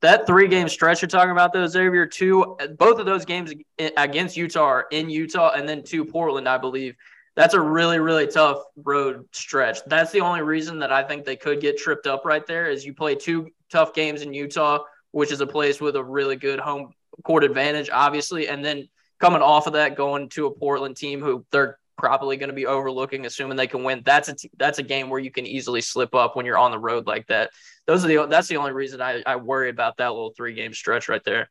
That 0.00 0.28
three 0.28 0.46
game 0.46 0.68
stretch 0.68 1.02
you're 1.02 1.08
talking 1.08 1.32
about, 1.32 1.52
though, 1.52 1.66
Xavier, 1.66 2.06
two, 2.06 2.56
both 2.78 3.00
of 3.00 3.06
those 3.06 3.24
games 3.24 3.52
against 3.96 4.36
Utah 4.36 4.82
in 4.92 5.10
Utah, 5.10 5.52
and 5.56 5.68
then 5.68 5.82
two 5.82 6.04
Portland, 6.04 6.48
I 6.48 6.56
believe 6.56 6.94
that's 7.36 7.54
a 7.54 7.60
really 7.60 7.98
really 7.98 8.26
tough 8.26 8.62
road 8.76 9.26
stretch. 9.32 9.78
That's 9.86 10.12
the 10.12 10.20
only 10.20 10.42
reason 10.42 10.78
that 10.80 10.92
I 10.92 11.02
think 11.02 11.24
they 11.24 11.36
could 11.36 11.60
get 11.60 11.78
tripped 11.78 12.06
up 12.06 12.24
right 12.24 12.46
there 12.46 12.70
is 12.70 12.84
you 12.84 12.94
play 12.94 13.14
two 13.14 13.50
tough 13.70 13.94
games 13.94 14.22
in 14.22 14.34
Utah, 14.34 14.80
which 15.12 15.32
is 15.32 15.40
a 15.40 15.46
place 15.46 15.80
with 15.80 15.96
a 15.96 16.04
really 16.04 16.36
good 16.36 16.58
home 16.58 16.92
court 17.24 17.44
advantage, 17.44 17.90
obviously, 17.92 18.48
and 18.48 18.64
then 18.64 18.88
coming 19.18 19.42
off 19.42 19.66
of 19.66 19.74
that, 19.74 19.96
going 19.96 20.28
to 20.30 20.46
a 20.46 20.50
Portland 20.50 20.96
team 20.96 21.20
who 21.20 21.44
they're 21.52 21.78
probably 22.00 22.36
going 22.36 22.48
to 22.48 22.54
be 22.54 22.66
overlooking, 22.66 23.26
assuming 23.26 23.56
they 23.56 23.66
can 23.66 23.84
win. 23.84 24.02
That's 24.04 24.28
a 24.28 24.34
t- 24.34 24.50
that's 24.58 24.78
a 24.78 24.82
game 24.82 25.10
where 25.10 25.20
you 25.20 25.30
can 25.30 25.46
easily 25.46 25.82
slip 25.82 26.14
up 26.14 26.34
when 26.34 26.46
you're 26.46 26.58
on 26.58 26.70
the 26.70 26.78
road 26.78 27.06
like 27.06 27.26
that. 27.28 27.50
Those 27.86 28.04
are 28.04 28.08
the 28.08 28.26
that's 28.26 28.48
the 28.48 28.56
only 28.56 28.72
reason 28.72 29.00
I, 29.00 29.22
I 29.26 29.36
worry 29.36 29.68
about 29.68 29.98
that 29.98 30.08
little 30.08 30.32
three 30.36 30.54
game 30.54 30.72
stretch 30.72 31.08
right 31.08 31.22
there. 31.24 31.50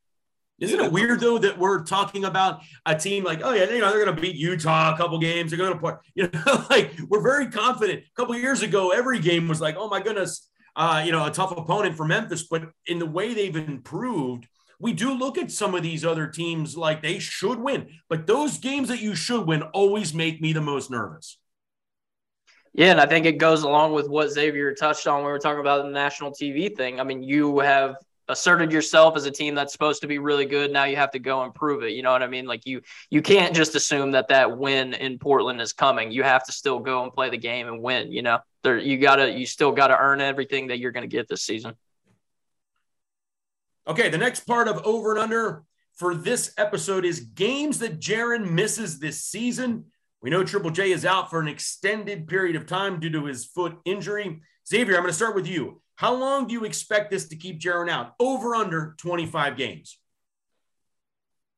Isn't 0.59 0.79
it 0.79 0.91
weird 0.91 1.19
though 1.19 1.37
that 1.37 1.57
we're 1.57 1.83
talking 1.83 2.25
about 2.25 2.61
a 2.85 2.95
team 2.95 3.23
like, 3.23 3.41
oh 3.43 3.53
yeah, 3.53 3.69
you 3.69 3.79
know 3.79 3.89
they're 3.89 4.03
going 4.03 4.15
to 4.15 4.21
beat 4.21 4.35
Utah 4.35 4.93
a 4.93 4.97
couple 4.97 5.17
games. 5.19 5.51
They're 5.51 5.57
going 5.57 5.73
to 5.73 5.79
play, 5.79 5.93
you 6.15 6.29
know, 6.31 6.65
like 6.69 6.91
we're 7.07 7.21
very 7.21 7.47
confident. 7.47 8.03
A 8.03 8.15
couple 8.15 8.35
years 8.35 8.61
ago, 8.61 8.91
every 8.91 9.19
game 9.19 9.47
was 9.47 9.61
like, 9.61 9.75
oh 9.77 9.87
my 9.87 10.01
goodness, 10.01 10.49
uh, 10.75 11.01
you 11.05 11.11
know, 11.11 11.25
a 11.25 11.31
tough 11.31 11.51
opponent 11.51 11.95
for 11.95 12.05
Memphis. 12.05 12.43
But 12.43 12.69
in 12.87 12.99
the 12.99 13.05
way 13.05 13.33
they've 13.33 13.55
improved, 13.55 14.47
we 14.79 14.93
do 14.93 15.13
look 15.13 15.37
at 15.37 15.51
some 15.51 15.75
of 15.75 15.83
these 15.83 16.05
other 16.05 16.27
teams 16.27 16.77
like 16.77 17.01
they 17.01 17.19
should 17.19 17.59
win. 17.59 17.87
But 18.09 18.27
those 18.27 18.57
games 18.57 18.87
that 18.89 19.01
you 19.01 19.15
should 19.15 19.45
win 19.45 19.61
always 19.61 20.13
make 20.13 20.41
me 20.41 20.53
the 20.53 20.61
most 20.61 20.89
nervous. 20.89 21.37
Yeah, 22.73 22.91
and 22.91 23.01
I 23.01 23.05
think 23.05 23.25
it 23.25 23.39
goes 23.39 23.63
along 23.63 23.93
with 23.93 24.07
what 24.07 24.29
Xavier 24.29 24.73
touched 24.73 25.07
on 25.07 25.17
when 25.17 25.25
we 25.25 25.31
were 25.31 25.39
talking 25.39 25.59
about 25.59 25.83
the 25.83 25.89
national 25.89 26.31
TV 26.31 26.75
thing. 26.75 26.99
I 26.99 27.03
mean, 27.03 27.23
you 27.23 27.59
have 27.59 27.95
asserted 28.29 28.71
yourself 28.71 29.17
as 29.17 29.25
a 29.25 29.31
team 29.31 29.55
that's 29.55 29.73
supposed 29.73 30.01
to 30.01 30.07
be 30.07 30.19
really 30.19 30.45
good. 30.45 30.71
Now 30.71 30.85
you 30.85 30.95
have 30.95 31.11
to 31.11 31.19
go 31.19 31.41
and 31.41 31.53
prove 31.53 31.83
it. 31.83 31.93
You 31.93 32.03
know 32.03 32.11
what 32.11 32.23
I 32.23 32.27
mean? 32.27 32.45
Like 32.45 32.65
you 32.65 32.81
you 33.09 33.21
can't 33.21 33.55
just 33.55 33.75
assume 33.75 34.11
that 34.11 34.29
that 34.29 34.57
win 34.57 34.93
in 34.93 35.17
Portland 35.19 35.59
is 35.59 35.73
coming. 35.73 36.11
You 36.11 36.23
have 36.23 36.45
to 36.45 36.51
still 36.51 36.79
go 36.79 37.03
and 37.03 37.11
play 37.11 37.29
the 37.29 37.37
game 37.37 37.67
and 37.67 37.81
win. 37.81 38.11
You 38.11 38.21
know, 38.21 38.39
there 38.63 38.77
you 38.77 38.97
gotta 38.97 39.31
you 39.31 39.45
still 39.45 39.71
gotta 39.71 39.97
earn 39.97 40.21
everything 40.21 40.67
that 40.67 40.79
you're 40.79 40.91
to 40.93 41.07
get 41.07 41.27
this 41.27 41.41
season. 41.41 41.75
Okay, 43.87 44.09
the 44.09 44.17
next 44.17 44.41
part 44.41 44.67
of 44.67 44.85
over 44.85 45.11
and 45.11 45.19
under 45.19 45.63
for 45.95 46.13
this 46.13 46.53
episode 46.57 47.03
is 47.03 47.19
games 47.19 47.79
that 47.79 47.99
Jaren 47.99 48.51
misses 48.51 48.99
this 48.99 49.21
season. 49.21 49.85
We 50.21 50.29
know 50.29 50.43
Triple 50.43 50.71
J 50.71 50.91
is 50.91 51.05
out 51.05 51.29
for 51.29 51.39
an 51.39 51.47
extended 51.47 52.27
period 52.27 52.57
of 52.57 52.65
time 52.65 52.99
due 52.99 53.09
to 53.11 53.25
his 53.25 53.45
foot 53.45 53.77
injury. 53.85 54.41
Xavier, 54.67 54.95
I'm 54.95 55.03
going 55.03 55.11
to 55.11 55.15
start 55.15 55.35
with 55.35 55.47
you. 55.47 55.81
How 55.95 56.13
long 56.13 56.47
do 56.47 56.53
you 56.53 56.65
expect 56.65 57.09
this 57.09 57.29
to 57.29 57.37
keep 57.37 57.59
Jaren 57.59 57.89
out? 57.89 58.15
Over 58.19 58.55
under 58.55 58.95
25 58.99 59.55
games? 59.55 59.97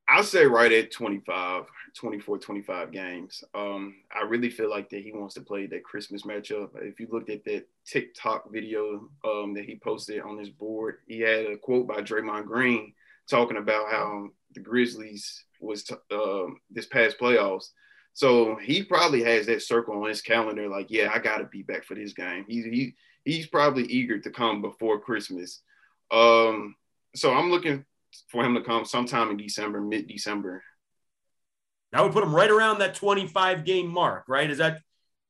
I'll 0.08 0.22
say 0.22 0.44
right 0.44 0.70
at 0.70 0.92
25, 0.92 1.64
24, 1.96 2.38
25 2.38 2.92
games. 2.92 3.42
Um, 3.54 3.94
I 4.14 4.22
really 4.24 4.50
feel 4.50 4.68
like 4.68 4.90
that 4.90 5.02
he 5.02 5.12
wants 5.12 5.34
to 5.34 5.40
play 5.40 5.66
that 5.66 5.84
Christmas 5.84 6.22
matchup. 6.22 6.70
If 6.76 7.00
you 7.00 7.08
looked 7.10 7.30
at 7.30 7.44
that 7.44 7.68
TikTok 7.86 8.52
video 8.52 9.08
um, 9.24 9.54
that 9.54 9.64
he 9.64 9.80
posted 9.82 10.20
on 10.20 10.38
his 10.38 10.50
board, 10.50 10.98
he 11.06 11.20
had 11.20 11.46
a 11.46 11.56
quote 11.56 11.86
by 11.86 12.02
Draymond 12.02 12.46
Green 12.46 12.92
talking 13.28 13.56
about 13.56 13.90
how 13.90 14.28
the 14.54 14.60
Grizzlies 14.60 15.44
was 15.60 15.84
t- 15.84 15.94
uh, 16.10 16.46
this 16.70 16.86
past 16.86 17.18
playoffs. 17.18 17.70
So 18.14 18.56
he 18.56 18.82
probably 18.82 19.22
has 19.24 19.46
that 19.46 19.62
circle 19.62 20.02
on 20.02 20.08
his 20.08 20.20
calendar, 20.20 20.68
like, 20.68 20.86
yeah, 20.90 21.10
I 21.12 21.18
got 21.18 21.38
to 21.38 21.44
be 21.44 21.62
back 21.62 21.84
for 21.84 21.94
this 21.94 22.12
game. 22.12 22.44
He, 22.46 22.62
he 22.62 22.94
he's 23.24 23.46
probably 23.46 23.84
eager 23.84 24.18
to 24.18 24.30
come 24.30 24.60
before 24.60 25.00
Christmas. 25.00 25.62
Um, 26.10 26.76
so 27.14 27.32
I'm 27.32 27.50
looking 27.50 27.84
for 28.28 28.44
him 28.44 28.54
to 28.54 28.62
come 28.62 28.84
sometime 28.84 29.30
in 29.30 29.36
December, 29.36 29.80
mid 29.80 30.08
December. 30.08 30.62
That 31.92 32.02
would 32.02 32.12
put 32.12 32.24
him 32.24 32.34
right 32.34 32.50
around 32.50 32.78
that 32.78 32.94
25 32.94 33.64
game 33.64 33.88
mark, 33.88 34.24
right? 34.28 34.50
Is 34.50 34.58
that? 34.58 34.80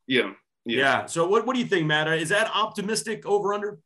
Yeah. 0.07 0.33
Yeah. 0.65 0.79
yeah. 0.79 1.07
So 1.07 1.27
what, 1.27 1.47
what 1.47 1.55
do 1.55 1.61
you 1.61 1.67
think, 1.67 1.87
Matt? 1.87 2.09
Is 2.09 2.29
that 2.29 2.51
optimistic 2.55 3.27
over 3.27 3.53
under? 3.53 3.79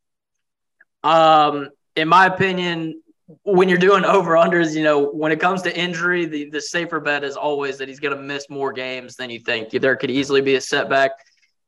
Um, 1.03 1.71
in 1.95 2.09
my 2.09 2.27
opinion, 2.27 3.03
when 3.43 3.69
you're 3.69 3.79
doing 3.79 4.05
over 4.05 4.33
unders, 4.33 4.75
you 4.75 4.85
know, 4.85 5.11
when 5.11 5.33
it 5.33 5.41
comes 5.41 5.63
to 5.63 5.77
injury, 5.77 6.27
the, 6.27 6.51
the 6.51 6.61
safer 6.61 7.01
bet 7.01 7.25
is 7.25 7.37
always 7.37 7.79
that 7.79 7.89
he's 7.89 8.01
going 8.01 8.17
to 8.17 8.23
miss 8.23 8.49
more 8.49 8.73
games 8.73 9.17
than 9.17 9.31
you 9.31 9.41
think. 9.41 9.71
There 9.71 9.97
could 9.97 10.11
easily 10.11 10.41
be 10.41 10.55
a 10.55 10.61
setback 10.61 11.13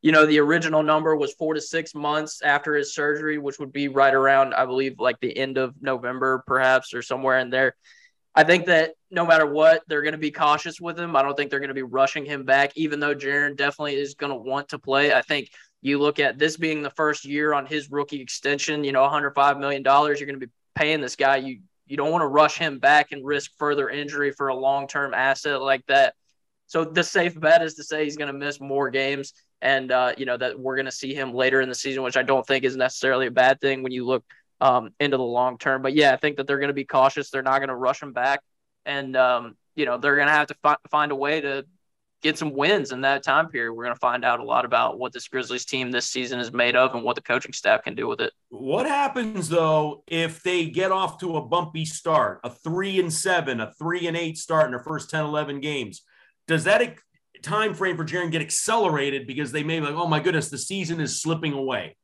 you 0.00 0.12
know, 0.12 0.26
the 0.26 0.38
original 0.38 0.82
number 0.82 1.16
was 1.16 1.34
four 1.34 1.54
to 1.54 1.60
six 1.60 1.94
months 1.94 2.40
after 2.42 2.74
his 2.74 2.94
surgery, 2.94 3.38
which 3.38 3.58
would 3.58 3.72
be 3.72 3.88
right 3.88 4.14
around, 4.14 4.54
I 4.54 4.64
believe, 4.64 5.00
like 5.00 5.18
the 5.20 5.36
end 5.36 5.58
of 5.58 5.74
November, 5.80 6.44
perhaps, 6.46 6.94
or 6.94 7.02
somewhere 7.02 7.38
in 7.40 7.50
there. 7.50 7.74
I 8.34 8.44
think 8.44 8.66
that 8.66 8.92
no 9.10 9.26
matter 9.26 9.46
what, 9.46 9.82
they're 9.88 10.02
going 10.02 10.12
to 10.12 10.18
be 10.18 10.30
cautious 10.30 10.80
with 10.80 10.98
him. 10.98 11.16
I 11.16 11.22
don't 11.22 11.36
think 11.36 11.50
they're 11.50 11.58
going 11.58 11.68
to 11.68 11.74
be 11.74 11.82
rushing 11.82 12.24
him 12.24 12.44
back, 12.44 12.72
even 12.76 13.00
though 13.00 13.14
Jaren 13.14 13.56
definitely 13.56 13.96
is 13.96 14.14
going 14.14 14.32
to 14.32 14.38
want 14.38 14.68
to 14.68 14.78
play. 14.78 15.12
I 15.12 15.22
think 15.22 15.50
you 15.82 15.98
look 15.98 16.20
at 16.20 16.38
this 16.38 16.56
being 16.56 16.82
the 16.82 16.90
first 16.90 17.24
year 17.24 17.52
on 17.52 17.66
his 17.66 17.90
rookie 17.90 18.20
extension, 18.20 18.84
you 18.84 18.92
know, 18.92 19.02
$105 19.02 19.58
million, 19.58 19.82
you're 19.82 20.14
going 20.14 20.40
to 20.40 20.46
be 20.46 20.52
paying 20.74 21.00
this 21.00 21.16
guy. 21.16 21.36
You, 21.36 21.60
you 21.86 21.96
don't 21.96 22.10
want 22.10 22.22
to 22.22 22.28
rush 22.28 22.58
him 22.58 22.78
back 22.78 23.12
and 23.12 23.24
risk 23.24 23.52
further 23.58 23.88
injury 23.88 24.32
for 24.32 24.48
a 24.48 24.54
long 24.54 24.86
term 24.88 25.14
asset 25.14 25.60
like 25.62 25.84
that. 25.86 26.14
So 26.66 26.84
the 26.84 27.02
safe 27.02 27.38
bet 27.38 27.62
is 27.62 27.74
to 27.74 27.84
say 27.84 28.04
he's 28.04 28.16
going 28.16 28.32
to 28.32 28.38
miss 28.38 28.60
more 28.60 28.90
games 28.90 29.32
and 29.60 29.90
uh, 29.90 30.12
you 30.16 30.26
know 30.26 30.36
that 30.36 30.58
we're 30.58 30.76
going 30.76 30.86
to 30.86 30.92
see 30.92 31.14
him 31.14 31.32
later 31.32 31.60
in 31.60 31.68
the 31.68 31.74
season, 31.74 32.02
which 32.02 32.16
I 32.16 32.22
don't 32.22 32.46
think 32.46 32.64
is 32.64 32.76
necessarily 32.76 33.26
a 33.26 33.30
bad 33.30 33.60
thing 33.60 33.82
when 33.82 33.92
you 33.92 34.06
look 34.06 34.24
um, 34.60 34.90
into 35.00 35.16
the 35.16 35.22
long 35.22 35.58
term. 35.58 35.82
But 35.82 35.94
yeah, 35.94 36.12
I 36.12 36.16
think 36.16 36.36
that 36.36 36.46
they're 36.46 36.58
going 36.58 36.68
to 36.68 36.74
be 36.74 36.84
cautious. 36.84 37.30
They're 37.30 37.42
not 37.42 37.58
going 37.58 37.68
to 37.68 37.74
rush 37.74 38.02
him 38.02 38.12
back, 38.12 38.40
and 38.86 39.16
um, 39.16 39.56
you 39.74 39.86
know 39.86 39.98
they're 39.98 40.16
going 40.16 40.28
to 40.28 40.32
have 40.32 40.48
to 40.48 40.56
fi- 40.62 40.76
find 40.90 41.12
a 41.12 41.16
way 41.16 41.40
to 41.40 41.66
get 42.22 42.36
some 42.36 42.52
wins 42.52 42.92
in 42.92 43.02
that 43.02 43.22
time 43.22 43.48
period. 43.48 43.72
We're 43.72 43.84
going 43.84 43.94
to 43.94 44.00
find 44.00 44.24
out 44.24 44.40
a 44.40 44.44
lot 44.44 44.64
about 44.64 44.98
what 44.98 45.12
this 45.12 45.28
Grizzlies 45.28 45.64
team 45.64 45.90
this 45.90 46.06
season 46.06 46.40
is 46.40 46.52
made 46.52 46.76
of 46.76 46.94
and 46.94 47.04
what 47.04 47.16
the 47.16 47.22
coaching 47.22 47.52
staff 47.52 47.84
can 47.84 47.94
do 47.94 48.08
with 48.08 48.20
it. 48.20 48.32
What 48.48 48.86
happens 48.86 49.48
though 49.48 50.02
if 50.06 50.42
they 50.42 50.66
get 50.66 50.90
off 50.90 51.18
to 51.20 51.36
a 51.36 51.42
bumpy 51.42 51.84
start, 51.84 52.40
a 52.44 52.50
three 52.50 52.98
and 52.98 53.12
seven, 53.12 53.60
a 53.60 53.72
three 53.78 54.06
and 54.06 54.16
eight 54.16 54.38
start 54.38 54.66
in 54.66 54.72
their 54.72 54.82
first 54.82 55.10
10, 55.10 55.24
11 55.24 55.60
games? 55.60 56.02
Does 56.46 56.64
that 56.64 56.96
time 57.42 57.74
frame 57.74 57.96
for 57.96 58.04
Jaren 58.04 58.32
get 58.32 58.42
accelerated 58.42 59.26
because 59.26 59.52
they 59.52 59.62
may 59.62 59.78
be 59.78 59.86
like, 59.86 59.94
oh 59.94 60.08
my 60.08 60.20
goodness, 60.20 60.50
the 60.50 60.58
season 60.58 61.00
is 61.00 61.22
slipping 61.22 61.52
away? 61.52 61.96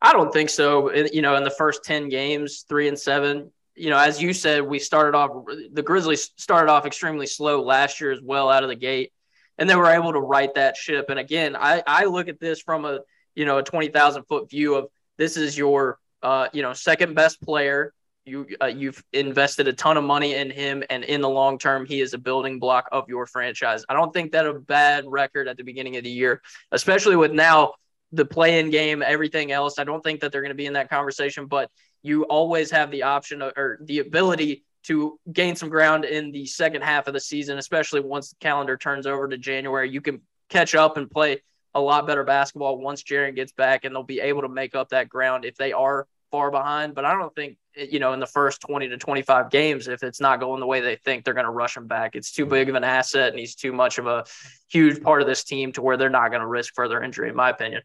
I 0.00 0.12
don't 0.12 0.32
think 0.32 0.50
so. 0.50 0.92
You 0.92 1.22
know, 1.22 1.36
in 1.36 1.42
the 1.42 1.50
first 1.50 1.82
10 1.84 2.08
games, 2.08 2.64
three 2.68 2.86
and 2.86 2.98
seven, 2.98 3.50
you 3.76 3.90
know, 3.90 3.98
as 3.98 4.20
you 4.20 4.32
said, 4.32 4.62
we 4.62 4.78
started 4.78 5.16
off, 5.16 5.30
the 5.72 5.82
Grizzlies 5.82 6.30
started 6.36 6.70
off 6.70 6.86
extremely 6.86 7.26
slow 7.26 7.62
last 7.62 8.00
year 8.00 8.12
as 8.12 8.20
well 8.22 8.50
out 8.50 8.62
of 8.62 8.68
the 8.68 8.76
gate, 8.76 9.12
and 9.58 9.68
they 9.68 9.76
were 9.76 9.90
able 9.90 10.12
to 10.12 10.20
right 10.20 10.52
that 10.54 10.76
ship. 10.76 11.10
And 11.10 11.18
again, 11.18 11.56
I, 11.56 11.82
I 11.86 12.04
look 12.06 12.28
at 12.28 12.40
this 12.40 12.60
from 12.60 12.84
a, 12.84 13.00
you 13.34 13.44
know, 13.44 13.58
a 13.58 13.62
20,000 13.62 14.24
foot 14.24 14.50
view 14.50 14.74
of 14.74 14.88
this 15.18 15.36
is 15.36 15.56
your, 15.56 15.98
uh, 16.22 16.48
you 16.52 16.62
know, 16.62 16.72
second 16.72 17.14
best 17.14 17.40
player 17.42 17.92
you 18.26 18.46
uh, 18.60 18.66
you've 18.66 19.02
invested 19.12 19.68
a 19.68 19.72
ton 19.72 19.96
of 19.96 20.04
money 20.04 20.34
in 20.34 20.50
him, 20.50 20.82
and 20.90 21.04
in 21.04 21.20
the 21.20 21.28
long 21.28 21.58
term, 21.58 21.86
he 21.86 22.00
is 22.00 22.12
a 22.12 22.18
building 22.18 22.58
block 22.58 22.88
of 22.92 23.08
your 23.08 23.24
franchise. 23.24 23.84
I 23.88 23.94
don't 23.94 24.12
think 24.12 24.32
that 24.32 24.46
a 24.46 24.54
bad 24.54 25.04
record 25.06 25.48
at 25.48 25.56
the 25.56 25.62
beginning 25.62 25.96
of 25.96 26.04
the 26.04 26.10
year, 26.10 26.42
especially 26.72 27.16
with 27.16 27.32
now 27.32 27.74
the 28.12 28.24
play-in 28.24 28.70
game, 28.70 29.02
everything 29.02 29.52
else. 29.52 29.78
I 29.78 29.84
don't 29.84 30.02
think 30.02 30.20
that 30.20 30.32
they're 30.32 30.42
going 30.42 30.50
to 30.50 30.54
be 30.54 30.66
in 30.66 30.74
that 30.74 30.90
conversation, 30.90 31.46
but 31.46 31.70
you 32.02 32.24
always 32.24 32.70
have 32.70 32.90
the 32.90 33.04
option 33.04 33.42
or 33.42 33.78
the 33.82 33.98
ability 33.98 34.64
to 34.84 35.18
gain 35.32 35.56
some 35.56 35.68
ground 35.68 36.04
in 36.04 36.30
the 36.30 36.46
second 36.46 36.82
half 36.82 37.08
of 37.08 37.14
the 37.14 37.20
season, 37.20 37.58
especially 37.58 38.00
once 38.00 38.30
the 38.30 38.36
calendar 38.40 38.76
turns 38.76 39.06
over 39.06 39.26
to 39.26 39.36
January. 39.36 39.90
You 39.90 40.00
can 40.00 40.20
catch 40.48 40.74
up 40.74 40.96
and 40.96 41.10
play 41.10 41.42
a 41.74 41.80
lot 41.80 42.06
better 42.06 42.22
basketball 42.22 42.78
once 42.78 43.02
Jaren 43.02 43.34
gets 43.34 43.52
back, 43.52 43.84
and 43.84 43.94
they'll 43.94 44.04
be 44.04 44.20
able 44.20 44.42
to 44.42 44.48
make 44.48 44.74
up 44.74 44.90
that 44.90 45.08
ground 45.08 45.44
if 45.44 45.56
they 45.56 45.72
are 45.72 46.06
far 46.30 46.50
behind. 46.50 46.94
But 46.94 47.04
I 47.04 47.14
don't 47.14 47.34
think 47.34 47.58
you 47.76 47.98
know, 47.98 48.12
in 48.12 48.20
the 48.20 48.26
first 48.26 48.62
20 48.62 48.88
to 48.88 48.96
25 48.96 49.50
games 49.50 49.86
if 49.86 50.02
it's 50.02 50.20
not 50.20 50.40
going 50.40 50.60
the 50.60 50.66
way 50.66 50.80
they 50.80 50.96
think 50.96 51.24
they're 51.24 51.34
going 51.34 51.44
to 51.44 51.52
rush 51.52 51.76
him 51.76 51.86
back. 51.86 52.16
It's 52.16 52.32
too 52.32 52.46
big 52.46 52.68
of 52.68 52.74
an 52.74 52.84
asset 52.84 53.30
and 53.30 53.38
he's 53.38 53.54
too 53.54 53.72
much 53.72 53.98
of 53.98 54.06
a 54.06 54.24
huge 54.68 55.02
part 55.02 55.20
of 55.20 55.28
this 55.28 55.44
team 55.44 55.72
to 55.72 55.82
where 55.82 55.96
they're 55.96 56.08
not 56.08 56.30
going 56.30 56.40
to 56.40 56.46
risk 56.46 56.74
further 56.74 57.02
injury, 57.02 57.28
in 57.28 57.36
my 57.36 57.50
opinion. 57.50 57.82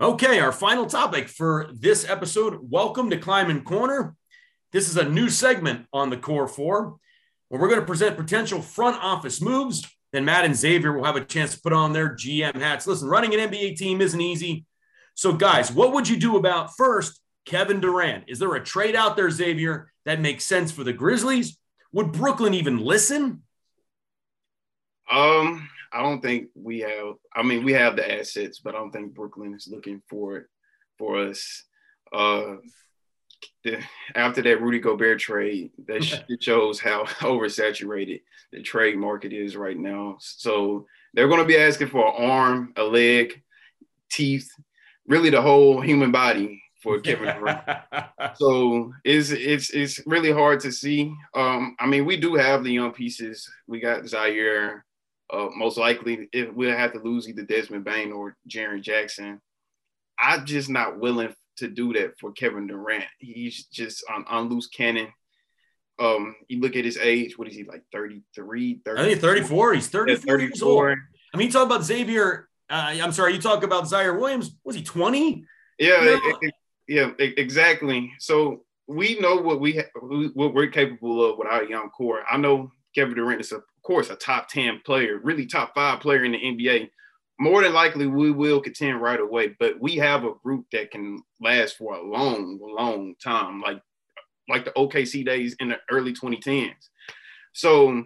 Okay, 0.00 0.40
our 0.40 0.52
final 0.52 0.86
topic 0.86 1.28
for 1.28 1.68
this 1.70 2.08
episode. 2.08 2.58
Welcome 2.62 3.10
to 3.10 3.18
Kleiman 3.18 3.62
Corner. 3.62 4.16
This 4.72 4.88
is 4.88 4.96
a 4.96 5.06
new 5.08 5.28
segment 5.28 5.86
on 5.92 6.08
the 6.08 6.16
Core 6.16 6.48
Four 6.48 6.96
where 7.48 7.60
we're 7.60 7.68
going 7.68 7.80
to 7.80 7.86
present 7.86 8.16
potential 8.16 8.62
front 8.62 8.96
office 9.02 9.42
moves. 9.42 9.86
Then 10.10 10.24
Matt 10.24 10.46
and 10.46 10.56
Xavier 10.56 10.94
will 10.94 11.04
have 11.04 11.16
a 11.16 11.24
chance 11.24 11.54
to 11.54 11.60
put 11.60 11.74
on 11.74 11.92
their 11.92 12.16
GM 12.16 12.54
hats. 12.54 12.86
Listen, 12.86 13.06
running 13.06 13.34
an 13.34 13.50
NBA 13.50 13.76
team 13.76 14.00
isn't 14.00 14.20
easy. 14.20 14.64
So, 15.14 15.34
guys, 15.34 15.70
what 15.70 15.92
would 15.92 16.08
you 16.08 16.16
do 16.16 16.38
about 16.38 16.74
first 16.74 17.20
Kevin 17.44 17.80
Durant? 17.80 18.24
Is 18.28 18.38
there 18.38 18.54
a 18.54 18.64
trade 18.64 18.96
out 18.96 19.14
there, 19.14 19.30
Xavier, 19.30 19.92
that 20.06 20.20
makes 20.20 20.44
sense 20.44 20.72
for 20.72 20.84
the 20.84 20.94
Grizzlies? 20.94 21.58
Would 21.92 22.12
Brooklyn 22.12 22.54
even 22.54 22.78
listen? 22.78 23.42
Um, 25.10 25.68
I 25.92 26.02
don't 26.02 26.20
think 26.20 26.48
we 26.54 26.80
have. 26.80 27.14
I 27.34 27.42
mean, 27.42 27.64
we 27.64 27.72
have 27.72 27.96
the 27.96 28.20
assets, 28.20 28.60
but 28.62 28.74
I 28.74 28.78
don't 28.78 28.90
think 28.90 29.14
Brooklyn 29.14 29.54
is 29.54 29.68
looking 29.70 30.02
for 30.08 30.36
it 30.38 30.46
for 30.98 31.18
us. 31.18 31.64
Uh, 32.12 32.56
the, 33.64 33.78
after 34.14 34.42
that 34.42 34.60
Rudy 34.60 34.78
Gobert 34.78 35.20
trade, 35.20 35.72
that 35.86 36.04
shows 36.40 36.80
how 36.80 37.04
oversaturated 37.20 38.22
the 38.52 38.62
trade 38.62 38.96
market 38.96 39.32
is 39.32 39.56
right 39.56 39.78
now. 39.78 40.16
So 40.20 40.86
they're 41.14 41.28
going 41.28 41.40
to 41.40 41.46
be 41.46 41.56
asking 41.56 41.88
for 41.88 42.06
an 42.06 42.30
arm, 42.30 42.72
a 42.76 42.82
leg, 42.82 43.42
teeth, 44.10 44.50
really 45.06 45.30
the 45.30 45.42
whole 45.42 45.80
human 45.80 46.12
body 46.12 46.62
for 46.82 47.00
Kevin 47.00 47.34
Durant. 47.36 47.62
so 48.34 48.92
it's 49.04 49.30
it's 49.30 49.70
it's 49.70 50.06
really 50.06 50.32
hard 50.32 50.60
to 50.60 50.72
see. 50.72 51.14
Um, 51.34 51.76
I 51.78 51.86
mean, 51.86 52.04
we 52.04 52.16
do 52.16 52.34
have 52.34 52.64
the 52.64 52.72
young 52.72 52.92
pieces. 52.92 53.48
We 53.66 53.80
got 53.80 54.02
Ziaire. 54.02 54.82
Uh, 55.32 55.48
most 55.56 55.78
likely, 55.78 56.28
if 56.32 56.52
we'll 56.52 56.76
have 56.76 56.92
to 56.92 56.98
lose 56.98 57.28
either 57.28 57.42
Desmond 57.42 57.84
Bane 57.84 58.12
or 58.12 58.36
Jaren 58.48 58.82
Jackson. 58.82 59.40
I'm 60.18 60.44
just 60.44 60.68
not 60.68 61.00
willing 61.00 61.34
to 61.56 61.68
do 61.68 61.92
that 61.94 62.18
for 62.18 62.32
Kevin 62.32 62.66
Durant. 62.66 63.04
He's 63.18 63.64
just 63.64 64.04
on, 64.10 64.24
on 64.28 64.48
loose 64.48 64.68
cannon. 64.68 65.08
Um, 65.98 66.36
you 66.48 66.60
look 66.60 66.76
at 66.76 66.84
his 66.84 66.98
age, 66.98 67.38
what 67.38 67.48
is 67.48 67.54
he 67.54 67.64
like 67.64 67.82
33, 67.92 68.80
30, 68.84 69.00
I 69.00 69.04
think 69.04 69.20
34. 69.20 69.74
He's 69.74 69.88
34, 69.88 70.08
yeah, 70.08 70.34
34. 70.34 70.40
years 70.40 70.62
old. 70.62 70.98
I 71.34 71.36
mean, 71.36 71.46
you 71.46 71.52
talk 71.52 71.66
about 71.66 71.84
Xavier. 71.84 72.48
Uh, 72.68 72.94
I'm 73.02 73.12
sorry, 73.12 73.34
you 73.34 73.40
talk 73.40 73.62
about 73.62 73.84
Ziaire 73.84 74.18
Williams. 74.18 74.54
Was 74.64 74.76
he 74.76 74.82
20? 74.82 75.44
Yeah, 75.78 76.18
yeah, 76.88 77.10
exactly. 77.18 78.12
So 78.18 78.64
we 78.86 79.18
know 79.18 79.36
what 79.36 79.60
we 79.60 79.76
ha- 79.76 80.30
what 80.34 80.54
we're 80.54 80.68
capable 80.68 81.24
of 81.24 81.38
with 81.38 81.48
our 81.48 81.64
young 81.64 81.90
core. 81.90 82.22
I 82.30 82.36
know 82.36 82.70
Kevin 82.94 83.14
Durant 83.14 83.40
is, 83.40 83.52
of 83.52 83.62
course, 83.82 84.10
a 84.10 84.16
top 84.16 84.48
10 84.48 84.82
player, 84.84 85.20
really 85.22 85.46
top 85.46 85.74
five 85.74 86.00
player 86.00 86.24
in 86.24 86.32
the 86.32 86.38
NBA 86.38 86.90
more 87.42 87.62
than 87.62 87.72
likely 87.72 88.06
we 88.06 88.30
will 88.30 88.60
contend 88.60 89.02
right 89.02 89.18
away. 89.18 89.56
But 89.58 89.80
we 89.80 89.96
have 89.96 90.24
a 90.24 90.34
group 90.44 90.66
that 90.70 90.92
can 90.92 91.22
last 91.40 91.76
for 91.76 91.94
a 91.94 92.02
long, 92.02 92.58
long 92.60 93.14
time, 93.22 93.60
like 93.60 93.80
like 94.48 94.64
the 94.64 94.72
OKC 94.72 95.24
days 95.24 95.56
in 95.60 95.68
the 95.68 95.76
early 95.90 96.12
2010s. 96.12 96.88
So 97.52 98.04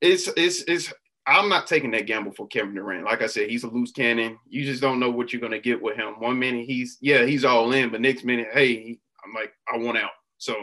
it's 0.00 0.28
it's 0.36 0.62
it's 0.68 0.92
I'm 1.26 1.48
not 1.48 1.66
taking 1.66 1.90
that 1.92 2.06
gamble 2.06 2.32
for 2.32 2.46
Kevin 2.48 2.74
Durant. 2.74 3.06
Like 3.06 3.22
I 3.22 3.26
said, 3.26 3.48
he's 3.48 3.64
a 3.64 3.68
loose 3.68 3.92
cannon. 3.92 4.38
You 4.46 4.64
just 4.64 4.82
don't 4.82 5.00
know 5.00 5.10
what 5.10 5.32
you're 5.32 5.40
gonna 5.40 5.58
get 5.58 5.80
with 5.80 5.96
him. 5.96 6.20
One 6.20 6.38
minute 6.38 6.66
he's 6.66 6.98
yeah, 7.00 7.24
he's 7.24 7.44
all 7.44 7.72
in, 7.72 7.90
but 7.90 8.02
next 8.02 8.24
minute, 8.24 8.48
hey, 8.52 8.98
I'm 9.24 9.32
like, 9.32 9.54
I 9.72 9.78
want 9.78 9.96
out. 9.96 10.10
So 10.36 10.54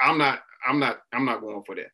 I'm 0.00 0.18
not, 0.18 0.42
I'm 0.68 0.80
not, 0.80 0.98
I'm 1.12 1.24
not 1.24 1.40
going 1.40 1.62
for 1.64 1.76
that 1.76 1.92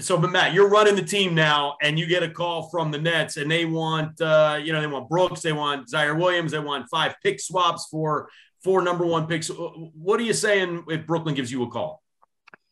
so 0.00 0.18
but 0.18 0.30
Matt, 0.30 0.52
you're 0.52 0.68
running 0.68 0.96
the 0.96 1.02
team 1.02 1.34
now, 1.34 1.76
and 1.82 1.98
you 1.98 2.06
get 2.06 2.22
a 2.22 2.30
call 2.30 2.68
from 2.68 2.90
the 2.90 2.98
Nets, 2.98 3.36
and 3.36 3.50
they 3.50 3.64
want 3.64 4.20
uh, 4.20 4.58
you 4.62 4.72
know 4.72 4.80
they 4.80 4.86
want 4.86 5.08
Brooks, 5.08 5.40
they 5.42 5.52
want 5.52 5.88
Ziaire 5.88 6.18
Williams, 6.18 6.52
they 6.52 6.58
want 6.58 6.88
five 6.90 7.14
pick 7.22 7.40
swaps 7.40 7.86
for 7.90 8.28
four 8.62 8.82
number 8.82 9.06
one 9.06 9.26
picks. 9.26 9.48
What 9.48 10.18
are 10.20 10.24
you 10.24 10.32
saying 10.32 10.84
if 10.88 11.06
Brooklyn 11.06 11.34
gives 11.34 11.52
you 11.52 11.62
a 11.62 11.70
call? 11.70 12.02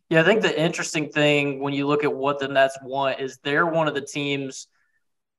Yeah, 0.08 0.20
I 0.20 0.24
think 0.24 0.42
the 0.42 0.60
interesting 0.60 1.10
thing 1.10 1.60
when 1.60 1.72
you 1.72 1.86
look 1.86 2.04
at 2.04 2.12
what 2.12 2.38
the 2.38 2.48
Nets 2.48 2.76
want 2.82 3.20
is 3.20 3.38
they're 3.42 3.66
one 3.66 3.88
of 3.88 3.94
the 3.94 4.00
teams. 4.00 4.66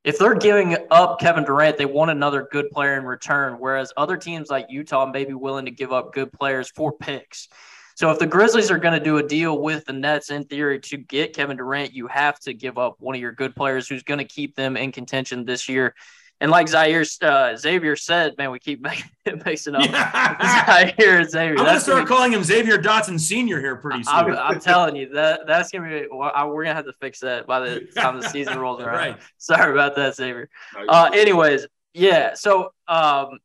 If 0.04 0.18
they're 0.18 0.36
giving 0.36 0.76
up 0.92 1.20
Kevin 1.20 1.46
Durant, 1.46 1.78
they 1.78 1.86
want 1.86 2.12
another 2.12 2.48
good 2.52 2.70
player 2.72 2.98
in 2.98 3.06
return. 3.06 3.58
Whereas 3.60 3.94
other 3.96 4.18
teams 4.18 4.50
like 4.50 4.66
Utah 4.70 5.06
may 5.06 5.24
be 5.24 5.34
willing 5.34 5.66
to 5.66 5.72
give 5.72 5.94
up 5.94 6.14
good 6.14 6.32
players 6.34 6.70
for 6.70 6.92
picks. 6.92 7.48
So 7.96 8.10
if 8.12 8.20
the 8.20 8.28
Grizzlies 8.28 8.72
are 8.72 8.78
going 8.78 8.98
to 8.98 9.04
do 9.04 9.18
a 9.18 9.24
deal 9.24 9.60
with 9.60 9.86
the 9.86 9.94
Nets 9.94 10.30
in 10.32 10.46
theory 10.46 10.80
to 10.80 10.98
get 10.98 11.36
Kevin 11.36 11.58
Durant, 11.58 11.94
you 11.94 12.08
have 12.08 12.40
to 12.42 12.54
give 12.54 12.78
up 12.78 12.96
one 13.00 13.16
of 13.16 13.22
your 13.22 13.32
good 13.32 13.56
players 13.56 13.88
who's 13.88 14.04
going 14.04 14.18
to 14.18 14.26
keep 14.26 14.56
them 14.56 14.76
in 14.78 14.92
contention 14.92 15.46
this 15.46 15.70
year. 15.70 15.94
And 16.42 16.52
like 16.52 16.68
Ziaire, 16.68 17.08
uh, 17.24 17.56
Xavier 17.56 17.96
said, 17.96 18.38
man, 18.38 18.52
we 18.52 18.60
keep 18.60 18.86
mixing 19.46 19.76
up 19.76 19.86
yeah. 19.86 20.92
Ziaire 20.98 21.30
Xavier. 21.30 21.52
I'm 21.52 21.66
going 21.66 21.76
to 21.76 21.80
start 21.80 22.04
be, 22.04 22.08
calling 22.08 22.34
him 22.34 22.44
Xavier 22.44 22.78
Dotson 22.78 23.20
Senior 23.20 23.62
here 23.62 23.78
pretty 23.78 24.04
soon. 24.04 24.14
I'm, 24.14 24.36
I'm 24.36 24.60
telling 24.60 24.96
you 24.96 25.10
that 25.14 25.48
that's 25.48 25.72
going 25.72 25.90
to 25.90 26.02
be. 26.02 26.08
Well, 26.12 26.32
we're 26.50 26.66
going 26.66 26.76
to 26.76 26.76
have 26.76 26.86
to 26.86 26.94
fix 26.94 27.20
that 27.22 27.48
by 27.48 27.60
the 27.62 27.88
time 27.96 28.20
the 28.20 28.28
season 28.28 28.60
rolls 28.60 28.82
around. 28.82 28.96
right. 28.96 29.18
Sorry 29.38 29.72
about 29.72 29.96
that, 29.96 30.16
Xavier. 30.16 30.50
Uh, 30.90 31.12
anyways, 31.14 31.68
yeah. 31.94 32.34
So 32.34 32.74
um, 32.90 33.40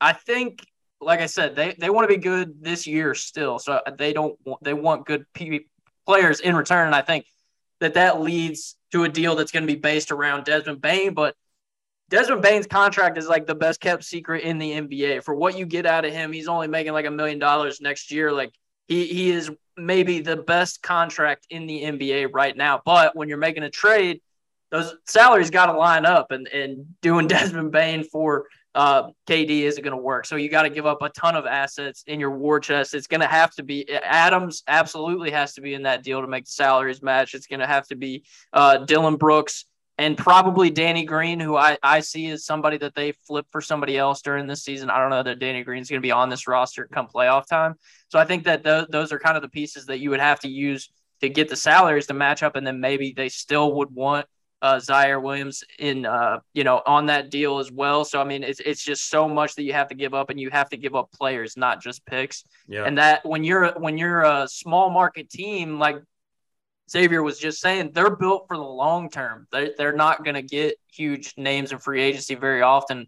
I 0.00 0.12
think 0.12 0.66
like 1.00 1.20
I 1.20 1.26
said, 1.26 1.56
they, 1.56 1.74
they 1.78 1.90
want 1.90 2.08
to 2.08 2.14
be 2.14 2.20
good 2.20 2.62
this 2.62 2.86
year 2.86 3.14
still. 3.14 3.58
So 3.58 3.80
they 3.98 4.12
don't 4.12 4.38
want, 4.44 4.62
they 4.62 4.74
want 4.74 5.06
good 5.06 5.26
P- 5.34 5.66
players 6.06 6.40
in 6.40 6.56
return. 6.56 6.86
And 6.86 6.94
I 6.94 7.02
think 7.02 7.26
that 7.80 7.94
that 7.94 8.20
leads 8.20 8.76
to 8.92 9.04
a 9.04 9.08
deal 9.08 9.36
that's 9.36 9.52
going 9.52 9.66
to 9.66 9.72
be 9.72 9.78
based 9.78 10.10
around 10.10 10.44
Desmond 10.44 10.80
Bane. 10.80 11.14
But 11.14 11.36
Desmond 12.08 12.42
Bane's 12.42 12.66
contract 12.66 13.18
is 13.18 13.28
like 13.28 13.46
the 13.46 13.54
best 13.54 13.80
kept 13.80 14.04
secret 14.04 14.44
in 14.44 14.58
the 14.58 14.72
NBA. 14.72 15.24
For 15.24 15.34
what 15.34 15.58
you 15.58 15.66
get 15.66 15.86
out 15.86 16.04
of 16.04 16.12
him, 16.12 16.32
he's 16.32 16.48
only 16.48 16.68
making 16.68 16.92
like 16.92 17.06
a 17.06 17.10
million 17.10 17.38
dollars 17.38 17.80
next 17.80 18.10
year. 18.10 18.32
Like 18.32 18.52
he 18.86 19.06
he 19.06 19.30
is 19.30 19.50
maybe 19.76 20.20
the 20.20 20.36
best 20.36 20.82
contract 20.82 21.46
in 21.50 21.66
the 21.66 21.82
NBA 21.82 22.28
right 22.32 22.56
now. 22.56 22.80
But 22.84 23.16
when 23.16 23.28
you're 23.28 23.38
making 23.38 23.64
a 23.64 23.70
trade, 23.70 24.22
those 24.70 24.94
salaries 25.06 25.50
got 25.50 25.66
to 25.66 25.72
line 25.72 26.06
up, 26.06 26.30
and 26.30 26.46
and 26.48 26.94
doing 27.02 27.26
Desmond 27.28 27.72
Bane 27.72 28.04
for 28.04 28.46
uh, 28.76 29.10
KD 29.26 29.62
isn't 29.62 29.82
going 29.82 29.96
to 29.96 30.02
work. 30.02 30.26
So 30.26 30.36
you 30.36 30.50
got 30.50 30.62
to 30.62 30.70
give 30.70 30.84
up 30.84 31.00
a 31.00 31.08
ton 31.08 31.34
of 31.34 31.46
assets 31.46 32.04
in 32.06 32.20
your 32.20 32.30
war 32.30 32.60
chest. 32.60 32.94
It's 32.94 33.06
going 33.06 33.22
to 33.22 33.26
have 33.26 33.50
to 33.52 33.62
be 33.62 33.90
Adams 33.90 34.62
absolutely 34.68 35.30
has 35.30 35.54
to 35.54 35.62
be 35.62 35.72
in 35.74 35.84
that 35.84 36.04
deal 36.04 36.20
to 36.20 36.28
make 36.28 36.44
the 36.44 36.50
salaries 36.50 37.02
match. 37.02 37.34
It's 37.34 37.46
going 37.46 37.60
to 37.60 37.66
have 37.66 37.86
to 37.88 37.96
be 37.96 38.24
uh, 38.52 38.78
Dillon 38.78 39.16
Brooks 39.16 39.64
and 39.98 40.16
probably 40.16 40.68
Danny 40.68 41.06
Green, 41.06 41.40
who 41.40 41.56
I, 41.56 41.78
I 41.82 42.00
see 42.00 42.28
as 42.28 42.44
somebody 42.44 42.76
that 42.78 42.94
they 42.94 43.12
flip 43.12 43.46
for 43.50 43.62
somebody 43.62 43.96
else 43.96 44.20
during 44.20 44.46
this 44.46 44.62
season. 44.62 44.90
I 44.90 44.98
don't 44.98 45.08
know 45.08 45.22
that 45.22 45.38
Danny 45.38 45.64
Green's 45.64 45.88
going 45.88 46.02
to 46.02 46.06
be 46.06 46.12
on 46.12 46.28
this 46.28 46.46
roster 46.46 46.86
come 46.92 47.06
playoff 47.06 47.46
time. 47.46 47.76
So 48.08 48.18
I 48.18 48.26
think 48.26 48.44
that 48.44 48.62
th- 48.62 48.88
those 48.90 49.10
are 49.10 49.18
kind 49.18 49.36
of 49.36 49.42
the 49.42 49.48
pieces 49.48 49.86
that 49.86 50.00
you 50.00 50.10
would 50.10 50.20
have 50.20 50.40
to 50.40 50.48
use 50.48 50.90
to 51.22 51.30
get 51.30 51.48
the 51.48 51.56
salaries 51.56 52.08
to 52.08 52.14
match 52.14 52.42
up. 52.42 52.56
And 52.56 52.66
then 52.66 52.78
maybe 52.78 53.14
they 53.16 53.30
still 53.30 53.72
would 53.76 53.90
want 53.90 54.26
uh, 54.62 54.76
Ziaire 54.76 55.22
Williams 55.22 55.64
in, 55.78 56.06
uh, 56.06 56.40
you 56.54 56.64
know, 56.64 56.82
on 56.86 57.06
that 57.06 57.30
deal 57.30 57.58
as 57.58 57.70
well. 57.70 58.04
So 58.04 58.20
I 58.20 58.24
mean, 58.24 58.42
it's 58.42 58.60
it's 58.60 58.82
just 58.82 59.08
so 59.08 59.28
much 59.28 59.54
that 59.56 59.62
you 59.62 59.72
have 59.72 59.88
to 59.88 59.94
give 59.94 60.14
up, 60.14 60.30
and 60.30 60.40
you 60.40 60.50
have 60.50 60.68
to 60.70 60.76
give 60.76 60.94
up 60.94 61.10
players, 61.12 61.56
not 61.56 61.82
just 61.82 62.04
picks. 62.06 62.44
Yeah. 62.68 62.84
And 62.84 62.98
that 62.98 63.24
when 63.24 63.44
you're 63.44 63.72
when 63.78 63.98
you're 63.98 64.22
a 64.22 64.48
small 64.48 64.90
market 64.90 65.30
team 65.30 65.78
like 65.78 65.96
Xavier 66.90 67.22
was 67.22 67.38
just 67.38 67.60
saying, 67.60 67.90
they're 67.92 68.14
built 68.14 68.46
for 68.48 68.56
the 68.56 68.62
long 68.62 69.10
term. 69.10 69.46
They 69.52 69.72
they're 69.76 69.92
not 69.92 70.24
going 70.24 70.34
to 70.34 70.42
get 70.42 70.76
huge 70.92 71.34
names 71.36 71.72
in 71.72 71.78
free 71.78 72.02
agency 72.02 72.34
very 72.34 72.62
often 72.62 73.06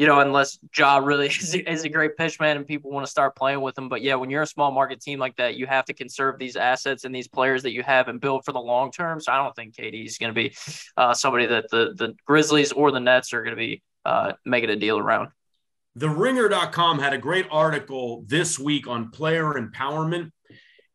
you 0.00 0.06
know, 0.06 0.20
unless 0.20 0.58
Ja 0.74 0.96
really 0.96 1.26
is, 1.26 1.54
is 1.54 1.84
a 1.84 1.88
great 1.90 2.16
pitchman 2.16 2.56
and 2.56 2.66
people 2.66 2.90
want 2.90 3.04
to 3.04 3.10
start 3.10 3.36
playing 3.36 3.60
with 3.60 3.76
him. 3.76 3.90
But 3.90 4.00
yeah, 4.00 4.14
when 4.14 4.30
you're 4.30 4.40
a 4.40 4.46
small 4.46 4.70
market 4.70 5.02
team 5.02 5.18
like 5.18 5.36
that, 5.36 5.56
you 5.56 5.66
have 5.66 5.84
to 5.84 5.92
conserve 5.92 6.38
these 6.38 6.56
assets 6.56 7.04
and 7.04 7.14
these 7.14 7.28
players 7.28 7.62
that 7.64 7.74
you 7.74 7.82
have 7.82 8.08
and 8.08 8.18
build 8.18 8.46
for 8.46 8.52
the 8.52 8.60
long 8.60 8.90
term. 8.90 9.20
So 9.20 9.30
I 9.30 9.36
don't 9.36 9.54
think 9.54 9.76
KD 9.76 10.06
is 10.06 10.16
going 10.16 10.34
to 10.34 10.34
be 10.34 10.56
uh, 10.96 11.12
somebody 11.12 11.44
that 11.48 11.68
the, 11.70 11.92
the 11.98 12.14
Grizzlies 12.24 12.72
or 12.72 12.90
the 12.92 12.98
Nets 12.98 13.34
are 13.34 13.42
going 13.42 13.54
to 13.54 13.60
be 13.60 13.82
uh, 14.06 14.32
making 14.46 14.70
a 14.70 14.76
deal 14.76 14.98
around. 14.98 15.28
The 15.96 16.08
ringer.com 16.08 16.98
had 16.98 17.12
a 17.12 17.18
great 17.18 17.46
article 17.50 18.24
this 18.26 18.58
week 18.58 18.88
on 18.88 19.10
player 19.10 19.52
empowerment 19.52 20.30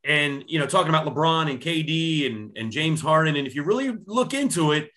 and, 0.04 0.44
you 0.48 0.58
know, 0.58 0.66
talking 0.66 0.90
about 0.90 1.06
LeBron 1.06 1.52
and 1.52 1.62
KD 1.62 2.26
and, 2.26 2.58
and 2.58 2.72
James 2.72 3.02
Harden. 3.02 3.36
And 3.36 3.46
if 3.46 3.54
you 3.54 3.62
really 3.62 3.96
look 4.08 4.34
into 4.34 4.72
it, 4.72 4.90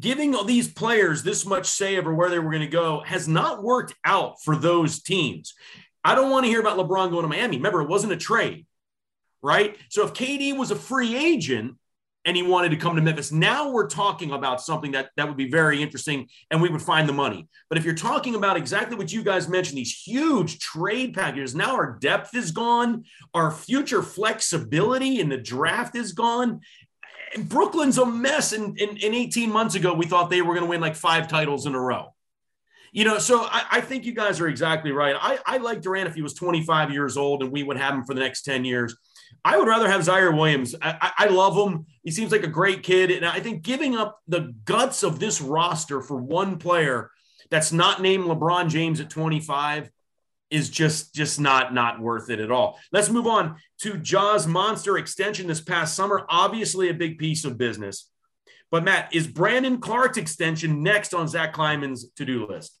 giving 0.00 0.34
these 0.46 0.68
players 0.68 1.22
this 1.22 1.46
much 1.46 1.66
say 1.66 1.96
over 1.96 2.14
where 2.14 2.30
they 2.30 2.38
were 2.38 2.50
going 2.50 2.62
to 2.62 2.68
go 2.68 3.00
has 3.00 3.28
not 3.28 3.62
worked 3.62 3.94
out 4.04 4.42
for 4.42 4.56
those 4.56 5.02
teams. 5.02 5.54
I 6.04 6.14
don't 6.14 6.30
want 6.30 6.44
to 6.44 6.50
hear 6.50 6.60
about 6.60 6.78
LeBron 6.78 7.10
going 7.10 7.22
to 7.22 7.28
Miami. 7.28 7.56
Remember, 7.56 7.82
it 7.82 7.88
wasn't 7.88 8.12
a 8.12 8.16
trade, 8.16 8.66
right? 9.42 9.76
So 9.88 10.04
if 10.04 10.14
KD 10.14 10.56
was 10.56 10.70
a 10.70 10.76
free 10.76 11.16
agent, 11.16 11.76
and 12.24 12.36
he 12.36 12.42
wanted 12.42 12.70
to 12.70 12.76
come 12.76 12.96
to 12.96 13.02
Memphis. 13.02 13.32
Now 13.32 13.70
we're 13.70 13.88
talking 13.88 14.30
about 14.30 14.60
something 14.60 14.92
that 14.92 15.10
that 15.16 15.26
would 15.26 15.36
be 15.36 15.50
very 15.50 15.82
interesting 15.82 16.28
and 16.50 16.62
we 16.62 16.68
would 16.68 16.82
find 16.82 17.08
the 17.08 17.12
money. 17.12 17.48
But 17.68 17.78
if 17.78 17.84
you're 17.84 17.94
talking 17.94 18.34
about 18.34 18.56
exactly 18.56 18.96
what 18.96 19.12
you 19.12 19.22
guys 19.22 19.48
mentioned, 19.48 19.78
these 19.78 20.02
huge 20.04 20.58
trade 20.58 21.14
packages, 21.14 21.54
now 21.54 21.74
our 21.74 21.98
depth 22.00 22.34
is 22.34 22.52
gone, 22.52 23.04
our 23.34 23.50
future 23.50 24.02
flexibility 24.02 25.20
in 25.20 25.28
the 25.28 25.36
draft 25.36 25.96
is 25.96 26.12
gone. 26.12 26.60
Brooklyn's 27.38 27.98
a 27.98 28.06
mess. 28.06 28.52
And 28.52 28.78
in, 28.78 28.90
in, 28.90 28.96
in 28.98 29.14
18 29.14 29.50
months 29.50 29.74
ago, 29.74 29.94
we 29.94 30.06
thought 30.06 30.30
they 30.30 30.42
were 30.42 30.54
going 30.54 30.64
to 30.64 30.70
win 30.70 30.80
like 30.80 30.96
five 30.96 31.28
titles 31.28 31.66
in 31.66 31.74
a 31.74 31.80
row. 31.80 32.14
You 32.92 33.04
know, 33.06 33.18
so 33.18 33.42
I, 33.42 33.64
I 33.70 33.80
think 33.80 34.04
you 34.04 34.12
guys 34.12 34.38
are 34.38 34.48
exactly 34.48 34.92
right. 34.92 35.16
I, 35.18 35.38
I 35.46 35.56
like 35.56 35.80
Durant 35.80 36.08
if 36.08 36.14
he 36.14 36.20
was 36.20 36.34
25 36.34 36.90
years 36.92 37.16
old 37.16 37.42
and 37.42 37.50
we 37.50 37.62
would 37.62 37.78
have 37.78 37.94
him 37.94 38.04
for 38.04 38.12
the 38.12 38.20
next 38.20 38.42
10 38.42 38.66
years. 38.66 38.94
I 39.44 39.56
would 39.56 39.66
rather 39.66 39.88
have 39.88 40.02
Ziaire 40.02 40.36
Williams. 40.36 40.74
I, 40.82 41.10
I, 41.18 41.26
love 41.28 41.56
him. 41.56 41.86
He 42.02 42.10
seems 42.10 42.32
like 42.32 42.42
a 42.42 42.48
great 42.48 42.82
kid. 42.82 43.10
And 43.10 43.24
I 43.24 43.40
think 43.40 43.62
giving 43.62 43.96
up 43.96 44.20
the 44.28 44.54
guts 44.66 45.02
of 45.02 45.18
this 45.18 45.40
roster 45.40 46.02
for 46.02 46.16
one 46.16 46.58
player 46.58 47.10
that's 47.50 47.72
not 47.72 48.02
named 48.02 48.24
LeBron 48.24 48.68
James 48.68 49.00
at 49.00 49.08
25 49.08 49.90
is 50.52 50.68
just 50.68 51.14
just 51.14 51.40
not 51.40 51.74
not 51.74 51.98
worth 51.98 52.30
it 52.30 52.38
at 52.38 52.50
all. 52.50 52.78
Let's 52.92 53.08
move 53.08 53.26
on 53.26 53.56
to 53.80 53.96
Ja's 53.96 54.46
monster 54.46 54.98
extension 54.98 55.46
this 55.46 55.60
past 55.60 55.96
summer. 55.96 56.24
Obviously 56.28 56.90
a 56.90 56.94
big 56.94 57.18
piece 57.18 57.44
of 57.44 57.58
business. 57.58 58.08
But 58.70 58.84
Matt, 58.84 59.14
is 59.14 59.26
Brandon 59.26 59.78
Clarke's 59.78 60.18
extension 60.18 60.82
next 60.82 61.12
on 61.12 61.28
Zach 61.28 61.52
Kleiman's 61.52 62.10
to-do 62.12 62.46
list? 62.46 62.78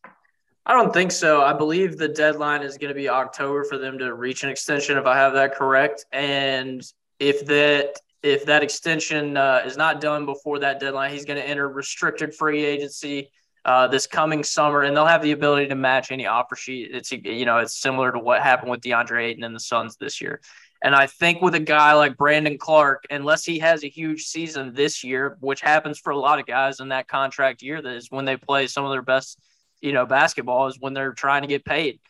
I 0.64 0.72
don't 0.74 0.92
think 0.92 1.12
so. 1.12 1.42
I 1.42 1.52
believe 1.52 1.98
the 1.98 2.08
deadline 2.08 2.62
is 2.62 2.78
going 2.78 2.88
to 2.88 2.94
be 2.94 3.08
October 3.08 3.64
for 3.64 3.78
them 3.78 3.98
to 3.98 4.14
reach 4.14 4.42
an 4.42 4.48
extension, 4.48 4.96
if 4.96 5.06
I 5.06 5.16
have 5.16 5.34
that 5.34 5.54
correct. 5.54 6.06
And 6.12 6.82
if 7.18 7.44
that 7.46 7.96
if 8.22 8.46
that 8.46 8.62
extension 8.62 9.36
uh, 9.36 9.62
is 9.66 9.76
not 9.76 10.00
done 10.00 10.24
before 10.24 10.60
that 10.60 10.78
deadline, 10.78 11.10
he's 11.10 11.24
going 11.24 11.38
to 11.38 11.46
enter 11.46 11.68
restricted 11.68 12.34
free 12.34 12.64
agency 12.64 13.30
uh, 13.64 13.86
this 13.88 14.06
coming 14.06 14.42
summer, 14.42 14.82
and 14.82 14.96
they'll 14.96 15.06
have 15.06 15.22
the 15.22 15.32
ability 15.32 15.68
to 15.68 15.74
match 15.74 16.10
any 16.10 16.26
offer 16.26 16.56
sheet. 16.56 16.90
It's 16.92 17.12
you 17.12 17.44
know 17.44 17.58
it's 17.58 17.76
similar 17.76 18.12
to 18.12 18.18
what 18.18 18.42
happened 18.42 18.70
with 18.70 18.80
DeAndre 18.80 19.24
Ayton 19.24 19.44
and 19.44 19.54
the 19.54 19.60
Suns 19.60 19.96
this 19.96 20.20
year. 20.20 20.40
And 20.84 20.96
I 20.96 21.06
think 21.06 21.40
with 21.40 21.54
a 21.54 21.60
guy 21.60 21.92
like 21.92 22.16
Brandon 22.16 22.58
Clarke, 22.58 23.04
unless 23.08 23.44
he 23.44 23.60
has 23.60 23.84
a 23.84 23.88
huge 23.88 24.24
season 24.24 24.74
this 24.74 25.04
year, 25.04 25.36
which 25.38 25.60
happens 25.60 26.00
for 26.00 26.10
a 26.10 26.18
lot 26.18 26.40
of 26.40 26.46
guys 26.46 26.80
in 26.80 26.88
that 26.88 27.06
contract 27.06 27.62
year, 27.62 27.80
that 27.80 27.94
is 27.94 28.10
when 28.10 28.24
they 28.24 28.36
play 28.36 28.66
some 28.66 28.84
of 28.84 28.90
their 28.90 29.02
best 29.02 29.38
you 29.82 29.92
know, 29.92 30.06
basketball 30.06 30.68
is 30.68 30.78
when 30.80 30.94
they're 30.94 31.12
trying 31.12 31.42
to 31.42 31.48
get 31.48 31.64
paid. 31.64 32.00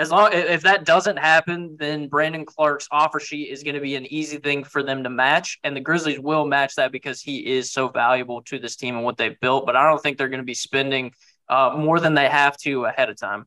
As 0.00 0.10
long 0.10 0.32
if 0.32 0.62
that 0.62 0.86
doesn't 0.86 1.18
happen, 1.18 1.76
then 1.78 2.08
Brandon 2.08 2.46
Clarke's 2.46 2.88
offer 2.90 3.20
sheet 3.20 3.50
is 3.50 3.62
going 3.62 3.74
to 3.74 3.82
be 3.82 3.96
an 3.96 4.10
easy 4.10 4.38
thing 4.38 4.64
for 4.64 4.82
them 4.82 5.04
to 5.04 5.10
match, 5.10 5.58
and 5.62 5.76
the 5.76 5.80
Grizzlies 5.80 6.18
will 6.18 6.46
match 6.46 6.74
that 6.76 6.90
because 6.90 7.20
he 7.20 7.46
is 7.46 7.70
so 7.70 7.86
valuable 7.88 8.40
to 8.44 8.58
this 8.58 8.76
team 8.76 8.96
and 8.96 9.04
what 9.04 9.18
they've 9.18 9.38
built. 9.40 9.66
But 9.66 9.76
I 9.76 9.86
don't 9.86 10.02
think 10.02 10.16
they're 10.16 10.30
going 10.30 10.40
to 10.40 10.44
be 10.44 10.54
spending 10.54 11.12
uh, 11.50 11.74
more 11.76 12.00
than 12.00 12.14
they 12.14 12.30
have 12.30 12.56
to 12.58 12.86
ahead 12.86 13.10
of 13.10 13.20
time. 13.20 13.44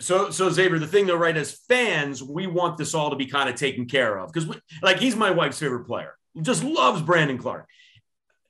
So, 0.00 0.30
so 0.30 0.50
Xavier, 0.50 0.78
the 0.78 0.86
thing 0.86 1.06
though, 1.06 1.16
right? 1.16 1.36
As 1.36 1.50
fans, 1.68 2.22
we 2.22 2.46
want 2.46 2.78
this 2.78 2.94
all 2.94 3.10
to 3.10 3.16
be 3.16 3.26
kind 3.26 3.48
of 3.48 3.56
taken 3.56 3.86
care 3.86 4.20
of 4.20 4.32
because, 4.32 4.48
like, 4.82 4.98
he's 4.98 5.16
my 5.16 5.32
wife's 5.32 5.58
favorite 5.58 5.86
player. 5.86 6.14
Just 6.40 6.62
loves 6.62 7.02
Brandon 7.02 7.38
Clarke. 7.38 7.66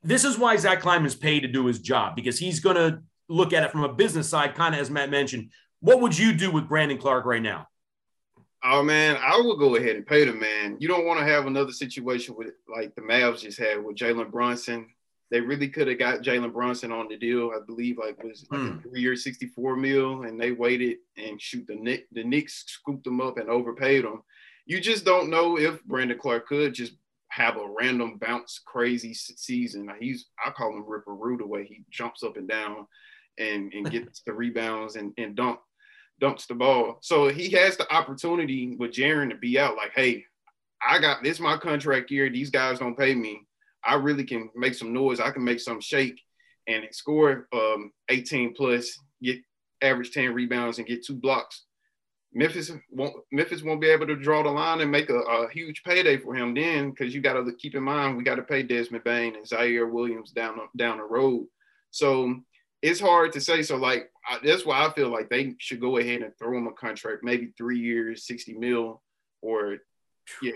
This 0.03 0.23
is 0.23 0.37
why 0.37 0.57
Zach 0.57 0.83
Kleiman 0.83 1.07
is 1.07 1.15
paid 1.15 1.41
to 1.41 1.49
do 1.49 1.65
his 1.65 1.79
job 1.79 2.15
because 2.15 2.39
he's 2.39 2.61
going 2.61 2.77
to 2.77 3.03
look 3.31 3.55
at 3.55 3.63
it 3.63 3.71
from 3.71 3.85
a 3.85 3.93
business 3.93 4.29
side, 4.29 4.55
kind 4.55 4.75
of 4.75 4.83
as 4.83 4.91
Matt 4.91 5.09
mentioned, 5.09 5.51
what 5.81 6.01
would 6.01 6.19
you 6.19 6.33
do 6.33 6.51
with 6.51 6.69
Brandon 6.69 6.99
Clarke 6.99 7.25
right 7.25 7.43
now? 7.43 7.69
Oh 8.65 8.83
man, 8.83 9.17
I 9.21 9.41
would 9.41 9.59
go 9.59 9.77
ahead 9.77 9.97
and 9.97 10.07
pay 10.07 10.25
the 10.25 10.33
man. 10.33 10.77
You 10.81 10.89
don't 10.89 11.07
want 11.07 11.21
to 11.21 11.27
have 11.27 11.47
another 11.47 11.73
situation 11.73 12.35
with 12.37 12.49
like 12.69 12.95
the 12.97 13.03
Mavs 13.03 13.43
just 13.43 13.59
had 13.59 13.85
with 13.85 13.97
Jalen 13.97 14.33
Brunson. 14.33 14.89
They 15.31 15.41
really 15.41 15.69
could 15.69 15.87
have 15.89 15.99
got 15.99 16.23
Jalen 16.23 16.53
Brunson 16.53 16.91
on 16.91 17.07
the 17.09 17.17
deal. 17.17 17.53
I 17.55 17.65
believe 17.65 17.99
like 17.99 18.23
was 18.23 18.47
like 18.51 18.61
mm. 18.61 18.69
a 18.69 18.73
hmm. 18.73 18.81
three 18.81 19.01
year, 19.01 19.15
sixty 19.15 19.47
four 19.47 19.77
mil, 19.77 20.23
and 20.23 20.41
they 20.41 20.51
waited 20.51 20.99
and 21.17 21.41
shoot 21.41 21.67
the 21.69 21.77
Nick 21.77 22.09
the 22.11 22.25
Knicks 22.25 22.65
scooped 22.67 23.05
them 23.05 23.21
up 23.21 23.39
and 23.39 23.49
overpaid 23.49 24.05
them. 24.05 24.23
You 24.67 24.81
just 24.81 25.05
don't 25.05 25.31
know 25.31 25.57
if 25.57 25.83
Brandon 25.85 26.19
Clarke 26.19 26.49
could 26.49 26.75
just 26.75 26.95
have 27.29 27.57
a 27.57 27.69
random 27.79 28.19
bounce 28.19 28.61
crazy 28.65 29.15
season. 29.15 29.89
He's 30.01 30.27
I 30.45 30.51
call 30.51 30.73
him 30.73 30.85
Ripper 30.87 31.15
Roo 31.15 31.37
the 31.37 31.47
way 31.47 31.65
he 31.65 31.85
jumps 31.91 32.25
up 32.25 32.37
and 32.37 32.49
down 32.49 32.87
and 33.39 33.73
and 33.73 33.89
gets 33.91 34.23
the 34.23 34.33
rebounds 34.33 34.97
and 34.97 35.13
and 35.17 35.37
dunk 35.37 35.61
dumps 36.21 36.47
the 36.47 36.55
ball. 36.55 36.99
So 37.01 37.29
he 37.29 37.51
has 37.51 37.77
the 37.77 37.93
opportunity 37.93 38.77
with 38.77 38.93
Jaren 38.93 39.31
to 39.31 39.37
be 39.37 39.59
out 39.59 39.77
like, 39.77 39.93
hey, 39.95 40.25
I 40.87 40.99
got 40.99 41.23
this 41.23 41.41
my 41.41 41.57
contract 41.57 42.11
year. 42.11 42.31
These 42.31 42.51
guys 42.51 42.79
don't 42.79 42.99
pay 42.99 43.15
me. 43.15 43.41
I 43.85 43.95
really 43.95 44.25
can 44.25 44.51
make 44.55 44.75
some 44.75 44.93
noise. 44.93 45.21
I 45.21 45.31
can 45.31 45.45
make 45.45 45.61
some 45.61 45.81
shake 45.81 46.21
and 46.67 46.85
score 46.93 47.49
um, 47.53 47.93
18 48.09 48.55
plus, 48.55 48.99
get 49.23 49.39
average 49.83 50.13
10 50.13 50.35
rebounds 50.35 50.79
and 50.79 50.87
get 50.87 51.05
two 51.05 51.15
blocks. 51.15 51.65
Memphis 52.35 52.71
won't 52.91 53.15
Memphis 53.33 53.63
won't 53.63 53.81
be 53.81 53.89
able 53.89 54.07
to 54.07 54.15
draw 54.15 54.43
the 54.43 54.51
line 54.51 54.83
and 54.83 54.91
make 54.91 55.09
a, 55.09 55.19
a 55.19 55.51
huge 55.51 55.83
payday 55.83 56.19
for 56.19 56.35
him 56.35 56.55
then 56.55 56.91
because 56.91 57.15
you 57.15 57.23
got 57.23 57.33
to 57.33 57.53
keep 57.55 57.75
in 57.75 57.83
mind 57.83 58.17
we 58.17 58.23
got 58.23 58.35
to 58.35 58.43
pay 58.43 58.63
Desmond 58.63 59.03
Bane 59.03 59.35
and 59.35 59.47
Ziaire 59.47 59.91
Williams 59.91 60.33
down 60.33 60.59
down 60.77 60.99
the 60.99 61.05
road. 61.05 61.47
So 61.91 62.37
it's 62.83 63.01
hard 63.01 63.33
to 63.33 63.41
say. 63.41 63.63
So 63.63 63.77
like 63.77 64.11
I, 64.29 64.39
that's 64.45 64.67
why 64.67 64.85
I 64.85 64.93
feel 64.93 65.09
like 65.09 65.31
they 65.31 65.55
should 65.59 65.81
go 65.81 65.97
ahead 65.97 66.23
and 66.23 66.33
throw 66.39 66.57
him 66.57 66.67
a 66.67 66.73
contract, 66.73 67.25
maybe 67.25 67.53
three 67.57 67.79
years, 67.79 68.27
sixty 68.27 68.55
mil, 68.55 69.03
or 69.43 69.79
yeah, 70.43 70.53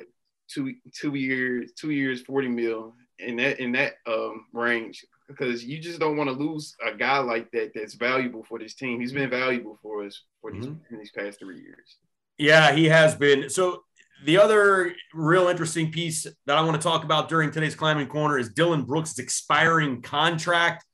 two 0.48 0.74
two 0.94 1.14
years, 1.14 1.72
two 1.72 1.90
years, 1.90 2.20
forty 2.22 2.48
mil 2.48 2.94
in 3.18 3.36
that 3.36 3.60
in 3.60 3.72
that 3.72 3.94
um, 4.06 4.46
range. 4.52 5.04
Because 5.28 5.64
you 5.64 5.78
just 5.78 5.98
don't 5.98 6.18
want 6.18 6.28
to 6.28 6.36
lose 6.36 6.76
a 6.86 6.94
guy 6.94 7.18
like 7.18 7.50
that 7.52 7.72
that's 7.74 7.94
valuable 7.94 8.44
for 8.44 8.58
this 8.58 8.74
team. 8.74 9.00
He's 9.00 9.12
been 9.12 9.30
valuable 9.30 9.78
for 9.80 10.04
us 10.04 10.20
for 10.42 10.52
these, 10.52 10.66
mm-hmm. 10.66 10.98
these 10.98 11.10
past 11.10 11.38
three 11.38 11.60
years. 11.62 11.96
Yeah, 12.36 12.72
he 12.72 12.86
has 12.86 13.14
been. 13.14 13.48
So 13.48 13.84
the 14.26 14.36
other 14.38 14.94
real 15.14 15.48
interesting 15.48 15.90
piece 15.90 16.26
that 16.46 16.58
I 16.58 16.60
want 16.60 16.80
to 16.80 16.86
talk 16.86 17.04
about 17.04 17.28
during 17.30 17.50
today's 17.50 17.74
Kleiman 17.74 18.08
corner 18.08 18.38
is 18.38 18.50
Dillon 18.50 18.82
Brooks' 18.82 19.18
expiring 19.18 20.02
contract. 20.02 20.84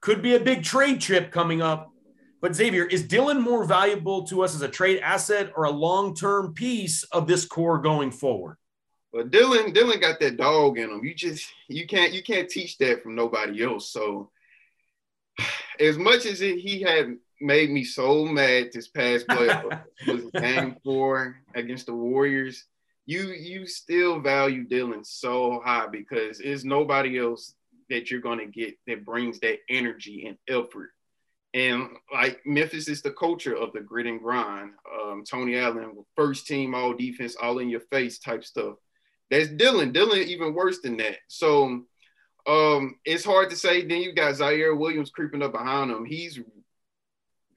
Could 0.00 0.20
be 0.20 0.34
a 0.34 0.40
big 0.40 0.64
trade 0.64 1.00
chip 1.00 1.30
coming 1.30 1.62
up. 1.62 1.90
But 2.40 2.54
Xavier, 2.54 2.84
is 2.84 3.06
Dillon 3.06 3.40
more 3.40 3.64
valuable 3.64 4.24
to 4.24 4.42
us 4.42 4.54
as 4.54 4.62
a 4.62 4.68
trade 4.68 5.00
asset 5.00 5.52
or 5.56 5.64
a 5.64 5.70
long-term 5.70 6.54
piece 6.54 7.02
of 7.04 7.26
this 7.26 7.44
core 7.46 7.78
going 7.78 8.10
forward? 8.10 8.56
Well, 9.12 9.24
Dillon, 9.24 9.72
Dillon 9.72 10.00
got 10.00 10.20
that 10.20 10.36
dog 10.36 10.78
in 10.78 10.90
him. 10.90 11.02
You 11.02 11.14
just 11.14 11.46
you 11.68 11.86
can't 11.86 12.12
you 12.12 12.22
can't 12.22 12.48
teach 12.48 12.76
that 12.78 13.02
from 13.02 13.14
nobody 13.14 13.64
else. 13.64 13.90
So 13.90 14.30
as 15.80 15.96
much 15.96 16.26
as 16.26 16.42
it, 16.42 16.58
he 16.58 16.82
had 16.82 17.16
made 17.40 17.70
me 17.70 17.84
so 17.84 18.24
mad 18.24 18.70
this 18.72 18.88
past 18.88 19.26
play 19.28 19.48
was 20.06 20.24
game 20.32 20.76
four 20.84 21.36
against 21.54 21.86
the 21.86 21.94
Warriors, 21.94 22.64
you 23.06 23.28
you 23.28 23.66
still 23.66 24.20
value 24.20 24.64
Dillon 24.64 25.04
so 25.04 25.60
high 25.64 25.86
because 25.86 26.38
there's 26.38 26.64
nobody 26.64 27.18
else 27.18 27.54
that 27.88 28.10
you're 28.10 28.20
going 28.20 28.40
to 28.40 28.46
get 28.46 28.76
that 28.86 29.04
brings 29.04 29.38
that 29.40 29.58
energy 29.68 30.26
and 30.26 30.36
effort. 30.48 30.90
And 31.56 31.88
like 32.12 32.42
Memphis 32.44 32.86
is 32.86 33.00
the 33.00 33.12
culture 33.12 33.56
of 33.56 33.72
the 33.72 33.80
grit 33.80 34.06
and 34.06 34.20
grind. 34.20 34.72
Um, 34.94 35.24
Tony 35.24 35.56
Allen, 35.56 36.04
first 36.14 36.46
team, 36.46 36.74
all 36.74 36.92
defense, 36.92 37.34
all 37.34 37.60
in 37.60 37.70
your 37.70 37.80
face 37.80 38.18
type 38.18 38.44
stuff. 38.44 38.74
That's 39.30 39.48
Dillon. 39.48 39.90
Dillon 39.90 40.18
even 40.18 40.52
worse 40.52 40.80
than 40.80 40.98
that. 40.98 41.16
So 41.28 41.84
um, 42.46 42.96
it's 43.06 43.24
hard 43.24 43.48
to 43.50 43.56
say. 43.56 43.86
Then 43.86 44.02
you 44.02 44.14
got 44.14 44.34
Ziaire 44.34 44.76
Williams 44.76 45.08
creeping 45.08 45.42
up 45.42 45.52
behind 45.52 45.90
him. 45.90 46.04
He's 46.04 46.38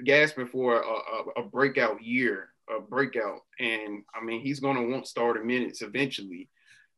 gasping 0.02 0.48
for 0.48 0.82
a, 0.82 1.42
a, 1.42 1.42
a 1.42 1.44
breakout 1.44 2.02
year, 2.02 2.48
a 2.74 2.80
breakout. 2.80 3.42
And 3.60 4.04
I 4.16 4.24
mean, 4.24 4.40
he's 4.40 4.62
going 4.62 4.78
to 4.78 4.90
want 4.94 5.08
starter 5.08 5.44
minutes 5.44 5.82
eventually. 5.82 6.48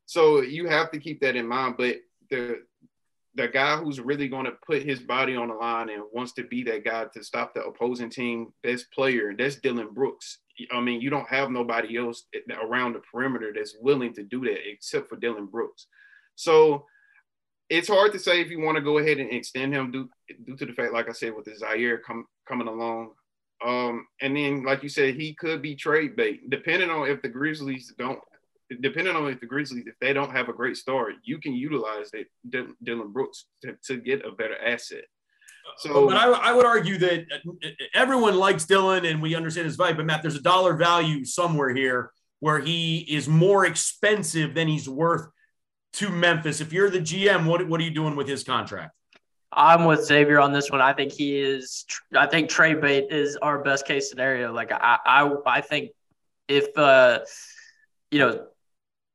So 0.06 0.41
you 0.41 0.68
have 0.68 0.91
to 0.91 0.99
keep 0.99 1.22
that 1.22 1.36
in 1.36 1.47
mind. 1.47 1.78
But 1.78 1.95
the 2.30 2.62
the 3.36 3.48
guy 3.48 3.78
who's 3.78 4.00
really 4.00 4.28
going 4.28 4.46
to 4.46 4.54
put 4.66 4.84
his 4.84 5.00
body 5.00 5.36
on 5.36 5.48
the 5.48 5.54
line 5.54 5.90
and 5.90 6.04
wants 6.14 6.34
to 6.34 6.44
be 6.44 6.64
that 6.64 6.84
guy 6.84 7.06
to 7.14 7.24
stop 7.24 7.54
the 7.54 7.64
opposing 7.64 8.10
team 8.10 8.52
best 8.62 8.92
player, 8.92 9.34
that's 9.38 9.56
Dillon 9.56 9.94
Brooks. 9.94 10.40
I 10.72 10.82
mean, 10.82 11.02
you 11.02 11.10
don't 11.10 11.28
have 11.30 11.50
nobody 11.50 11.98
else 11.98 12.26
around 12.62 12.94
the 12.94 13.02
perimeter 13.12 13.54
that's 13.56 13.76
willing 13.80 14.14
to 14.16 14.24
do 14.24 14.42
that 14.42 14.70
except 14.70 15.10
for 15.10 15.16
Dillon 15.16 15.46
Brooks. 15.46 15.88
So 16.36 16.86
it's 17.70 17.88
hard 17.88 18.12
to 18.12 18.20
say 18.20 18.42
if 18.42 18.52
you 18.52 18.60
want 18.60 18.76
to 18.76 18.84
go 18.84 18.98
ahead 18.98 19.18
and 19.18 19.32
extend 19.32 19.74
him 19.74 19.92
due, 19.92 20.10
due 20.46 20.58
to 20.58 20.66
the 20.66 20.74
fact, 20.74 20.94
like 20.94 21.10
I 21.10 21.14
said, 21.14 21.34
with 21.34 21.46
the 21.46 21.52
Ziaire 21.52 22.02
com- 22.02 22.28
coming 22.48 22.68
along. 22.68 23.12
Um, 23.66 24.08
and 24.22 24.36
then, 24.36 24.66
like 24.66 24.84
you 24.84 24.90
said, 24.90 25.16
he 25.16 25.36
could 25.36 25.62
be 25.62 25.76
trade 25.76 26.16
bait, 26.16 26.50
depending 26.50 26.90
on 26.90 27.08
if 27.08 27.22
the 27.22 27.30
Grizzlies 27.30 27.94
don't 27.98 28.20
depending 28.80 29.15
on 29.15 29.28
if 29.28 29.39
the 29.39 29.45
Grizzlies, 29.45 29.86
if 29.88 29.95
they 29.99 30.13
don't 30.13 30.32
have 30.32 30.49
a 30.49 30.53
great 30.53 30.78
start, 30.78 31.15
you 31.24 31.39
can 31.39 31.53
utilize 31.53 32.11
that 32.11 32.26
D- 32.49 32.74
Dillon 32.84 33.11
Brooks 33.11 33.45
to, 33.63 33.76
to 33.88 33.97
get 33.97 34.26
a 34.26 34.32
better 34.32 34.55
asset. 34.63 35.03
So, 35.78 36.07
but 36.07 36.17
I, 36.17 36.30
I, 36.32 36.53
would 36.53 36.65
argue 36.65 36.97
that 36.97 37.26
uh, 37.32 37.67
everyone 37.93 38.36
likes 38.36 38.65
Dillon 38.65 39.05
and 39.05 39.22
we 39.22 39.36
understand 39.36 39.65
his 39.65 39.76
value. 39.76 39.95
But 39.95 40.05
Matt, 40.05 40.22
there's 40.22 40.36
a 40.36 40.41
dollar 40.41 40.76
value 40.76 41.24
somewhere 41.24 41.69
here 41.69 42.11
where 42.39 42.59
he 42.59 42.99
is 42.99 43.28
more 43.28 43.65
expensive 43.65 44.53
than 44.53 44.67
he's 44.67 44.89
worth 44.89 45.28
to 45.93 46.09
Memphis. 46.09 46.61
If 46.61 46.74
you're 46.74 46.89
the 46.89 46.99
GM, 46.99 47.45
what, 47.45 47.65
what 47.67 47.80
are 47.80 47.84
you 47.84 47.91
doing 47.91 48.15
with 48.15 48.28
his 48.28 48.43
contract? 48.43 48.93
I'm 49.53 49.86
with 49.86 50.03
Xavier 50.05 50.39
on 50.39 50.53
this 50.53 50.72
one. 50.72 50.82
I 50.82 50.93
think 50.93 51.11
he 51.11 51.39
is. 51.39 51.86
I 52.15 52.26
think 52.26 52.49
Trey 52.49 52.74
Bate 52.74 53.11
is 53.11 53.38
our 53.41 53.61
best 53.61 53.86
case 53.86 54.09
scenario. 54.09 54.53
Like 54.53 54.72
I, 54.72 54.97
I, 55.05 55.36
I 55.45 55.61
think 55.61 55.91
if 56.47 56.78
uh, 56.78 57.19
you 58.11 58.19
know 58.19 58.45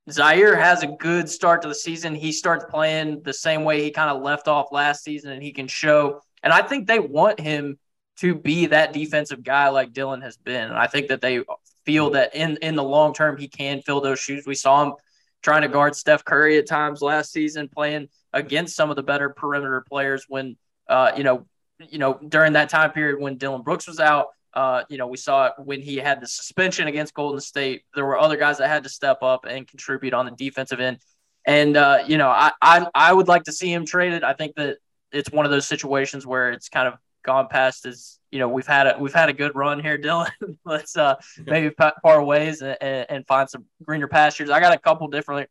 Ziaire 0.09 0.57
has 0.57 0.82
a 0.82 0.86
good 0.86 1.28
start 1.28 1.62
to 1.62 1.68
the 1.68 1.74
season, 1.74 2.14
he 2.14 2.32
starts 2.32 2.64
playing 2.68 3.22
the 3.22 3.32
same 3.32 3.64
way 3.64 3.82
he 3.82 3.90
kind 3.90 4.11
of 4.11 4.22
left 4.22 4.46
off 4.46 4.70
last 4.70 5.02
season, 5.02 5.32
and 5.32 5.42
he 5.42 5.52
can 5.52 5.66
show. 5.66 6.20
And 6.42 6.52
I 6.52 6.62
think 6.62 6.86
they 6.86 7.00
want 7.00 7.40
him 7.40 7.78
to 8.18 8.34
be 8.34 8.66
that 8.66 8.92
defensive 8.92 9.42
guy 9.42 9.68
like 9.68 9.92
Dillon 9.92 10.20
has 10.22 10.36
been. 10.36 10.68
And 10.68 10.78
I 10.78 10.86
think 10.86 11.09
that 11.09 11.20
they 11.20 11.42
feel 11.84 12.11
that 12.11 12.34
in 12.34 12.57
in 12.62 12.76
the 12.76 12.82
long 12.82 13.14
term 13.14 13.36
he 13.36 13.48
can 13.48 13.82
fill 13.82 14.00
those 14.00 14.18
shoes. 14.18 14.44
We 14.46 14.54
saw 14.54 14.84
him 14.84 14.94
trying 15.42 15.62
to 15.62 15.68
guard 15.68 15.94
Steph 15.94 16.24
Curry 16.24 16.59
at 16.59 16.66
times 16.66 17.02
last 17.02 17.32
season, 17.32 17.68
playing 17.68 18.09
against 18.32 18.76
some 18.76 18.90
of 18.90 18.96
the 18.96 19.02
better 19.02 19.30
perimeter 19.30 19.84
players 19.88 20.24
when 20.28 20.57
uh, 20.88 21.12
you 21.16 21.24
know, 21.24 21.46
you 21.90 21.98
know, 21.98 22.14
during 22.28 22.54
that 22.54 22.68
time 22.68 22.92
period 22.92 23.20
when 23.20 23.36
Dillon 23.38 23.62
Brooks 23.62 23.86
was 23.86 24.00
out. 24.00 24.28
Uh, 24.57 24.84
you 24.88 24.96
know, 24.96 25.07
we 25.07 25.18
saw 25.18 25.48
it 25.48 25.52
when 25.59 25.82
he 25.82 25.96
had 25.96 26.18
the 26.18 26.26
suspension 26.26 26.88
against 26.88 27.12
Golden 27.12 27.40
State. 27.40 27.82
There 27.94 28.07
were 28.07 28.18
other 28.18 28.38
guys 28.38 28.57
that 28.57 28.68
had 28.68 28.84
to 28.84 28.88
step 28.88 29.22
up 29.22 29.44
and 29.44 29.68
contribute 29.68 30.14
on 30.14 30.24
the 30.24 30.30
defensive 30.30 30.80
end. 30.80 30.98
And 31.44 31.76
uh, 31.76 32.04
you 32.07 32.16
know, 32.16 32.28
I, 32.28 32.52
I 32.62 32.86
I 32.94 33.12
would 33.12 33.28
like 33.28 33.44
to 33.44 33.52
see 33.52 33.70
him 33.70 33.84
traded. 33.84 34.24
I 34.24 34.32
think 34.32 34.57
that 34.57 34.78
it's 35.12 35.30
one 35.30 35.44
of 35.44 35.52
those 35.52 35.66
situations 35.66 36.26
where 36.26 36.50
it's 36.52 36.70
kind 36.70 36.88
of 36.88 36.94
gone 37.22 37.48
past 37.48 37.84
his. 37.84 38.18
You 38.30 38.38
know, 38.38 38.48
we've 38.48 38.66
had 38.66 38.86
a 38.86 38.96
we've 38.98 39.12
had 39.12 39.28
a 39.28 39.34
good 39.34 39.54
run 39.54 39.78
here, 39.78 39.98
Dillon. 40.07 40.30
Let's 40.64 40.96
uh, 40.96 41.16
maybe 41.44 41.70
part 41.70 42.26
ways 42.26 42.62
and, 42.62 42.78
and, 42.80 43.26
find 43.26 43.50
some 43.50 43.66
greener 43.84 44.09
pastures. 44.09 44.48
I 44.48 44.59
got 44.61 44.74
a 44.74 44.78
couple 44.78 45.07
different 45.09 45.50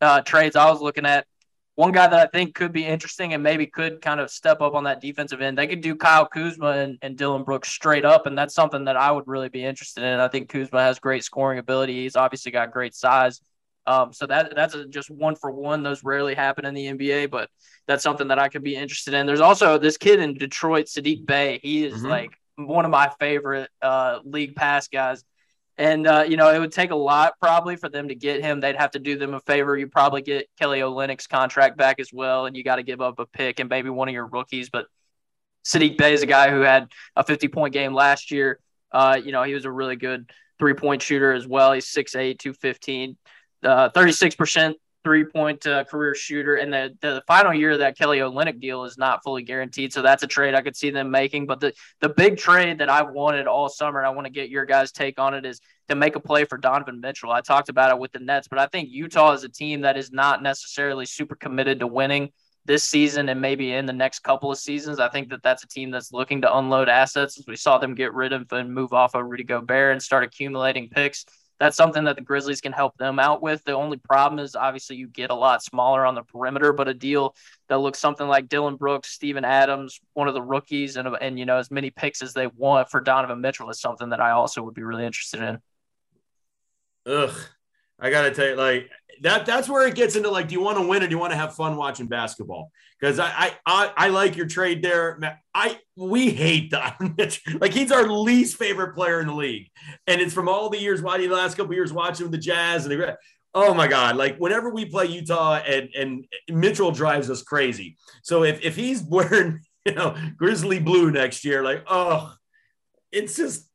uh, 0.00 0.20
trades 0.20 0.54
I 0.54 0.70
was 0.70 0.80
looking 0.80 1.06
at. 1.06 1.26
One 1.76 1.90
guy 1.90 2.06
that 2.06 2.20
I 2.20 2.26
think 2.26 2.54
could 2.54 2.72
be 2.72 2.86
interesting 2.86 3.34
and 3.34 3.42
maybe 3.42 3.66
could 3.66 4.00
kind 4.00 4.20
of 4.20 4.30
step 4.30 4.60
up 4.60 4.74
on 4.74 4.84
that 4.84 5.00
defensive 5.00 5.40
end. 5.40 5.58
They 5.58 5.66
could 5.66 5.80
do 5.80 5.96
Kyle 5.96 6.26
Kuzma 6.26 6.68
and, 6.68 6.98
and 7.02 7.16
Dillon 7.16 7.42
Brooks 7.42 7.68
straight 7.68 8.04
up, 8.04 8.26
and 8.26 8.38
that's 8.38 8.54
something 8.54 8.84
that 8.84 8.96
I 8.96 9.10
would 9.10 9.26
really 9.26 9.48
be 9.48 9.64
interested 9.64 10.04
in. 10.04 10.20
I 10.20 10.28
think 10.28 10.48
Kuzma 10.48 10.80
has 10.80 11.00
great 11.00 11.24
scoring 11.24 11.58
ability. 11.58 12.02
He's 12.02 12.14
obviously 12.14 12.52
got 12.52 12.70
great 12.70 12.94
size. 12.94 13.40
Um, 13.86 14.12
so 14.12 14.26
that 14.26 14.54
that's 14.54 14.74
a, 14.74 14.86
just 14.86 15.10
one 15.10 15.34
for 15.34 15.50
one. 15.50 15.82
Those 15.82 16.04
rarely 16.04 16.34
happen 16.34 16.64
in 16.64 16.74
the 16.74 16.86
NBA, 16.86 17.30
but 17.30 17.50
that's 17.86 18.02
something 18.02 18.28
that 18.28 18.38
I 18.38 18.48
could 18.48 18.62
be 18.62 18.76
interested 18.76 19.14
in. 19.14 19.26
There's 19.26 19.40
also 19.40 19.76
this 19.78 19.96
kid 19.96 20.20
in 20.20 20.34
Detroit, 20.34 20.86
Saddiq 20.86 21.26
Bey. 21.26 21.60
He 21.62 21.84
is 21.84 21.94
mm-hmm. 21.94 22.06
like 22.06 22.30
one 22.56 22.84
of 22.84 22.90
my 22.90 23.10
favorite 23.18 23.70
uh, 23.82 24.20
league 24.24 24.56
pass 24.56 24.88
guys. 24.88 25.24
And 25.76 26.06
uh, 26.06 26.24
you 26.28 26.36
know, 26.36 26.52
it 26.52 26.58
would 26.58 26.72
take 26.72 26.92
a 26.92 26.96
lot 26.96 27.34
probably 27.40 27.76
for 27.76 27.88
them 27.88 28.08
to 28.08 28.14
get 28.14 28.42
him. 28.42 28.60
They'd 28.60 28.76
have 28.76 28.92
to 28.92 29.00
do 29.00 29.18
them 29.18 29.34
a 29.34 29.40
favor. 29.40 29.76
You 29.76 29.88
probably 29.88 30.22
get 30.22 30.48
Kelly 30.58 30.80
Olynyk's 30.80 31.26
contract 31.26 31.76
back 31.76 31.98
as 31.98 32.10
well, 32.12 32.46
and 32.46 32.56
you 32.56 32.62
got 32.62 32.76
to 32.76 32.84
give 32.84 33.00
up 33.00 33.18
a 33.18 33.26
pick 33.26 33.58
and 33.58 33.68
maybe 33.68 33.90
one 33.90 34.08
of 34.08 34.14
your 34.14 34.26
rookies. 34.26 34.70
But 34.70 34.86
Saddiq 35.64 35.96
Bey 35.98 36.12
is 36.12 36.22
a 36.22 36.26
guy 36.26 36.50
who 36.50 36.60
had 36.60 36.92
a 37.16 37.24
50 37.24 37.48
point 37.48 37.72
game 37.72 37.92
last 37.92 38.30
year. 38.30 38.60
Uh, 38.92 39.18
you 39.22 39.32
know, 39.32 39.42
he 39.42 39.54
was 39.54 39.64
a 39.64 39.70
really 39.70 39.96
good 39.96 40.30
three 40.60 40.74
point 40.74 41.02
shooter 41.02 41.32
as 41.32 41.46
well. 41.46 41.72
He's 41.72 41.86
6'8, 41.86 42.38
215 42.38 43.16
uh, 43.64 43.88
36% 43.90 44.74
three 45.04 45.24
point 45.24 45.66
uh, 45.66 45.84
career 45.84 46.14
shooter. 46.14 46.56
And 46.56 46.72
the, 46.72 46.96
the 47.00 47.22
final 47.26 47.54
year 47.54 47.72
of 47.72 47.78
that 47.78 47.96
Kelly 47.96 48.18
Olynyk 48.18 48.60
deal 48.60 48.84
is 48.84 48.98
not 48.98 49.22
fully 49.22 49.42
guaranteed. 49.42 49.92
So 49.92 50.02
that's 50.02 50.22
a 50.22 50.26
trade 50.26 50.54
I 50.54 50.62
could 50.62 50.74
see 50.74 50.90
them 50.90 51.10
making. 51.10 51.46
But 51.46 51.60
the, 51.60 51.72
the 52.00 52.08
big 52.08 52.38
trade 52.38 52.78
that 52.78 52.90
I've 52.90 53.10
wanted 53.10 53.46
all 53.46 53.68
summer, 53.68 54.00
and 54.00 54.06
I 54.06 54.10
want 54.10 54.26
to 54.26 54.32
get 54.32 54.48
your 54.48 54.64
guys' 54.64 54.90
take 54.90 55.20
on 55.20 55.34
it, 55.34 55.44
is 55.44 55.60
to 55.88 55.94
make 55.94 56.16
a 56.16 56.20
play 56.20 56.44
for 56.46 56.56
Donovan 56.56 57.00
Mitchell. 57.00 57.30
I 57.30 57.42
talked 57.42 57.68
about 57.68 57.90
it 57.90 57.98
with 57.98 58.12
the 58.12 58.18
Nets, 58.18 58.48
but 58.48 58.58
I 58.58 58.66
think 58.66 58.88
Utah 58.90 59.32
is 59.32 59.44
a 59.44 59.48
team 59.48 59.82
that 59.82 59.96
is 59.96 60.10
not 60.10 60.42
necessarily 60.42 61.04
super 61.06 61.34
committed 61.36 61.80
to 61.80 61.86
winning 61.86 62.30
this 62.66 62.82
season 62.82 63.28
and 63.28 63.42
maybe 63.42 63.74
in 63.74 63.84
the 63.84 63.92
next 63.92 64.20
couple 64.20 64.50
of 64.50 64.58
seasons. 64.58 64.98
I 64.98 65.10
think 65.10 65.28
that 65.28 65.42
that's 65.42 65.64
a 65.64 65.68
team 65.68 65.90
that's 65.90 66.12
looking 66.12 66.40
to 66.40 66.56
unload 66.56 66.88
assets. 66.88 67.38
As 67.38 67.46
we 67.46 67.56
saw 67.56 67.76
them 67.76 67.94
get 67.94 68.14
rid 68.14 68.32
of 68.32 68.50
and 68.52 68.72
move 68.72 68.94
off 68.94 69.14
of 69.14 69.26
Rudy 69.26 69.44
Gobert 69.44 69.92
and 69.92 70.02
start 70.02 70.24
accumulating 70.24 70.88
picks 70.88 71.26
that's 71.58 71.76
something 71.76 72.04
that 72.04 72.16
the 72.16 72.22
Grizzlies 72.22 72.60
can 72.60 72.72
help 72.72 72.96
them 72.96 73.18
out 73.18 73.42
with. 73.42 73.62
The 73.64 73.72
only 73.72 73.96
problem 73.96 74.38
is 74.38 74.56
obviously 74.56 74.96
you 74.96 75.06
get 75.08 75.30
a 75.30 75.34
lot 75.34 75.62
smaller 75.62 76.04
on 76.04 76.14
the 76.14 76.22
perimeter, 76.22 76.72
but 76.72 76.88
a 76.88 76.94
deal 76.94 77.34
that 77.68 77.78
looks 77.78 77.98
something 77.98 78.26
like 78.26 78.48
Dillon 78.48 78.76
Brooks, 78.76 79.10
Steven 79.10 79.44
Adams, 79.44 80.00
one 80.14 80.28
of 80.28 80.34
the 80.34 80.42
rookies, 80.42 80.96
and 80.96 81.08
and 81.20 81.38
you 81.38 81.46
know 81.46 81.58
as 81.58 81.70
many 81.70 81.90
picks 81.90 82.22
as 82.22 82.32
they 82.32 82.46
want 82.46 82.90
for 82.90 83.00
Donovan 83.00 83.40
Mitchell 83.40 83.70
is 83.70 83.80
something 83.80 84.10
that 84.10 84.20
I 84.20 84.30
also 84.30 84.62
would 84.62 84.74
be 84.74 84.82
really 84.82 85.06
interested 85.06 85.40
in. 85.40 85.58
Ugh, 87.06 87.36
I 88.04 88.10
gotta 88.10 88.30
tell 88.30 88.48
you, 88.48 88.54
like 88.54 88.90
that 89.22 89.46
that's 89.46 89.66
where 89.66 89.86
it 89.88 89.94
gets 89.94 90.14
into 90.14 90.30
like, 90.30 90.48
do 90.48 90.54
you 90.54 90.60
want 90.60 90.76
to 90.76 90.86
win 90.86 91.02
or 91.02 91.06
do 91.06 91.10
you 91.10 91.18
want 91.18 91.32
to 91.32 91.38
have 91.38 91.54
fun 91.54 91.76
watching 91.76 92.06
basketball? 92.06 92.70
Because 93.00 93.18
I, 93.18 93.28
I, 93.34 93.52
I 93.64 93.92
I 93.96 94.08
like 94.08 94.36
your 94.36 94.46
trade 94.46 94.82
there. 94.82 95.40
I 95.54 95.78
we 95.96 96.28
hate 96.28 96.72
Mitchell. 97.16 97.54
Like 97.60 97.72
he's 97.72 97.90
our 97.90 98.06
least 98.06 98.58
favorite 98.58 98.94
player 98.94 99.20
in 99.20 99.28
the 99.28 99.34
league, 99.34 99.70
and 100.06 100.20
it's 100.20 100.34
from 100.34 100.50
all 100.50 100.68
the 100.68 100.78
years 100.78 101.00
watching 101.00 101.30
the 101.30 101.34
last 101.34 101.56
couple 101.56 101.72
years 101.72 101.94
watching 101.94 102.30
the 102.30 102.36
Jazz 102.38 102.84
and 102.84 102.92
the. 102.92 103.16
Oh 103.54 103.72
my 103.72 103.86
God! 103.86 104.16
Like 104.16 104.36
whenever 104.36 104.68
we 104.68 104.84
play 104.84 105.06
Utah 105.06 105.54
and 105.54 105.88
and 105.94 106.26
Mitchell 106.50 106.90
drives 106.90 107.30
us 107.30 107.42
crazy. 107.42 107.96
So 108.22 108.42
if 108.44 108.62
if 108.62 108.76
he's 108.76 109.02
wearing 109.08 109.60
you 109.86 109.94
know 109.94 110.14
grizzly 110.36 110.78
blue 110.78 111.10
next 111.10 111.42
year, 111.42 111.62
like 111.62 111.84
oh, 111.86 112.34
it's 113.10 113.34
just 113.34 113.66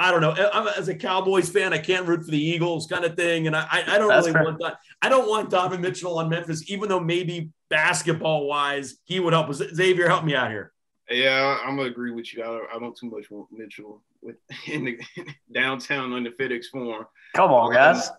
I 0.00 0.10
don't 0.10 0.22
know. 0.22 0.34
I'm, 0.50 0.66
as 0.66 0.88
a 0.88 0.94
Cowboys 0.94 1.50
fan, 1.50 1.74
I 1.74 1.78
can't 1.78 2.08
root 2.08 2.24
for 2.24 2.30
the 2.30 2.42
Eagles 2.42 2.86
kind 2.86 3.04
of 3.04 3.16
thing, 3.16 3.46
and 3.46 3.54
I, 3.54 3.66
I 3.70 3.98
don't 3.98 4.08
That's 4.08 4.26
really 4.26 4.32
fair. 4.32 4.44
want 4.44 4.58
that. 4.60 4.78
I 5.02 5.10
don't 5.10 5.28
want 5.28 5.50
Donovan 5.50 5.82
Mitchell 5.82 6.18
on 6.18 6.30
Memphis, 6.30 6.70
even 6.70 6.88
though 6.88 7.00
maybe 7.00 7.50
basketball 7.68 8.46
wise 8.46 8.96
he 9.04 9.20
would 9.20 9.34
help 9.34 9.50
us. 9.50 9.58
Xavier, 9.58 10.08
help 10.08 10.24
me 10.24 10.34
out 10.34 10.50
here. 10.50 10.72
Yeah, 11.10 11.58
I'm 11.62 11.76
gonna 11.76 11.90
agree 11.90 12.12
with 12.12 12.32
you. 12.32 12.42
I 12.42 12.46
don't, 12.46 12.64
I 12.76 12.78
don't 12.78 12.96
too 12.96 13.10
much 13.10 13.30
want 13.30 13.52
Mitchell 13.52 14.02
with 14.22 14.36
in 14.66 14.86
the 14.86 14.98
downtown 15.52 16.14
on 16.14 16.24
the 16.24 16.30
FedEx 16.30 16.66
Forum. 16.72 17.04
Come 17.36 17.52
on, 17.52 17.74
guys. 17.74 18.08
Um, 18.08 18.14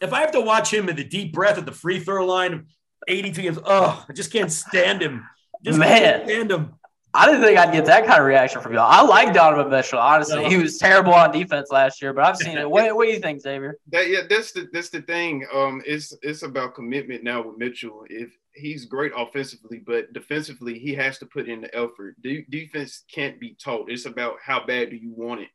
if 0.00 0.14
I 0.14 0.20
have 0.20 0.32
to 0.32 0.40
watch 0.40 0.72
him 0.72 0.88
in 0.88 0.96
the 0.96 1.04
deep 1.04 1.34
breath 1.34 1.58
at 1.58 1.66
the 1.66 1.72
free 1.72 2.00
throw 2.00 2.24
line, 2.24 2.68
82 3.06 3.42
games, 3.42 3.58
oh, 3.62 4.06
I 4.08 4.12
just 4.14 4.32
can't 4.32 4.50
stand 4.50 5.02
him. 5.02 5.26
Just 5.62 5.78
Man. 5.78 5.98
can't 5.98 6.24
stand 6.24 6.50
him. 6.50 6.74
I 7.12 7.26
didn't 7.26 7.42
think 7.42 7.58
I'd 7.58 7.72
get 7.72 7.86
that 7.86 8.06
kind 8.06 8.20
of 8.20 8.26
reaction 8.26 8.60
from 8.60 8.72
y'all. 8.72 8.88
I 8.88 9.02
like 9.02 9.34
Donovan 9.34 9.70
Mitchell. 9.70 9.98
Honestly, 9.98 10.42
no. 10.42 10.48
he 10.48 10.56
was 10.56 10.78
terrible 10.78 11.12
on 11.12 11.32
defense 11.32 11.70
last 11.70 12.00
year, 12.00 12.12
but 12.12 12.24
I've 12.24 12.36
seen 12.36 12.56
it. 12.56 12.60
What, 12.70 12.94
what 12.94 13.06
do 13.06 13.12
you 13.12 13.18
think, 13.18 13.40
Xavier? 13.40 13.78
That, 13.90 14.08
yeah, 14.08 14.20
that's 14.28 14.52
the 14.52 14.68
that's 14.72 14.90
the 14.90 15.02
thing. 15.02 15.44
Um, 15.52 15.82
it's 15.84 16.14
it's 16.22 16.42
about 16.42 16.74
commitment 16.74 17.24
now 17.24 17.42
with 17.42 17.58
Mitchell. 17.58 18.04
If 18.08 18.36
he's 18.54 18.84
great 18.84 19.12
offensively, 19.16 19.82
but 19.84 20.12
defensively, 20.12 20.78
he 20.78 20.94
has 20.94 21.18
to 21.18 21.26
put 21.26 21.48
in 21.48 21.62
the 21.62 21.74
effort. 21.74 22.20
De- 22.22 22.46
defense 22.48 23.04
can't 23.12 23.40
be 23.40 23.56
taught. 23.62 23.90
It's 23.90 24.06
about 24.06 24.36
how 24.44 24.64
bad 24.64 24.90
do 24.90 24.96
you 24.96 25.12
want 25.12 25.40
it. 25.40 25.48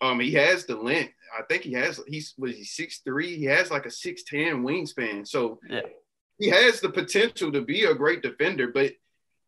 Um, 0.00 0.18
he 0.18 0.32
has 0.34 0.64
the 0.64 0.76
length. 0.76 1.14
I 1.38 1.42
think 1.42 1.62
he 1.62 1.72
has. 1.74 2.00
He's 2.08 2.34
was 2.38 2.56
he 2.56 2.64
six 2.64 3.00
three. 3.04 3.36
He 3.36 3.44
has 3.44 3.70
like 3.70 3.84
a 3.84 3.90
six 3.90 4.22
ten 4.22 4.62
wingspan. 4.62 5.28
So 5.28 5.60
yeah. 5.68 5.82
he 6.38 6.48
has 6.48 6.80
the 6.80 6.88
potential 6.88 7.52
to 7.52 7.60
be 7.60 7.84
a 7.84 7.94
great 7.94 8.22
defender, 8.22 8.68
but 8.68 8.92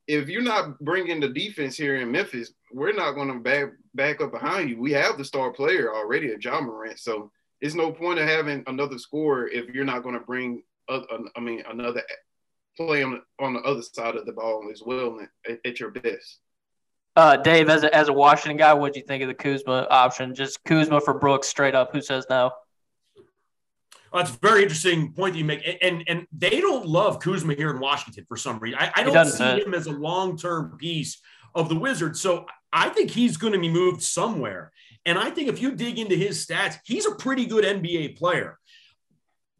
if 0.06 0.28
you're 0.28 0.42
not 0.42 0.78
bringing 0.80 1.20
the 1.20 1.28
defense 1.28 1.76
here 1.76 1.96
in 1.96 2.10
Memphis, 2.10 2.52
we're 2.72 2.92
not 2.92 3.12
going 3.12 3.28
to 3.28 3.38
back 3.38 3.68
back 3.94 4.20
up 4.20 4.32
behind 4.32 4.70
you. 4.70 4.78
We 4.78 4.92
have 4.92 5.16
the 5.16 5.24
star 5.24 5.52
player 5.52 5.94
already 5.94 6.32
at 6.32 6.42
Ja 6.44 6.60
Morant, 6.60 6.98
so 6.98 7.30
it's 7.60 7.74
no 7.74 7.92
point 7.92 8.18
of 8.18 8.28
having 8.28 8.64
another 8.66 8.98
scorer 8.98 9.48
if 9.48 9.68
you're 9.74 9.84
not 9.84 10.02
going 10.02 10.18
to 10.18 10.20
bring, 10.20 10.62
I 10.88 11.40
mean, 11.40 11.62
another 11.68 12.02
play 12.76 13.02
on 13.02 13.12
the, 13.12 13.44
on 13.44 13.54
the 13.54 13.60
other 13.60 13.82
side 13.82 14.16
of 14.16 14.26
the 14.26 14.32
ball 14.32 14.68
as 14.72 14.82
well 14.84 15.18
at, 15.48 15.58
at 15.64 15.80
your 15.80 15.90
best. 15.90 16.40
Uh, 17.16 17.36
Dave, 17.36 17.68
as 17.68 17.84
a, 17.84 17.94
as 17.94 18.08
a 18.08 18.12
Washington 18.12 18.56
guy, 18.56 18.74
what 18.74 18.92
do 18.92 18.98
you 18.98 19.06
think 19.06 19.22
of 19.22 19.28
the 19.28 19.34
Kuzma 19.34 19.86
option? 19.88 20.34
Just 20.34 20.64
Kuzma 20.64 21.00
for 21.00 21.14
Brooks, 21.14 21.46
straight 21.46 21.74
up. 21.74 21.92
Who 21.92 22.02
says 22.02 22.26
no? 22.28 22.50
Well, 24.14 24.22
that's 24.22 24.36
a 24.36 24.38
very 24.38 24.62
interesting 24.62 25.12
point 25.12 25.32
that 25.32 25.40
you 25.40 25.44
make. 25.44 25.66
And, 25.66 25.78
and, 25.82 26.04
and 26.06 26.26
they 26.30 26.60
don't 26.60 26.86
love 26.86 27.18
Kuzma 27.18 27.54
here 27.54 27.70
in 27.70 27.80
Washington 27.80 28.24
for 28.28 28.36
some 28.36 28.60
reason. 28.60 28.78
I, 28.78 28.92
I 28.94 29.02
don't 29.02 29.26
see 29.26 29.42
him 29.42 29.74
as 29.74 29.88
a 29.88 29.92
long 29.92 30.38
term 30.38 30.76
piece 30.78 31.20
of 31.52 31.68
the 31.68 31.74
Wizards. 31.74 32.20
So 32.20 32.46
I 32.72 32.90
think 32.90 33.10
he's 33.10 33.36
going 33.36 33.54
to 33.54 33.58
be 33.58 33.68
moved 33.68 34.02
somewhere. 34.02 34.70
And 35.04 35.18
I 35.18 35.30
think 35.30 35.48
if 35.48 35.60
you 35.60 35.72
dig 35.72 35.98
into 35.98 36.14
his 36.14 36.46
stats, 36.46 36.78
he's 36.84 37.06
a 37.06 37.16
pretty 37.16 37.44
good 37.46 37.64
NBA 37.64 38.16
player. 38.16 38.56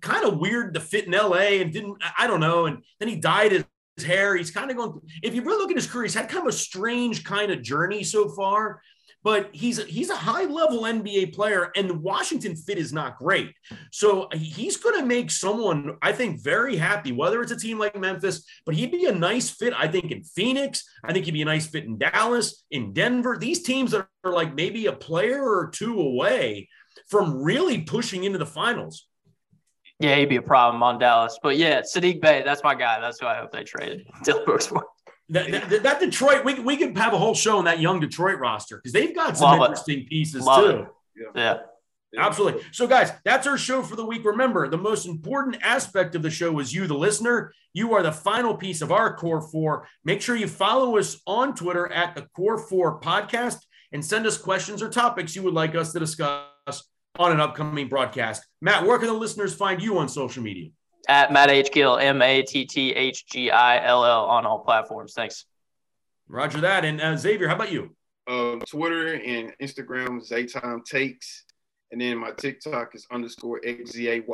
Kind 0.00 0.24
of 0.24 0.38
weird 0.38 0.74
to 0.74 0.80
fit 0.80 1.06
in 1.06 1.12
LA 1.12 1.58
and 1.60 1.72
didn't, 1.72 2.00
I 2.16 2.28
don't 2.28 2.38
know. 2.38 2.66
And 2.66 2.84
then 3.00 3.08
he 3.08 3.16
dyed 3.16 3.50
his, 3.50 3.64
his 3.96 4.06
hair. 4.06 4.36
He's 4.36 4.52
kind 4.52 4.70
of 4.70 4.76
going, 4.76 5.00
if 5.24 5.34
you 5.34 5.42
really 5.42 5.58
look 5.58 5.70
at 5.70 5.76
his 5.76 5.88
career, 5.88 6.04
he's 6.04 6.14
had 6.14 6.28
kind 6.28 6.46
of 6.46 6.54
a 6.54 6.56
strange 6.56 7.24
kind 7.24 7.50
of 7.50 7.60
journey 7.60 8.04
so 8.04 8.28
far 8.28 8.80
but 9.24 9.48
he's 9.52 9.82
he's 9.84 10.10
a 10.10 10.16
high 10.16 10.44
level 10.44 10.82
NBA 10.82 11.34
player, 11.34 11.72
and 11.74 11.88
the 11.88 11.94
Washington 11.94 12.54
fit 12.54 12.76
is 12.76 12.92
not 12.92 13.18
great. 13.18 13.50
So 13.90 14.28
he's 14.32 14.76
going 14.76 15.00
to 15.00 15.06
make 15.06 15.30
someone 15.30 15.96
I 16.02 16.12
think 16.12 16.42
very 16.42 16.76
happy, 16.76 17.10
whether 17.10 17.40
it's 17.40 17.50
a 17.50 17.56
team 17.56 17.78
like 17.78 17.98
Memphis, 17.98 18.46
but 18.66 18.74
he'd 18.74 18.92
be 18.92 19.06
a 19.06 19.12
nice 19.12 19.48
fit. 19.48 19.72
I 19.76 19.88
think 19.88 20.12
in 20.12 20.22
Phoenix, 20.22 20.84
I 21.02 21.12
think 21.12 21.24
he'd 21.24 21.32
be 21.32 21.42
a 21.42 21.46
nice 21.46 21.66
fit 21.66 21.84
in 21.84 21.96
Dallas, 21.96 22.64
in 22.70 22.92
Denver. 22.92 23.38
These 23.38 23.62
teams 23.62 23.94
are 23.94 24.08
like 24.22 24.54
maybe 24.54 24.86
a 24.86 24.92
player 24.92 25.42
or 25.42 25.70
two 25.70 25.98
away 25.98 26.68
from 27.08 27.42
really 27.42 27.80
pushing 27.80 28.24
into 28.24 28.38
the 28.38 28.46
finals. 28.46 29.08
Yeah, 30.00 30.16
he'd 30.16 30.28
be 30.28 30.36
a 30.36 30.42
problem 30.42 30.82
on 30.82 30.98
Dallas. 30.98 31.38
But 31.42 31.56
yeah, 31.56 31.80
Saddiq 31.80 32.20
Bey, 32.20 32.42
that's 32.44 32.62
my 32.62 32.74
guy. 32.74 33.00
That's 33.00 33.20
who 33.20 33.26
I 33.26 33.36
hope 33.36 33.52
they 33.52 33.64
traded. 33.64 34.06
Dillon 34.22 34.44
Brooks 34.44 34.66
for. 34.66 34.84
That, 35.30 35.50
that, 35.70 35.82
that 35.82 36.00
Detroit, 36.00 36.44
we, 36.44 36.60
we 36.60 36.76
could 36.76 36.96
have 36.98 37.14
a 37.14 37.18
whole 37.18 37.34
show 37.34 37.58
on 37.58 37.64
that 37.64 37.80
young 37.80 37.98
Detroit 37.98 38.38
roster 38.38 38.76
because 38.76 38.92
they've 38.92 39.14
got 39.14 39.36
some 39.38 39.58
Love 39.58 39.60
it. 39.60 39.64
interesting 39.70 40.06
pieces 40.06 40.44
Love 40.44 40.64
too. 40.64 40.86
it. 41.16 41.28
Yeah. 41.34 41.58
Absolutely. 42.16 42.62
So, 42.70 42.86
guys, 42.86 43.10
that's 43.24 43.46
our 43.46 43.58
show 43.58 43.82
for 43.82 43.96
the 43.96 44.04
week. 44.04 44.24
Remember, 44.24 44.68
the 44.68 44.76
most 44.76 45.06
important 45.06 45.56
aspect 45.62 46.14
of 46.14 46.22
the 46.22 46.30
show 46.30 46.58
is 46.60 46.72
you, 46.72 46.86
the 46.86 46.94
listener. 46.94 47.52
You 47.72 47.94
are 47.94 48.02
the 48.02 48.12
final 48.12 48.54
piece 48.54 48.82
of 48.82 48.92
our 48.92 49.16
Core 49.16 49.40
Four. 49.40 49.88
Make 50.04 50.22
sure 50.22 50.36
you 50.36 50.46
follow 50.46 50.96
us 50.96 51.20
on 51.26 51.56
Twitter 51.56 51.90
at 51.90 52.14
the 52.14 52.28
Core 52.36 52.58
Four 52.58 53.00
Podcast 53.00 53.58
and 53.92 54.04
send 54.04 54.26
us 54.26 54.38
questions 54.38 54.82
or 54.82 54.88
topics 54.88 55.34
you 55.34 55.42
would 55.42 55.54
like 55.54 55.74
us 55.74 55.92
to 55.92 55.98
discuss 55.98 56.44
on 57.18 57.32
an 57.32 57.40
upcoming 57.40 57.88
broadcast. 57.88 58.44
Matt, 58.60 58.86
where 58.86 58.98
can 58.98 59.08
the 59.08 59.14
listeners 59.14 59.54
find 59.54 59.82
you 59.82 59.98
on 59.98 60.08
social 60.08 60.42
media? 60.42 60.70
At 61.08 61.32
Matt 61.32 61.50
H. 61.50 61.70
Gill, 61.72 61.98
M 61.98 62.22
A 62.22 62.42
T 62.42 62.64
T 62.64 62.92
H 62.92 63.26
G 63.26 63.50
I 63.50 63.84
L 63.84 64.04
L 64.04 64.24
on 64.24 64.46
all 64.46 64.60
platforms. 64.60 65.14
Thanks. 65.14 65.44
Roger 66.28 66.60
that. 66.60 66.84
And 66.84 67.00
uh, 67.00 67.16
Xavier, 67.16 67.48
how 67.48 67.54
about 67.54 67.72
you? 67.72 67.94
Um, 68.26 68.62
Twitter 68.66 69.14
and 69.14 69.52
Instagram, 69.60 70.26
Zaytime 70.26 70.84
Takes. 70.84 71.44
And 71.92 72.00
then 72.00 72.18
my 72.18 72.32
TikTok 72.32 72.94
is 72.94 73.06
underscore 73.10 73.60
XZAY. 73.60 74.24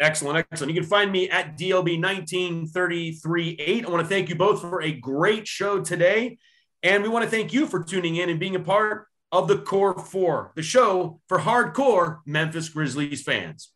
Excellent, 0.00 0.38
excellent. 0.38 0.74
You 0.74 0.80
can 0.80 0.88
find 0.88 1.12
me 1.12 1.30
at 1.30 1.56
DLB19338. 1.56 3.86
I 3.86 3.90
want 3.90 4.02
to 4.02 4.08
thank 4.08 4.28
you 4.28 4.34
both 4.34 4.60
for 4.60 4.82
a 4.82 4.90
great 4.92 5.46
show 5.46 5.80
today. 5.80 6.38
And 6.82 7.00
we 7.02 7.08
want 7.08 7.24
to 7.24 7.30
thank 7.30 7.52
you 7.52 7.66
for 7.66 7.84
tuning 7.84 8.16
in 8.16 8.28
and 8.28 8.40
being 8.40 8.56
a 8.56 8.60
part 8.60 9.06
of 9.30 9.46
the 9.48 9.58
Core 9.58 9.98
Four, 9.98 10.52
the 10.56 10.62
show 10.62 11.20
for 11.28 11.38
hardcore 11.38 12.18
Memphis 12.26 12.68
Grizzlies 12.68 13.22
fans. 13.22 13.70